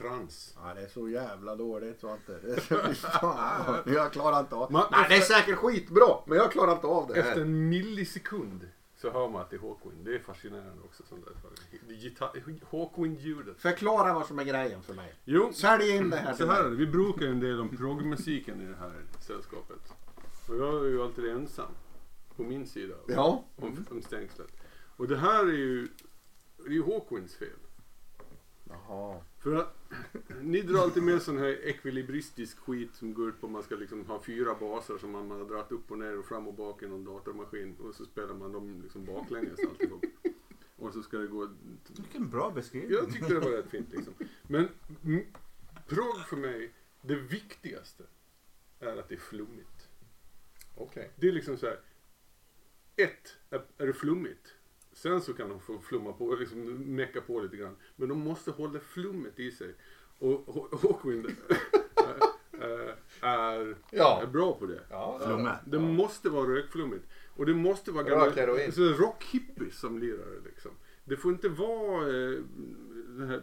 trans. 0.00 0.54
Ja, 0.62 0.74
det 0.74 0.80
är 0.80 0.88
så 0.88 1.08
jävla 1.08 1.56
dåligt 1.56 2.00
det... 2.26 2.40
det 2.42 2.60
fan. 2.94 3.82
jag 3.86 4.12
klarar 4.12 4.40
inte 4.40 4.54
av 4.54 4.72
Man- 4.72 4.86
Nej, 4.90 5.06
det 5.08 5.16
är 5.16 5.20
säkert 5.20 5.56
skitbra, 5.56 6.16
men 6.26 6.38
jag 6.38 6.52
klarar 6.52 6.72
inte 6.72 6.86
av 6.86 7.06
det 7.08 7.14
Efter 7.20 7.34
här. 7.34 7.40
en 7.40 7.68
millisekund 7.68 8.68
så 8.96 9.10
hör 9.10 9.28
man 9.28 9.40
att 9.42 9.50
det 9.50 9.56
är 9.56 9.60
Hawkwind. 9.60 10.04
Det 10.04 10.14
är 10.14 10.18
fascinerande 10.18 10.82
också. 10.84 11.02
Sånt 11.08 11.24
där. 11.24 11.34
Det 11.88 11.94
gitarr- 11.94 12.60
Hawkwind-ljudet. 12.70 13.60
Förklara 13.60 14.12
vad 14.14 14.26
som 14.26 14.38
är 14.38 14.44
grejen 14.44 14.82
för 14.82 14.94
mig. 14.94 15.14
Jo, 15.24 15.52
Sälj 15.54 15.90
in 15.90 16.10
det 16.10 16.16
här 16.16 16.34
så 16.34 16.46
här 16.46 16.64
är 16.64 16.70
det. 16.70 16.76
Vi 16.76 16.86
brukar 16.86 17.22
ju 17.22 17.30
en 17.30 17.40
del 17.40 17.60
om 17.60 17.76
proggmusiken 17.76 18.60
i 18.60 18.66
det 18.66 18.76
här 18.80 18.92
sällskapet. 19.20 19.92
Och 20.48 20.56
jag 20.56 20.84
är 20.86 20.88
ju 20.88 21.02
alltid 21.02 21.24
ensam. 21.28 21.72
På 22.36 22.42
min 22.42 22.66
sida. 22.66 22.94
Ja. 23.08 23.44
Om, 23.56 23.84
om 23.90 24.02
stängslet. 24.02 24.50
Och 24.96 25.08
det 25.08 25.16
här 25.16 25.44
är 25.44 25.52
ju, 25.52 25.88
det 26.56 26.68
är 26.68 26.72
ju 26.72 26.82
Hawkwinds 26.84 27.34
fel. 27.36 27.48
Jaha. 28.70 29.20
För 29.38 29.56
att 29.56 29.76
ni 30.42 30.62
drar 30.62 30.80
alltid 30.80 31.02
med 31.02 31.22
sån 31.22 31.38
här 31.38 31.66
ekvilibristisk 31.66 32.58
skit 32.58 32.94
som 32.94 33.14
går 33.14 33.28
ut 33.28 33.40
på 33.40 33.46
att 33.46 33.52
man 33.52 33.62
ska 33.62 33.74
liksom 33.74 34.06
ha 34.06 34.22
fyra 34.22 34.54
baser 34.54 34.98
som 34.98 35.10
man, 35.10 35.28
man 35.28 35.38
har 35.38 35.48
dragit 35.48 35.72
upp 35.72 35.90
och 35.90 35.98
ner 35.98 36.18
och 36.18 36.24
fram 36.24 36.48
och 36.48 36.54
bak 36.54 36.82
i 36.82 36.86
någon 36.86 37.04
datormaskin 37.04 37.76
och 37.76 37.94
så 37.94 38.04
spelar 38.04 38.34
man 38.34 38.52
dem 38.52 38.80
liksom 38.82 39.04
baklänges 39.04 39.58
alltihop. 39.68 40.04
Och 40.76 40.92
så 40.92 41.02
ska 41.02 41.18
det 41.18 41.26
gå... 41.26 41.50
Vilken 41.96 42.30
bra 42.30 42.50
beskrivning. 42.50 42.92
Jag 42.92 43.12
tyckte 43.12 43.34
det 43.34 43.40
var 43.40 43.50
rätt 43.50 43.70
fint 43.70 43.92
liksom. 43.92 44.14
Men 44.42 44.68
prog 45.88 46.26
för 46.28 46.36
mig, 46.36 46.72
det 47.02 47.14
viktigaste 47.14 48.04
är 48.80 48.96
att 48.96 49.08
det 49.08 49.14
är 49.14 49.18
flummigt. 49.18 49.88
Okej. 50.74 51.10
Det 51.16 51.28
är 51.28 51.32
liksom 51.32 51.56
så 51.56 51.66
här. 51.66 51.80
Ett, 52.96 53.36
är, 53.50 53.62
är 53.78 53.86
det 53.86 53.92
flummigt? 53.92 54.54
Sen 55.02 55.20
så 55.20 55.32
kan 55.32 55.48
de 55.48 55.60
få 55.60 55.78
flumma 55.78 56.12
på, 56.12 56.34
liksom 56.34 56.60
mecka 56.96 57.20
på 57.20 57.40
lite 57.40 57.56
grann. 57.56 57.76
Men 57.96 58.08
de 58.08 58.18
måste 58.18 58.50
hålla 58.50 58.80
flummet 58.80 59.38
i 59.38 59.50
sig. 59.50 59.74
Och 60.18 60.46
Haw- 60.46 60.78
Hawkwind 60.82 61.26
är, 62.60 62.94
är, 63.20 63.76
Ja. 63.90 64.22
är 64.22 64.26
bra 64.26 64.54
på 64.54 64.66
det. 64.66 64.80
Ja, 64.90 65.20
Flumme. 65.24 65.58
Det 65.66 65.78
måste 65.78 66.30
vara 66.30 66.50
rökflummigt. 66.54 67.04
Och 67.36 67.46
det 67.46 67.54
måste 67.54 67.92
vara 67.92 68.30
rockhippies 68.98 69.78
som 69.78 69.98
lirar 69.98 70.40
liksom. 70.44 70.70
Det 71.04 71.16
får 71.16 71.32
inte 71.32 71.48
vara 71.48 72.06
eh, 72.08 72.38
den 73.08 73.28
här 73.28 73.42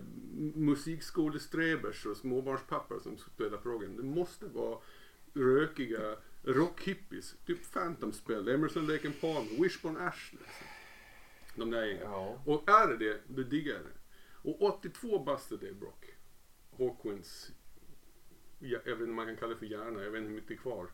musikskådestrebers 0.56 2.06
och 2.06 2.18
småbarnspappor 2.18 3.00
som 3.00 3.18
spelar 3.18 3.58
proggen. 3.58 3.96
Det 3.98 4.04
måste 4.04 4.46
vara 4.46 4.78
rökiga 5.34 6.16
rockhippies. 6.44 7.36
Typ 7.46 7.74
Phantom 7.74 8.12
Spell, 8.14 8.48
Emerson 8.48 8.88
Lake 8.88 9.08
and 9.08 9.22
Palmer, 9.22 9.64
Wishbone 9.64 10.00
Ash. 10.00 10.32
Liksom. 10.32 10.68
De 11.58 11.72
där 11.72 11.86
gängen. 11.86 12.04
Ja. 12.04 12.42
Och 12.46 12.70
är 12.70 12.88
det 12.88 12.98
det, 12.98 13.22
då 13.28 13.44
diggar 13.44 13.74
jag 13.74 13.84
det. 13.84 13.98
Och 14.50 14.62
82 14.62 15.20
bast 15.20 15.52
är 15.52 15.58
Dave 15.58 15.74
Brock. 15.74 16.06
Hawkwinds, 16.78 17.52
ja, 18.60 18.80
jag 18.86 18.92
vet 18.92 19.00
inte 19.00 19.10
om 19.10 19.16
man 19.16 19.26
kan 19.26 19.38
kalla 19.38 19.54
det 19.54 19.60
för 19.60 19.66
hjärna, 19.66 20.04
jag 20.04 20.12
vet 20.12 20.18
inte 20.18 20.30
hur 20.30 20.36
mycket 20.36 20.52
är 20.52 20.56
kvar. 20.56 20.88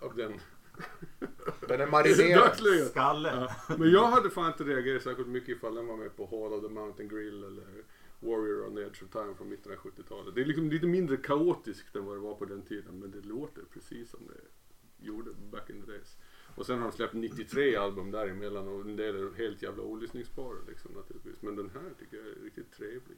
Av 0.00 0.16
den. 0.16 0.40
Den 1.68 1.80
är 1.80 1.86
marinerad. 1.90 2.56
Skalle. 2.90 3.28
Ja, 3.68 3.76
men 3.76 3.90
jag 3.90 4.06
hade 4.06 4.30
fan 4.30 4.46
inte 4.46 4.64
reagerat 4.64 5.02
särskilt 5.02 5.28
mycket 5.28 5.48
ifall 5.48 5.74
den 5.74 5.86
var 5.86 5.96
med 5.96 6.16
på 6.16 6.26
Hall 6.26 6.52
of 6.52 6.62
the 6.62 6.68
Mountain 6.68 7.08
Grill 7.08 7.44
eller 7.44 7.84
Warrior 8.20 8.66
on 8.66 8.74
the 8.74 8.82
Edge 8.82 9.02
of 9.02 9.10
Time 9.10 9.34
från 9.34 9.48
mitten 9.48 9.72
av 9.72 9.78
70-talet. 9.78 10.34
Det 10.34 10.40
är 10.40 10.44
liksom 10.44 10.70
lite 10.70 10.86
mindre 10.86 11.16
kaotiskt 11.16 11.96
än 11.96 12.04
vad 12.04 12.16
det 12.16 12.20
var 12.20 12.34
på 12.34 12.44
den 12.44 12.62
tiden 12.62 12.98
men 12.98 13.10
det 13.10 13.20
låter 13.20 13.62
precis 13.72 14.10
som 14.10 14.20
det 14.26 14.40
gjorde 15.06 15.30
back 15.50 15.70
in 15.70 15.82
the 15.82 15.92
days. 15.92 16.16
Och 16.54 16.66
sen 16.66 16.78
har 16.78 16.88
de 16.88 16.96
släppt 16.96 17.14
93 17.14 17.76
album 17.76 18.10
däremellan 18.10 18.68
och 18.68 18.80
en 18.80 18.96
del 18.96 19.16
är 19.16 19.38
helt 19.38 19.62
jävla 19.62 19.82
olyssningsbara 19.82 20.56
liksom 20.68 20.92
naturligtvis. 20.92 21.42
Men 21.42 21.56
den 21.56 21.70
här 21.74 21.90
tycker 21.98 22.16
jag 22.16 22.26
är 22.26 22.44
riktigt 22.44 22.72
trevlig. 22.76 23.16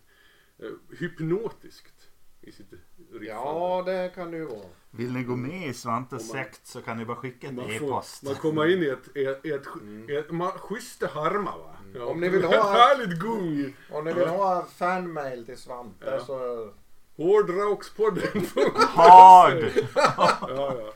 Eh, 0.58 0.98
hypnotiskt 0.98 2.08
i 2.40 2.52
sitt 2.52 2.72
riffande. 3.12 3.26
Ja, 3.26 3.82
det 3.86 4.12
kan 4.14 4.30
det 4.30 4.36
ju 4.36 4.44
vara. 4.44 4.66
Vill 4.90 5.12
ni 5.12 5.22
gå 5.24 5.36
med 5.36 5.68
i 5.68 5.74
Svantes 5.74 6.32
man- 6.34 6.42
sekt 6.44 6.66
så 6.66 6.82
kan 6.82 6.98
ni 6.98 7.04
bara 7.04 7.16
skicka 7.16 7.46
ett 7.46 7.54
Man, 7.54 7.70
e-post. 7.70 8.18
får, 8.20 8.26
man 8.26 8.34
kommer 8.34 8.66
in 8.72 8.82
i 8.82 8.86
ett, 8.86 9.16
ett, 9.16 9.46
ett, 9.46 9.66
ett, 10.10 10.30
man, 10.30 10.50
schyssta 10.52 11.06
harma 11.06 11.56
va? 11.58 11.76
Ja, 11.94 12.04
Om 12.04 12.20
ni 12.20 12.28
vill 12.28 12.44
ha- 12.44 12.70
härligt 12.72 13.20
gung. 13.20 13.76
Om 13.90 14.04
ni 14.04 14.12
vill 14.12 14.28
ha 14.28 14.66
fanmail 14.76 15.46
till 15.46 15.58
Svante 15.58 16.06
Ja. 16.06 16.20
så... 16.24 16.70
Hårdraukspodden. 17.16 18.46
Hard! 18.74 19.64
ja, 19.94 20.74
ja. 20.78 20.92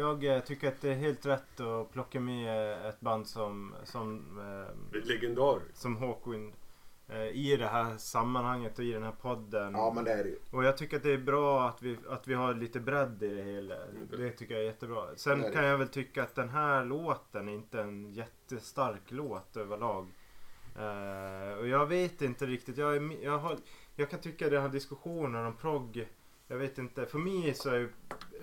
Jag, 0.00 0.24
eh, 0.24 0.40
tycker 0.40 0.68
att 0.68 0.80
det 0.80 0.90
är 0.90 0.94
helt 0.94 1.26
rätt 1.26 1.60
att 1.60 1.92
plocka 1.92 2.20
med 2.20 2.86
ett 2.88 3.00
band 3.00 3.26
som, 3.26 3.74
som, 3.84 4.38
eh, 4.38 4.98
är 5.00 5.04
legendariskt. 5.06 5.76
som 5.76 5.96
Hawkwind 5.96 6.52
eh, 7.08 7.26
i 7.26 7.56
det 7.56 7.66
här 7.66 7.96
sammanhanget 7.96 8.78
och 8.78 8.84
i 8.84 8.92
den 8.92 9.02
här 9.02 9.14
podden. 9.22 9.72
Ja, 9.72 9.92
men 9.94 10.04
det 10.04 10.12
är 10.12 10.24
det 10.24 10.30
ju. 10.30 10.38
Och 10.50 10.64
jag 10.64 10.76
tycker 10.76 10.96
att 10.96 11.02
det 11.02 11.12
är 11.12 11.18
bra 11.18 11.68
att 11.68 11.82
vi, 11.82 11.98
att 12.08 12.28
vi 12.28 12.34
har 12.34 12.54
lite 12.54 12.80
bredd 12.80 13.22
i 13.22 13.34
det 13.34 13.42
hela. 13.42 13.74
Det 14.18 14.30
tycker 14.30 14.54
jag 14.54 14.62
är 14.62 14.66
jättebra. 14.66 15.04
Sen 15.16 15.38
Det 15.40 15.46
är 15.46 15.50
det. 15.50 15.56
kan 15.56 15.64
jag 15.64 15.78
väl 15.78 15.88
tycka 15.88 16.22
att 16.22 16.34
den 16.34 16.48
här 16.48 16.84
låten 16.84 17.48
är 17.48 17.52
inte 17.52 17.80
en 17.80 18.12
jättestark 18.12 19.02
låt 19.08 19.56
överlag. 19.56 20.06
Eh, 20.78 21.58
och 21.58 21.68
jag 21.68 21.86
vet 21.86 22.22
inte 22.22 22.46
riktigt. 22.46 22.76
Jag, 22.78 22.96
är, 22.96 23.24
jag, 23.24 23.38
har, 23.38 23.56
jag 23.96 24.10
kan 24.10 24.20
tycka 24.20 24.48
den 24.50 24.62
här 24.62 24.68
diskussionen 24.68 25.46
om 25.46 25.56
progg. 25.56 26.08
Jag 26.50 26.56
vet 26.56 26.78
inte. 26.78 27.06
För 27.06 27.18
mig 27.18 27.54
så 27.54 27.70
är 27.70 27.78
ju 27.78 27.90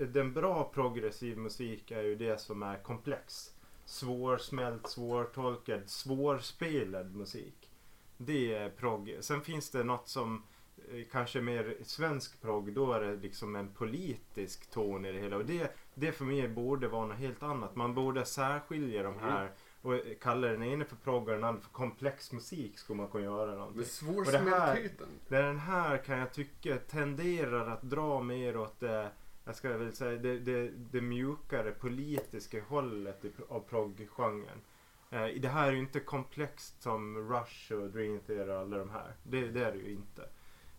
den 0.07 0.33
bra 0.33 0.71
progressiv 0.73 1.37
musik 1.37 1.91
är 1.91 2.01
ju 2.01 2.15
det 2.15 2.41
som 2.41 2.63
är 2.63 2.77
komplex. 2.77 3.53
Svårsmält, 3.85 4.89
svårtolkad, 4.89 5.89
svårspelad 5.89 7.15
musik. 7.15 7.69
Det 8.17 8.53
är 8.53 8.69
progg. 8.69 9.17
Sen 9.19 9.41
finns 9.41 9.69
det 9.69 9.83
något 9.83 10.07
som 10.07 10.43
eh, 10.91 11.05
kanske 11.11 11.41
mer 11.41 11.77
svensk 11.83 12.41
progg. 12.41 12.73
Då 12.73 12.93
är 12.93 13.01
det 13.01 13.15
liksom 13.15 13.55
en 13.55 13.73
politisk 13.73 14.69
ton 14.71 15.05
i 15.05 15.11
det 15.11 15.19
hela. 15.19 15.37
Och 15.37 15.45
det, 15.45 15.75
det 15.93 16.11
för 16.11 16.25
mig 16.25 16.47
borde 16.47 16.87
vara 16.87 17.05
något 17.05 17.17
helt 17.17 17.43
annat. 17.43 17.75
Man 17.75 17.93
borde 17.93 18.25
särskilja 18.25 19.03
de 19.03 19.19
här 19.19 19.41
mm 19.41 19.53
och 19.81 19.93
kalla 20.21 20.47
den 20.47 20.63
ene 20.63 20.85
för 20.85 20.95
progg 20.95 21.27
och 21.27 21.33
den 21.33 21.43
andra 21.43 21.61
för 21.61 21.69
komplex 21.69 22.31
musik. 22.31 22.77
Skulle 22.77 22.97
man 22.97 23.07
kunna 23.07 23.23
göra 23.23 23.51
någonting. 23.51 23.77
Men 23.77 23.85
svårsmältheten. 23.85 25.07
Den 25.27 25.57
här 25.57 25.97
kan 25.97 26.17
jag 26.17 26.33
tycka 26.33 26.77
tenderar 26.77 27.67
att 27.67 27.81
dra 27.81 28.21
mer 28.21 28.57
åt 28.57 28.79
det, 28.79 29.11
jag 29.45 29.55
ska 29.55 29.77
väl 29.77 29.95
säga, 29.95 30.17
det, 30.19 30.39
det, 30.39 30.69
det 30.69 31.01
mjukare 31.01 31.71
politiska 31.71 32.63
hållet 32.63 33.25
av 33.49 33.59
prog-genren. 33.59 34.61
Eh, 35.09 35.27
det 35.41 35.47
här 35.47 35.67
är 35.67 35.71
ju 35.71 35.79
inte 35.79 35.99
komplext 35.99 36.81
som 36.81 37.17
Rush 37.17 37.73
och 37.73 37.89
Dream 37.89 38.19
Theater 38.19 38.49
och 38.49 38.59
alla 38.59 38.77
de 38.77 38.89
här. 38.89 39.15
Det, 39.23 39.47
det 39.47 39.65
är 39.65 39.71
det 39.71 39.77
ju 39.77 39.91
inte. 39.91 40.21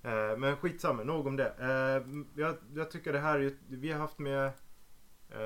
Eh, 0.02 0.38
men 0.38 0.56
skitsamma, 0.56 1.04
nog 1.04 1.26
om 1.26 1.36
det. 1.36 1.54
Eh, 1.58 2.08
jag, 2.42 2.56
jag 2.74 2.90
tycker 2.90 3.12
det 3.12 3.18
här 3.18 3.52
vi 3.68 3.92
har 3.92 3.98
haft 3.98 4.18
med 4.18 4.52
Uh, 5.34 5.38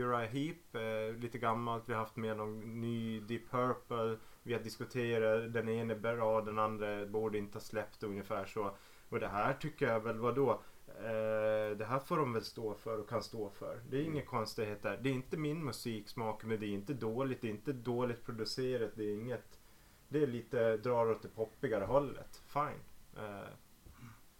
uh, 0.00 0.16
Heep, 0.18 0.74
eh, 0.74 1.20
lite 1.20 1.38
gammalt. 1.38 1.82
Vi 1.86 1.92
har 1.92 2.00
haft 2.00 2.16
med 2.16 2.36
någon 2.36 2.80
ny 2.80 3.20
Deep 3.20 3.50
Purple. 3.50 4.16
Vi 4.42 4.52
har 4.52 4.60
diskuterat, 4.60 5.52
den 5.52 5.68
ene 5.68 5.94
är 5.94 5.98
bra, 5.98 6.40
den 6.40 6.58
andra 6.58 7.06
borde 7.06 7.38
inte 7.38 7.56
ha 7.56 7.60
släppt 7.60 8.02
ungefär 8.02 8.44
så. 8.44 8.76
Och 9.08 9.20
det 9.20 9.28
här 9.28 9.52
tycker 9.52 9.88
jag 9.88 10.00
väl, 10.00 10.18
vadå? 10.18 10.62
Eh, 10.86 11.76
det 11.76 11.86
här 11.88 11.98
får 11.98 12.16
de 12.16 12.32
väl 12.32 12.44
stå 12.44 12.74
för 12.74 12.98
och 12.98 13.08
kan 13.08 13.22
stå 13.22 13.50
för. 13.50 13.80
Det 13.90 13.96
är 13.96 14.02
inga 14.02 14.22
konstigheter. 14.22 14.98
Det 15.02 15.08
är 15.10 15.14
inte 15.14 15.36
min 15.36 15.64
musiksmak 15.64 16.44
men 16.44 16.60
det 16.60 16.66
är 16.66 16.70
inte 16.74 16.94
dåligt. 16.94 17.40
Det 17.40 17.48
är 17.48 17.50
inte 17.50 17.72
dåligt 17.72 18.24
producerat. 18.24 18.90
Det 18.94 19.04
är 19.04 19.14
inget... 19.14 19.60
Det 20.08 20.22
är 20.22 20.26
lite, 20.26 20.76
drar 20.76 21.10
åt 21.10 21.22
det 21.22 21.28
poppigare 21.28 21.84
hållet. 21.84 22.42
Fine. 22.46 22.80
Eh, 23.16 23.48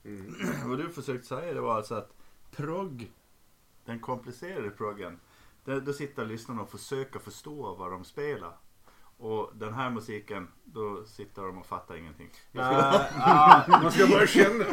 Mm. 0.04 0.34
Vad 0.68 0.78
du 0.78 0.88
försökte 0.88 1.26
säga 1.26 1.54
det 1.54 1.60
var 1.60 1.74
alltså 1.74 1.94
att 1.94 2.16
progg, 2.50 3.10
den 3.84 4.00
komplicerade 4.00 4.70
proggen, 4.70 5.20
där, 5.64 5.80
då 5.80 5.92
sitter 5.92 6.24
lyssnarna 6.24 6.62
och 6.62 6.70
försöker 6.70 7.18
förstå 7.18 7.74
vad 7.74 7.90
de 7.90 8.04
spelar. 8.04 8.52
Och 9.18 9.50
den 9.54 9.74
här 9.74 9.90
musiken, 9.90 10.48
då 10.64 11.04
sitter 11.06 11.42
de 11.42 11.58
och 11.58 11.66
fattar 11.66 11.96
ingenting. 11.96 12.30
ah, 12.58 13.62
Man 13.68 13.92
ska 13.92 14.06
bara 14.06 14.26
känna. 14.26 14.64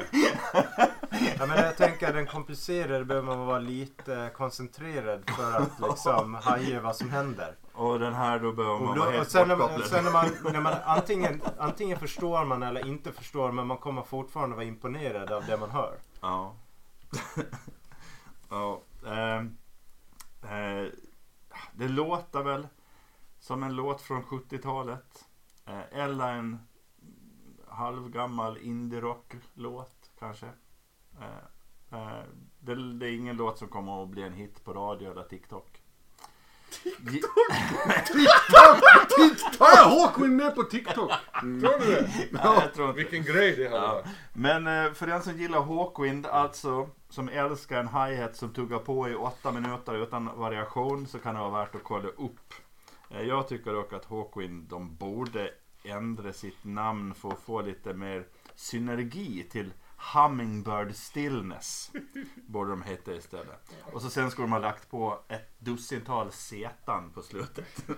Ja, 1.39 1.45
men 1.45 1.57
jag 1.57 1.77
tänker 1.77 2.13
den 2.13 2.27
komplicerade 2.27 3.05
behöver 3.05 3.27
man 3.27 3.47
vara 3.47 3.59
lite 3.59 4.31
koncentrerad 4.35 5.29
för 5.29 5.53
att 5.53 5.79
liksom 5.89 6.33
haja 6.33 6.81
vad 6.81 6.95
som 6.95 7.09
händer. 7.09 7.55
Och 7.73 7.99
den 7.99 8.13
här 8.13 8.39
då 8.39 8.51
behöver 8.51 8.79
man 8.79 8.89
Och, 8.89 8.95
då, 8.95 9.01
vara 9.01 9.09
och 9.09 9.15
helt 9.15 9.31
sen, 9.31 9.47
när 9.47 9.81
sen 9.81 10.03
när 10.03 10.11
man, 10.11 10.25
när 10.53 10.61
man 10.61 10.73
antingen, 10.85 11.41
antingen 11.57 11.99
förstår 11.99 12.45
man 12.45 12.63
eller 12.63 12.87
inte 12.87 13.11
förstår 13.11 13.51
men 13.51 13.67
man 13.67 13.77
kommer 13.77 14.01
fortfarande 14.01 14.55
vara 14.55 14.65
imponerad 14.65 15.31
av 15.31 15.45
det 15.45 15.57
man 15.57 15.69
hör. 15.69 15.97
Ja. 16.21 16.55
ja. 18.49 18.81
ehm, 19.05 19.57
eh, 20.43 20.91
det 21.73 21.87
låter 21.87 22.43
väl 22.43 22.67
som 23.39 23.63
en 23.63 23.75
låt 23.75 24.01
från 24.01 24.23
70-talet. 24.23 25.25
Eh, 25.65 25.99
eller 25.99 26.33
en 26.33 26.59
halvgammal 27.67 28.57
indie-rock-låt 28.57 30.09
kanske. 30.19 30.45
Eh, 31.19 31.99
eh, 31.99 32.23
det, 32.59 32.93
det 32.93 33.09
är 33.09 33.15
ingen 33.15 33.37
låt 33.37 33.57
som 33.57 33.67
kommer 33.67 34.03
att 34.03 34.09
bli 34.09 34.23
en 34.23 34.33
hit 34.33 34.63
på 34.63 34.73
radio 34.73 35.11
eller 35.11 35.23
TikTok. 35.23 35.81
Har 39.59 39.69
jag 39.75 39.89
Hawkwind 39.89 40.35
med 40.35 40.55
på 40.55 40.63
TikTok? 40.63 41.11
Tror 41.39 41.79
du 41.79 41.85
det? 41.85 42.09
Ja, 42.31 42.61
jag 42.61 42.73
tror 42.73 42.89
inte. 42.89 43.01
Vilken 43.01 43.23
grej 43.23 43.55
det 43.55 43.69
hade 43.69 43.85
Ja. 43.85 44.03
Men 44.33 44.67
eh, 44.67 44.93
för 44.93 45.07
den 45.07 45.23
som 45.23 45.37
gillar 45.37 45.61
Hawkwind, 45.61 46.25
alltså 46.25 46.89
som 47.09 47.29
älskar 47.29 47.79
en 47.79 47.87
hi-hat 47.87 48.35
som 48.35 48.53
tuggar 48.53 48.79
på 48.79 49.09
i 49.09 49.15
åtta 49.15 49.51
minuter 49.51 49.95
utan 49.95 50.39
variation 50.39 51.07
så 51.07 51.19
kan 51.19 51.35
det 51.35 51.41
vara 51.41 51.59
värt 51.65 51.75
att 51.75 51.83
kolla 51.83 52.07
upp. 52.07 52.53
Eh, 53.09 53.21
jag 53.21 53.47
tycker 53.47 53.73
dock 53.73 53.93
att 53.93 54.05
Hawkwind, 54.05 54.63
de 54.69 54.95
borde 54.95 55.51
ändra 55.83 56.33
sitt 56.33 56.63
namn 56.63 57.13
för 57.13 57.29
att 57.29 57.39
få 57.39 57.61
lite 57.61 57.93
mer 57.93 58.27
synergi 58.55 59.43
till 59.43 59.73
Hummingbird 60.13 60.95
Stillness. 60.95 61.91
Borde 62.47 62.69
de 62.69 62.81
heta 62.83 63.13
istället. 63.13 63.71
Och 63.93 64.01
så 64.01 64.09
sen 64.09 64.31
skulle 64.31 64.45
de 64.45 64.51
ha 64.51 64.59
lagt 64.59 64.89
på 64.91 65.19
ett 65.27 65.59
dussintal 65.59 66.31
setan 66.31 67.11
på 67.11 67.21
slutet. 67.21 67.85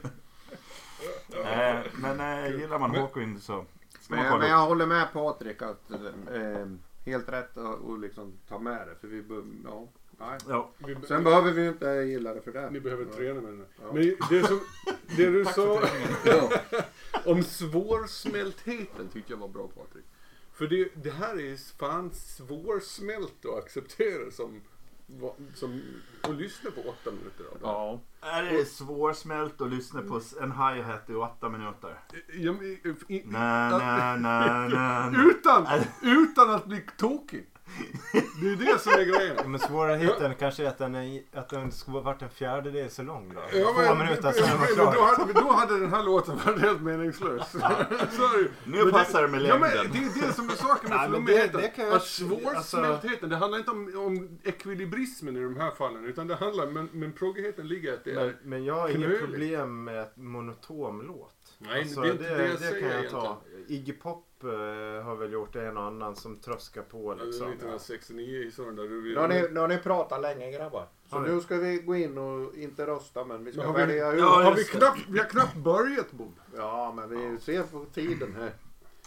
Eh, 1.45 1.80
men 1.93 2.20
eh, 2.20 2.57
gillar 2.60 2.80
man 2.80 2.95
Hawkwind 2.95 3.41
så 3.41 3.66
ska 3.99 4.16
man 4.16 4.24
Men, 4.24 4.32
kolla 4.32 4.38
men 4.43 4.45
upp. 4.45 4.51
jag 4.51 4.66
håller 4.66 4.86
med 4.86 5.14
Patrik 5.14 5.62
att 5.62 5.91
eh, 5.91 6.66
helt 7.06 7.30
rätt 7.30 7.58
att 7.58 8.00
liksom 8.02 8.38
ta 8.47 8.60
med 8.60 8.88
det. 8.88 8.95
För 8.95 9.08
vi 9.08 9.22
be, 9.22 9.43
ja, 9.66 9.88
nej. 10.20 10.38
Ja. 10.47 10.72
Vi, 10.88 10.95
be- 10.95 11.08
Sen 11.08 11.24
behöver 11.24 11.52
vi 11.52 11.62
ju 11.62 11.70
inte 11.70 11.86
gilla 11.89 12.34
det 12.34 12.41
för 12.41 12.52
det. 12.52 12.70
ni 12.70 12.80
behöver 12.80 13.06
träna 13.06 13.41
med 13.41 13.52
den. 13.52 13.60
här. 13.60 13.68
Ja. 13.82 13.93
Men 13.93 14.16
det, 14.30 14.47
som, 14.47 14.60
det 15.18 15.30
du 15.30 15.45
sa 15.56 15.82
om 17.26 17.43
svårsmältheten 17.43 19.08
tyckte 19.14 19.34
jag 19.34 19.38
var 19.38 19.47
bra 19.47 19.68
Patrik. 19.68 20.06
För 20.54 20.68
det, 20.68 20.89
det 21.04 21.10
här 21.12 21.39
är 21.39 21.78
fan 21.78 22.12
svårsmält 22.14 23.45
att 23.45 23.58
acceptera 23.64 24.32
som, 24.32 24.62
som 25.53 25.82
att 26.22 26.36
lyssna 26.36 26.72
på 26.72 26.82
åtta 26.89 27.12
minuter 27.12 27.43
av 27.51 27.53
det. 27.60 27.60
ja. 27.62 27.99
Är 28.22 28.43
det 28.43 28.66
svårsmält 28.66 29.62
att 29.62 29.70
lyssna 29.70 30.01
på 30.01 30.22
en 30.41 30.51
hi-hat 30.51 31.10
i 31.10 31.14
åtta 31.14 31.49
minuter? 31.49 31.99
Ja, 32.34 32.51
men, 32.53 32.64
i- 32.64 32.95
i- 33.07 33.24
Na, 33.26 33.70
na, 33.70 34.16
na, 34.16 34.68
na, 34.68 35.10
na. 35.10 35.24
Utan, 35.30 35.68
utan 36.01 36.49
att 36.49 36.66
bli 36.66 36.82
tokig. 36.97 37.45
Det 38.41 38.49
är 38.51 38.55
det 38.55 38.80
som 38.80 38.91
är 38.91 39.03
grejen. 39.03 39.51
Men 39.51 39.59
svårigheten 39.59 40.36
kanske 40.39 40.63
är 40.63 40.67
att 40.67 40.78
den, 40.78 40.95
är, 40.95 41.22
att 41.34 41.49
den 41.49 41.72
skulle 41.72 41.99
varit 41.99 42.22
en 42.22 42.30
fjärdedel 42.30 42.89
så 42.89 43.03
lång 43.03 43.34
då. 43.36 43.41
Ja, 43.59 43.74
Två 43.88 43.95
minuter 43.95 44.32
sen 44.32 44.43
är 44.43 44.57
man 44.57 44.59
men 44.59 44.86
då, 44.86 44.91
klar. 44.91 45.17
hade, 45.17 45.34
då 45.34 45.51
hade 45.51 45.80
den 45.80 45.89
här 45.93 46.03
låten 46.03 46.38
varit 46.45 46.61
helt 46.61 46.82
meningslös. 46.82 47.53
Ju. 48.38 48.49
Nu 48.65 48.84
Men 48.84 48.91
passar 48.91 49.22
det 49.22 49.28
med 49.28 49.41
Ja, 49.41 49.57
men 49.59 49.72
längden. 49.72 49.91
det 50.13 50.22
är 50.22 50.28
det 50.28 50.34
som 50.34 50.49
är 50.49 50.53
saken 50.53 50.89
med 50.89 51.11
men 51.11 51.36
jag- 51.78 51.93
Att 51.93 52.03
svårsmältheten, 52.03 53.09
alltså- 53.11 53.28
det 53.28 53.36
handlar 53.36 53.57
inte 53.59 53.72
om, 53.72 53.93
om 54.05 54.39
ekvilibrismen 54.43 55.38
i 55.38 55.43
de 55.43 55.55
här 55.57 55.72
fallen. 55.72 56.05
Utan 56.05 56.28
det 56.28 56.36
handlar, 56.36 56.67
men, 56.67 56.89
men 56.93 57.11
proggigheten 57.11 57.67
ligger 57.67 57.93
att 57.93 58.03
det 58.03 58.11
är... 58.11 58.15
Men, 58.26 58.36
men 58.43 58.65
jag 58.65 58.74
har 58.76 58.89
inget 58.89 59.01
knöligt. 59.01 59.20
problem 59.22 59.84
med 59.84 60.07
monotom 60.15 61.01
låt. 61.07 61.36
Nej, 61.62 61.82
Alltså, 61.82 62.01
det 62.01 62.07
är 62.07 62.12
inte 62.12 62.24
det, 62.38 62.41
jag 62.47 62.51
det 62.51 62.57
säger 62.57 62.80
kan 62.80 62.89
jag 62.89 62.97
egentligen. 62.99 63.26
ta. 63.26 63.38
Iggy 63.68 63.93
Pop 63.93 64.26
eh, 64.43 64.49
har 65.03 65.16
väl 65.16 65.32
gjort 65.34 65.55
en 65.55 65.78
och 65.78 65.84
annan 65.84 66.16
som 66.16 66.39
tröskar 66.39 66.82
på 66.82 67.14
liksom. 67.14 67.47
1969 67.47 68.38
i. 68.38 68.51
Nu 68.57 69.16
har, 69.16 69.28
ni, 69.28 69.47
nu 69.51 69.60
har 69.60 69.68
ni 69.68 69.78
pratat 69.78 70.22
länge 70.22 70.51
grabbar. 70.51 70.88
Så 71.10 71.20
nu 71.20 71.41
ska 71.41 71.55
vi 71.57 71.78
gå 71.78 71.95
in 71.95 72.18
och 72.18 72.55
inte 72.55 72.86
rösta 72.88 73.26
men 73.26 73.43
vi 73.45 73.51
ska 73.51 73.72
vi- 73.72 73.78
välja 73.82 74.12
ut. 74.14 74.20
Ja, 74.20 74.26
har 74.43 74.55
vi, 74.55 74.64
det. 74.64 74.70
knappt, 74.70 74.99
vi 75.10 75.20
har 75.20 75.26
knappt 75.26 75.55
börjat 75.55 76.12
Bob. 76.12 76.34
Ja 76.55 76.93
men 76.95 77.10
vi 77.10 77.39
ser 77.39 77.64
på 77.64 77.86
tiden 77.93 78.36
här. 78.39 78.51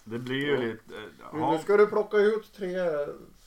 Det 0.05 0.19
blir 0.19 0.37
ju 0.47 0.57
lite... 0.57 0.95
Ja. 1.33 1.53
nu 1.53 1.59
ska 1.59 1.77
du 1.77 1.87
plocka 1.87 2.17
ut 2.17 2.53
tre 2.57 2.75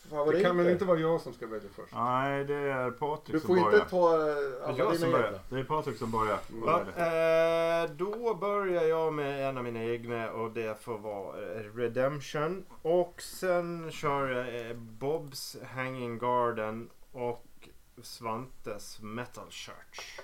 Det 0.10 0.16
favoriter. 0.16 0.44
kan 0.44 0.58
väl 0.58 0.70
inte 0.70 0.86
vara 0.86 1.00
jag 1.00 1.22
som 1.22 1.34
ska 1.34 1.48
välja 1.48 1.70
först? 1.76 1.94
Nej, 1.94 2.46
det 2.46 2.54
är 2.56 2.92
Patrik 2.92 3.32
Du 3.34 3.40
som 3.40 3.48
får 3.48 3.56
börjar. 3.56 3.74
inte 3.78 3.90
ta 3.90 4.14
eh, 4.14 4.68
alla 4.68 4.78
jag 4.78 4.88
dina 4.88 4.96
som 5.00 5.12
börjar. 5.12 5.28
egna. 5.28 5.40
Det 5.50 5.60
är 5.60 5.64
Patrik 5.64 5.98
som 5.98 6.12
börjar. 6.12 6.40
Ja, 6.66 6.80
eh, 6.82 7.90
då 7.92 8.34
börjar 8.36 8.84
jag 8.84 9.14
med 9.14 9.50
en 9.50 9.58
av 9.58 9.64
mina 9.64 9.84
egna 9.84 10.32
och 10.32 10.52
det 10.52 10.82
får 10.82 10.98
vara 10.98 11.38
eh, 11.54 11.76
Redemption. 11.76 12.66
Och 12.82 13.22
sen 13.22 13.92
kör 13.92 14.28
jag 14.30 14.70
eh, 14.70 14.76
Bobs 14.78 15.58
Hanging 15.76 16.18
Garden 16.18 16.90
och 17.12 17.70
Svantes 18.02 19.00
Metal 19.02 19.50
Church. 19.50 20.20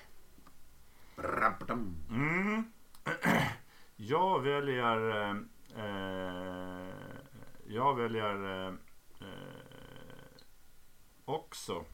Mm. 2.09 2.63
Jag 3.95 4.39
väljer... 4.41 5.29
eh, 5.77 6.87
jag 7.67 7.95
väljer 7.95 8.65
eh, 8.67 8.73
också 11.35 11.85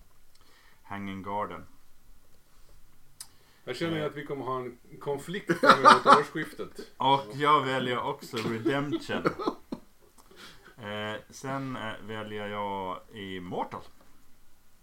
Hanging 0.83 1.23
Garden. 1.23 1.65
Jag 3.63 3.75
känner 3.75 3.97
ju 3.97 4.03
att 4.03 4.15
vi 4.15 4.25
kommer 4.25 4.45
ha 4.45 4.59
en 4.59 4.77
konflikt 4.99 5.59
fram 5.59 5.79
emot 5.79 6.05
årsskiftet. 6.19 6.91
Och 6.97 7.21
jag 7.33 7.65
väljer 7.65 7.99
också 8.03 8.37
Redemption. 8.37 9.23
Eh, 10.77 11.21
sen 11.29 11.75
eh, 11.75 11.93
väljer 12.07 12.47
jag 12.47 12.99
Immortal. 13.13 13.81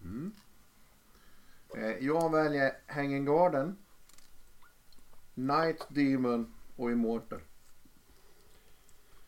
Mm. 0.03 0.33
Eh, 1.77 2.07
jag 2.07 2.33
väljer 2.33 2.73
Hanging 2.87 3.25
Garden, 3.25 3.77
Night 5.35 5.87
Demon 5.89 6.55
och 6.77 6.91
Immortal. 6.91 7.41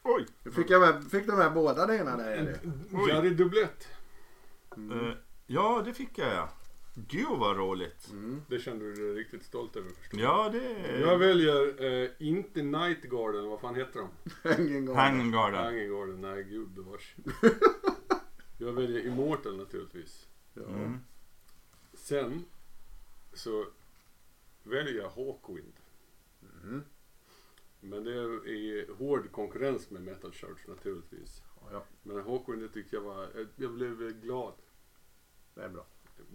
Oj! 0.03 0.27
Fick, 0.53 0.71
jag 0.71 0.81
med, 0.81 1.11
fick 1.11 1.27
du 1.27 1.33
med 1.33 1.53
båda 1.53 1.87
dina 1.87 2.17
där? 2.17 2.61
Oj. 2.93 3.11
Jari 3.11 3.31
dubblett. 3.31 3.89
Eh, 4.77 5.15
ja, 5.47 5.83
det 5.85 5.95
fick 5.95 6.19
jag 6.19 6.33
ja. 6.33 6.49
Gud 6.95 7.39
vad 7.39 7.57
roligt. 7.57 8.11
Mm. 8.11 8.43
Det 8.49 8.59
kände 8.59 8.85
du 8.85 8.95
dig 8.95 9.23
riktigt 9.23 9.43
stolt 9.43 9.77
över 9.77 9.91
förstår 9.91 10.21
Ja, 10.21 10.49
det 10.53 10.99
Jag 11.01 11.19
väljer 11.19 11.85
eh, 11.85 12.11
inte 12.19 12.63
Night 12.63 13.03
Garden, 13.03 13.49
vad 13.49 13.61
fan 13.61 13.75
heter 13.75 14.01
de? 14.01 14.09
Hanging 14.49 14.87
Garden. 14.87 14.97
Hanging 14.97 15.33
Garden. 15.33 15.65
Hanging 15.65 15.89
Garden, 15.91 16.21
nej 16.21 16.45
gud 16.45 16.69
bevars. 16.69 17.15
Jag 18.59 18.73
väljer 18.73 19.07
Immortal 19.07 19.57
naturligtvis. 19.57 20.29
Ja. 20.55 20.63
Mm. 20.63 20.99
Sen 21.95 22.45
så 23.33 23.67
väljer 24.63 25.03
jag 25.03 25.11
Hawkwind. 25.11 25.73
Mm. 26.63 26.83
Men 27.81 28.05
det 28.05 28.15
är 28.15 28.49
i 28.49 28.87
hård 28.99 29.33
konkurrens 29.33 29.91
med 29.91 30.03
Metal 30.03 30.33
Church 30.33 30.69
naturligtvis. 30.69 31.43
Ja, 31.71 31.85
Men 32.03 32.21
Hawkwind 32.23 32.63
det 32.63 32.69
tyckte 32.69 32.97
jag 32.97 33.03
var, 33.03 33.29
jag 33.57 33.73
blev 33.73 34.21
glad. 34.21 34.53
Det 35.57 35.63
är 35.65 35.69
bra. 35.69 35.87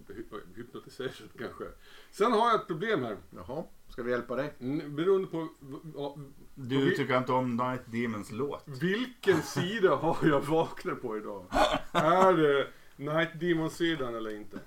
Hy- 0.08 0.56
Hypnotiserad 0.56 1.12
kanske. 1.38 1.64
Sen 2.10 2.32
har 2.32 2.50
jag 2.50 2.60
ett 2.60 2.66
problem 2.66 3.02
här. 3.04 3.16
Jaha, 3.36 3.64
ska 3.88 4.02
vi 4.02 4.10
hjälpa 4.10 4.36
dig? 4.36 4.52
Mm, 4.60 4.96
Beroende 4.96 5.26
på 5.28 5.48
ja, 5.96 6.16
Du 6.54 6.84
vi- 6.84 6.96
tycker 6.96 7.18
inte 7.18 7.32
om 7.32 7.56
Night 7.56 7.80
Demons 7.86 8.30
låt? 8.32 8.62
vilken 8.66 9.42
sida 9.42 9.94
har 9.94 10.16
jag 10.22 10.40
vaknat 10.40 11.02
på 11.02 11.16
idag. 11.16 11.44
Är 11.92 12.32
det 12.32 12.66
Night 12.96 13.40
Demon-sidan 13.40 14.14
eller 14.14 14.30
inte? 14.36 14.58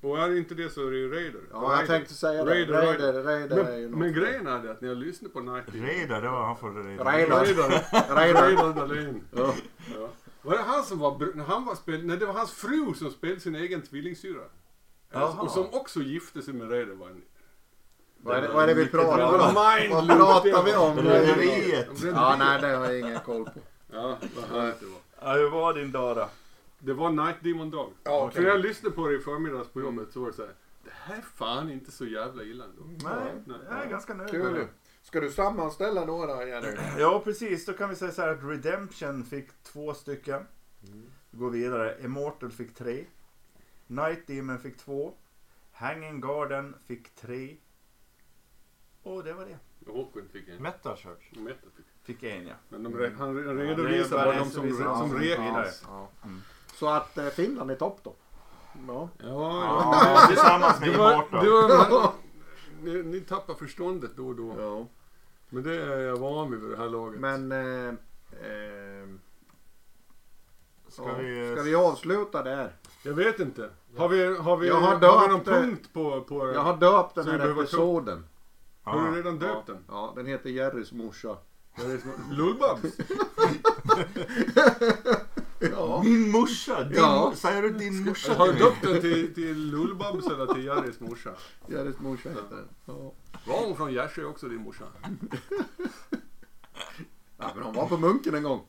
Och 0.00 0.18
är 0.18 0.28
det 0.28 0.38
inte 0.38 0.54
det 0.54 0.70
så 0.70 0.86
är 0.86 0.90
det 0.90 0.96
ju 0.96 1.10
Raider. 1.14 1.40
Ja, 1.50 1.62
jag 1.62 1.72
Raider. 1.72 1.86
tänkte 1.86 2.14
säga 2.14 2.44
det. 2.44 2.50
Raider, 2.50 2.72
Raider, 2.72 3.12
Raider. 3.12 3.22
Raider, 3.24 3.64
är 3.72 3.76
ju 3.76 3.82
Men, 3.82 3.90
något. 3.90 3.98
men 4.00 4.12
grejen 4.12 4.46
är 4.46 4.62
det 4.62 4.70
att 4.70 4.80
när 4.80 4.88
jag 4.88 4.96
lyssnar 4.98 5.28
på 5.28 5.40
Night 5.40 5.72
Demon. 5.72 5.86
Raider, 5.86 6.22
det 6.22 6.28
var 6.28 6.44
han 6.44 6.74
Raider. 6.76 7.04
Raider. 7.04 7.34
Raider. 7.36 8.14
Raider. 8.14 8.40
Raider 8.42 8.74
Dahlin. 8.80 9.22
Ja. 9.36 9.54
Ja. 9.98 10.08
Var 10.42 10.56
det 10.56 10.62
han 10.62 10.84
som 10.84 10.98
var, 10.98 11.32
när 11.34 11.44
han 11.44 11.64
var 11.64 11.74
spel, 11.74 12.06
nej 12.06 12.16
det 12.16 12.26
var 12.26 12.32
hans 12.34 12.52
fru 12.52 12.94
som 12.94 13.10
spelade 13.10 13.40
sin 13.40 13.54
egen 13.54 13.82
tvillingsyrra. 13.82 14.44
Jaha. 15.10 15.40
Och 15.42 15.50
som 15.50 15.66
också 15.72 16.00
gifte 16.00 16.42
sig 16.42 16.54
med 16.54 16.72
en... 16.72 17.22
Vad 18.24 18.36
är 18.36 18.42
det, 18.42 18.48
vad 18.48 18.62
är 18.62 18.66
det 18.66 18.74
vi 18.74 18.86
pratar 18.86 19.16
bra. 19.16 19.48
om? 19.48 19.54
Vad 19.90 20.08
pratar 20.18 20.64
vi 20.64 20.70
det 20.70 20.78
om? 20.78 20.96
Rederiet. 20.96 22.02
Ja, 22.04 22.36
nej 22.38 22.60
det 22.60 22.66
har 22.66 22.84
jag 22.84 23.00
ingen 23.00 23.20
koll 23.20 23.44
på. 23.44 23.60
Ja, 23.92 24.18
vad 24.36 24.60
härligt 24.60 24.80
det 24.80 24.86
var. 24.86 25.00
Ja, 25.20 25.32
hur 25.32 25.50
var 25.50 25.74
din 25.74 25.92
dag 25.92 26.16
då? 26.16 26.28
Det 26.78 26.92
var 26.92 27.10
Night 27.10 27.36
Demon 27.40 27.70
Dag. 27.70 27.90
Ja, 28.04 28.24
okej. 28.24 28.34
För 28.34 28.42
när 28.42 28.48
jag 28.48 28.60
lyssnade 28.60 28.94
på 28.94 29.08
det 29.08 29.14
i 29.14 29.18
förmiddags 29.18 29.68
på 29.68 29.80
jobbet 29.80 30.12
så 30.12 30.20
var 30.20 30.26
det 30.26 30.32
så 30.32 30.42
här. 30.42 30.54
Det 30.84 30.90
här 30.94 31.16
är 31.16 31.22
fan 31.34 31.70
inte 31.70 31.92
så 31.92 32.06
jävla 32.06 32.42
illa 32.42 32.64
ändå. 32.64 32.82
Nej, 32.86 33.32
Nej. 33.46 33.58
jag 33.70 33.84
är 33.84 33.90
ganska 33.90 34.14
nöjd 34.14 34.34
med 34.34 34.54
det. 34.54 34.68
Ska 35.12 35.20
du 35.20 35.30
sammanställa 35.30 36.04
några 36.04 36.44
Jenny? 36.46 36.76
Ja, 36.98 37.20
precis. 37.24 37.66
Då 37.66 37.72
kan 37.72 37.88
vi 37.90 37.96
säga 37.96 38.12
så 38.12 38.22
här 38.22 38.28
att 38.28 38.42
Redemption 38.44 39.24
fick 39.24 39.62
två 39.62 39.94
stycken. 39.94 40.46
Vi 41.30 41.38
går 41.38 41.50
vidare. 41.50 41.96
Immortal 42.04 42.50
fick 42.50 42.74
tre. 42.74 43.04
Night 43.86 44.26
Demon 44.26 44.58
fick 44.58 44.78
två. 44.78 45.12
Hanging 45.72 46.20
Garden 46.20 46.74
fick 46.86 47.14
tre. 47.14 47.56
Och 49.02 49.24
det 49.24 49.32
var 49.32 49.44
det. 49.46 49.58
Hawkwind 49.92 50.30
fick 50.30 50.48
en. 50.48 50.62
Metal 50.62 50.96
Church. 50.96 51.32
Metal 51.32 51.70
fick. 51.76 51.86
Fick 52.02 52.22
en 52.22 52.46
ja. 52.46 52.54
Men 52.68 52.82
de, 52.82 52.94
re- 52.96 53.16
han 53.18 53.36
Ja, 53.36 53.42
redovisar 53.64 54.16
det 54.16 54.22
är 54.22 54.26
bara 54.26 54.38
de 54.38 54.50
som, 54.50 54.70
som 54.76 54.98
som 55.08 55.18
räknas. 55.18 55.82
Ja. 55.86 56.08
Mm. 56.24 56.40
Så 56.74 56.88
att 56.88 57.18
eh, 57.18 57.26
Finland 57.28 57.70
är 57.70 57.74
topp 57.76 58.00
då? 58.02 58.14
Ja. 58.88 59.08
Ja, 59.18 59.28
Ja, 60.04 60.26
tillsammans 60.28 60.80
med 60.80 60.88
Immortal. 60.88 61.44
det 61.44 61.50
var, 61.90 62.12
ni, 62.82 63.02
ni 63.02 63.20
tappar 63.20 63.54
förståndet 63.54 64.10
då 64.16 64.28
och 64.28 64.34
då. 64.36 64.54
ja. 64.58 64.86
Men 65.52 65.62
det 65.62 65.74
är 65.82 65.98
jag 65.98 66.16
van 66.16 66.50
vid 66.50 66.70
det 66.70 66.76
här 66.76 66.88
laget. 66.88 67.20
Men... 67.20 67.52
Eh, 67.52 67.88
eh, 67.88 69.08
Ska 70.88 71.08
ja. 71.08 71.14
vi... 71.18 71.52
Ska 71.54 71.62
vi 71.62 71.74
avsluta 71.74 72.42
där? 72.42 72.76
Jag 73.02 73.14
vet 73.14 73.40
inte. 73.40 73.70
Har 73.96 74.08
vi, 74.08 74.36
har 74.36 74.56
vi, 74.56 74.68
Jag 74.68 74.74
har 74.74 74.96
har 74.96 75.20
vi 75.28 75.32
någon 75.32 75.44
punkt 75.44 75.88
på, 75.92 76.20
på 76.20 76.52
Jag 76.52 76.60
har 76.60 76.76
döpt 76.76 77.14
den 77.14 77.26
här 77.26 77.50
episoden. 77.50 78.24
Har 78.82 78.98
Ja. 79.04 79.10
du 79.10 79.16
redan 79.16 79.38
döpt 79.38 79.68
Ja. 79.68 79.74
den? 79.74 79.84
Ja, 79.88 80.12
den 80.16 80.26
heter 80.26 80.50
Jerrys 80.50 80.92
morsa. 80.92 81.36
Lullbabs? 82.30 82.82
Ja. 85.70 86.02
Min 86.04 86.30
morsa! 86.30 86.84
Din, 86.84 86.96
Ja. 86.98 87.32
Säger 87.36 87.62
du 87.62 87.70
din 87.70 88.04
morsa 88.04 88.34
Har 88.34 88.46
du 88.46 88.52
till 88.52 88.62
döpt 88.64 88.82
den 88.82 89.00
till, 89.00 89.34
till 89.34 89.70
Lullbabs 89.70 90.26
eller 90.26 90.46
till 90.54 90.64
Jerrys 90.64 91.00
morsa? 91.00 91.30
Jerrys 91.68 91.98
morsa 91.98 92.28
heter 92.28 92.56
den. 92.56 92.68
Ja. 92.84 93.12
Var 93.46 93.66
hon 93.66 93.76
från 93.76 93.92
Gärsö 93.92 94.24
också 94.24 94.48
din 94.48 94.60
morsa? 94.62 94.84
ja, 97.38 97.50
men 97.54 97.64
hon 97.64 97.74
var 97.74 97.86
på 97.86 97.96
Munken 97.96 98.34
en 98.34 98.42
gång. 98.42 98.66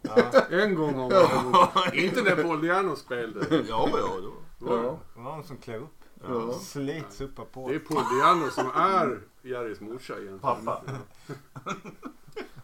En 0.49 0.75
gång 0.75 0.93
har 0.93 1.43
hon 1.43 1.51
varit 1.51 1.93
Inte 1.93 2.21
när 2.21 2.43
Paul 2.43 2.61
Diano 2.61 2.95
spelade. 2.95 3.55
Ja, 3.69 3.89
ja, 3.91 4.07
då. 4.21 4.33
Ja. 4.59 4.99
Det 5.13 5.19
var 5.21 5.35
någon 5.35 5.43
som 5.43 5.57
klev 5.57 5.81
upp. 5.81 5.99
Ja. 6.27 6.53
Slits 6.53 7.21
uppe 7.21 7.41
på. 7.41 7.69
Det 7.69 7.75
är 7.75 7.79
Paul 7.79 8.03
Diano 8.17 8.49
som 8.49 8.67
är 8.75 9.19
Jerrys 9.41 9.81
morsa 9.81 10.13
egentligen. 10.13 10.39
Pappa. 10.39 10.81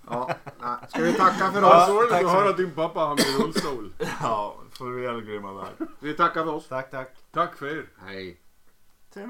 Ja, 0.10 0.30
nej. 0.62 0.78
Ska 0.90 1.02
vi 1.02 1.14
tacka 1.14 1.52
för 1.52 1.64
oss? 1.64 1.88
sorgligt 1.88 2.12
tack 2.12 2.24
att 2.24 2.32
så 2.32 2.38
höra 2.38 2.50
att 2.50 2.58
din 2.58 2.72
pappa 2.72 3.00
hamnade 3.00 3.30
i 3.30 3.44
rullstol. 3.44 3.94
Ja, 4.22 4.56
farväl 4.78 5.22
grymma 5.22 5.54
värld. 5.54 5.90
Vi 6.00 6.14
tackar 6.14 6.44
för 6.44 6.54
oss. 6.54 6.68
Tack, 6.68 6.92
tack. 6.92 7.16
Tack 7.32 7.56
för 7.56 7.68
er. 7.68 7.86
Hej. 8.06 8.40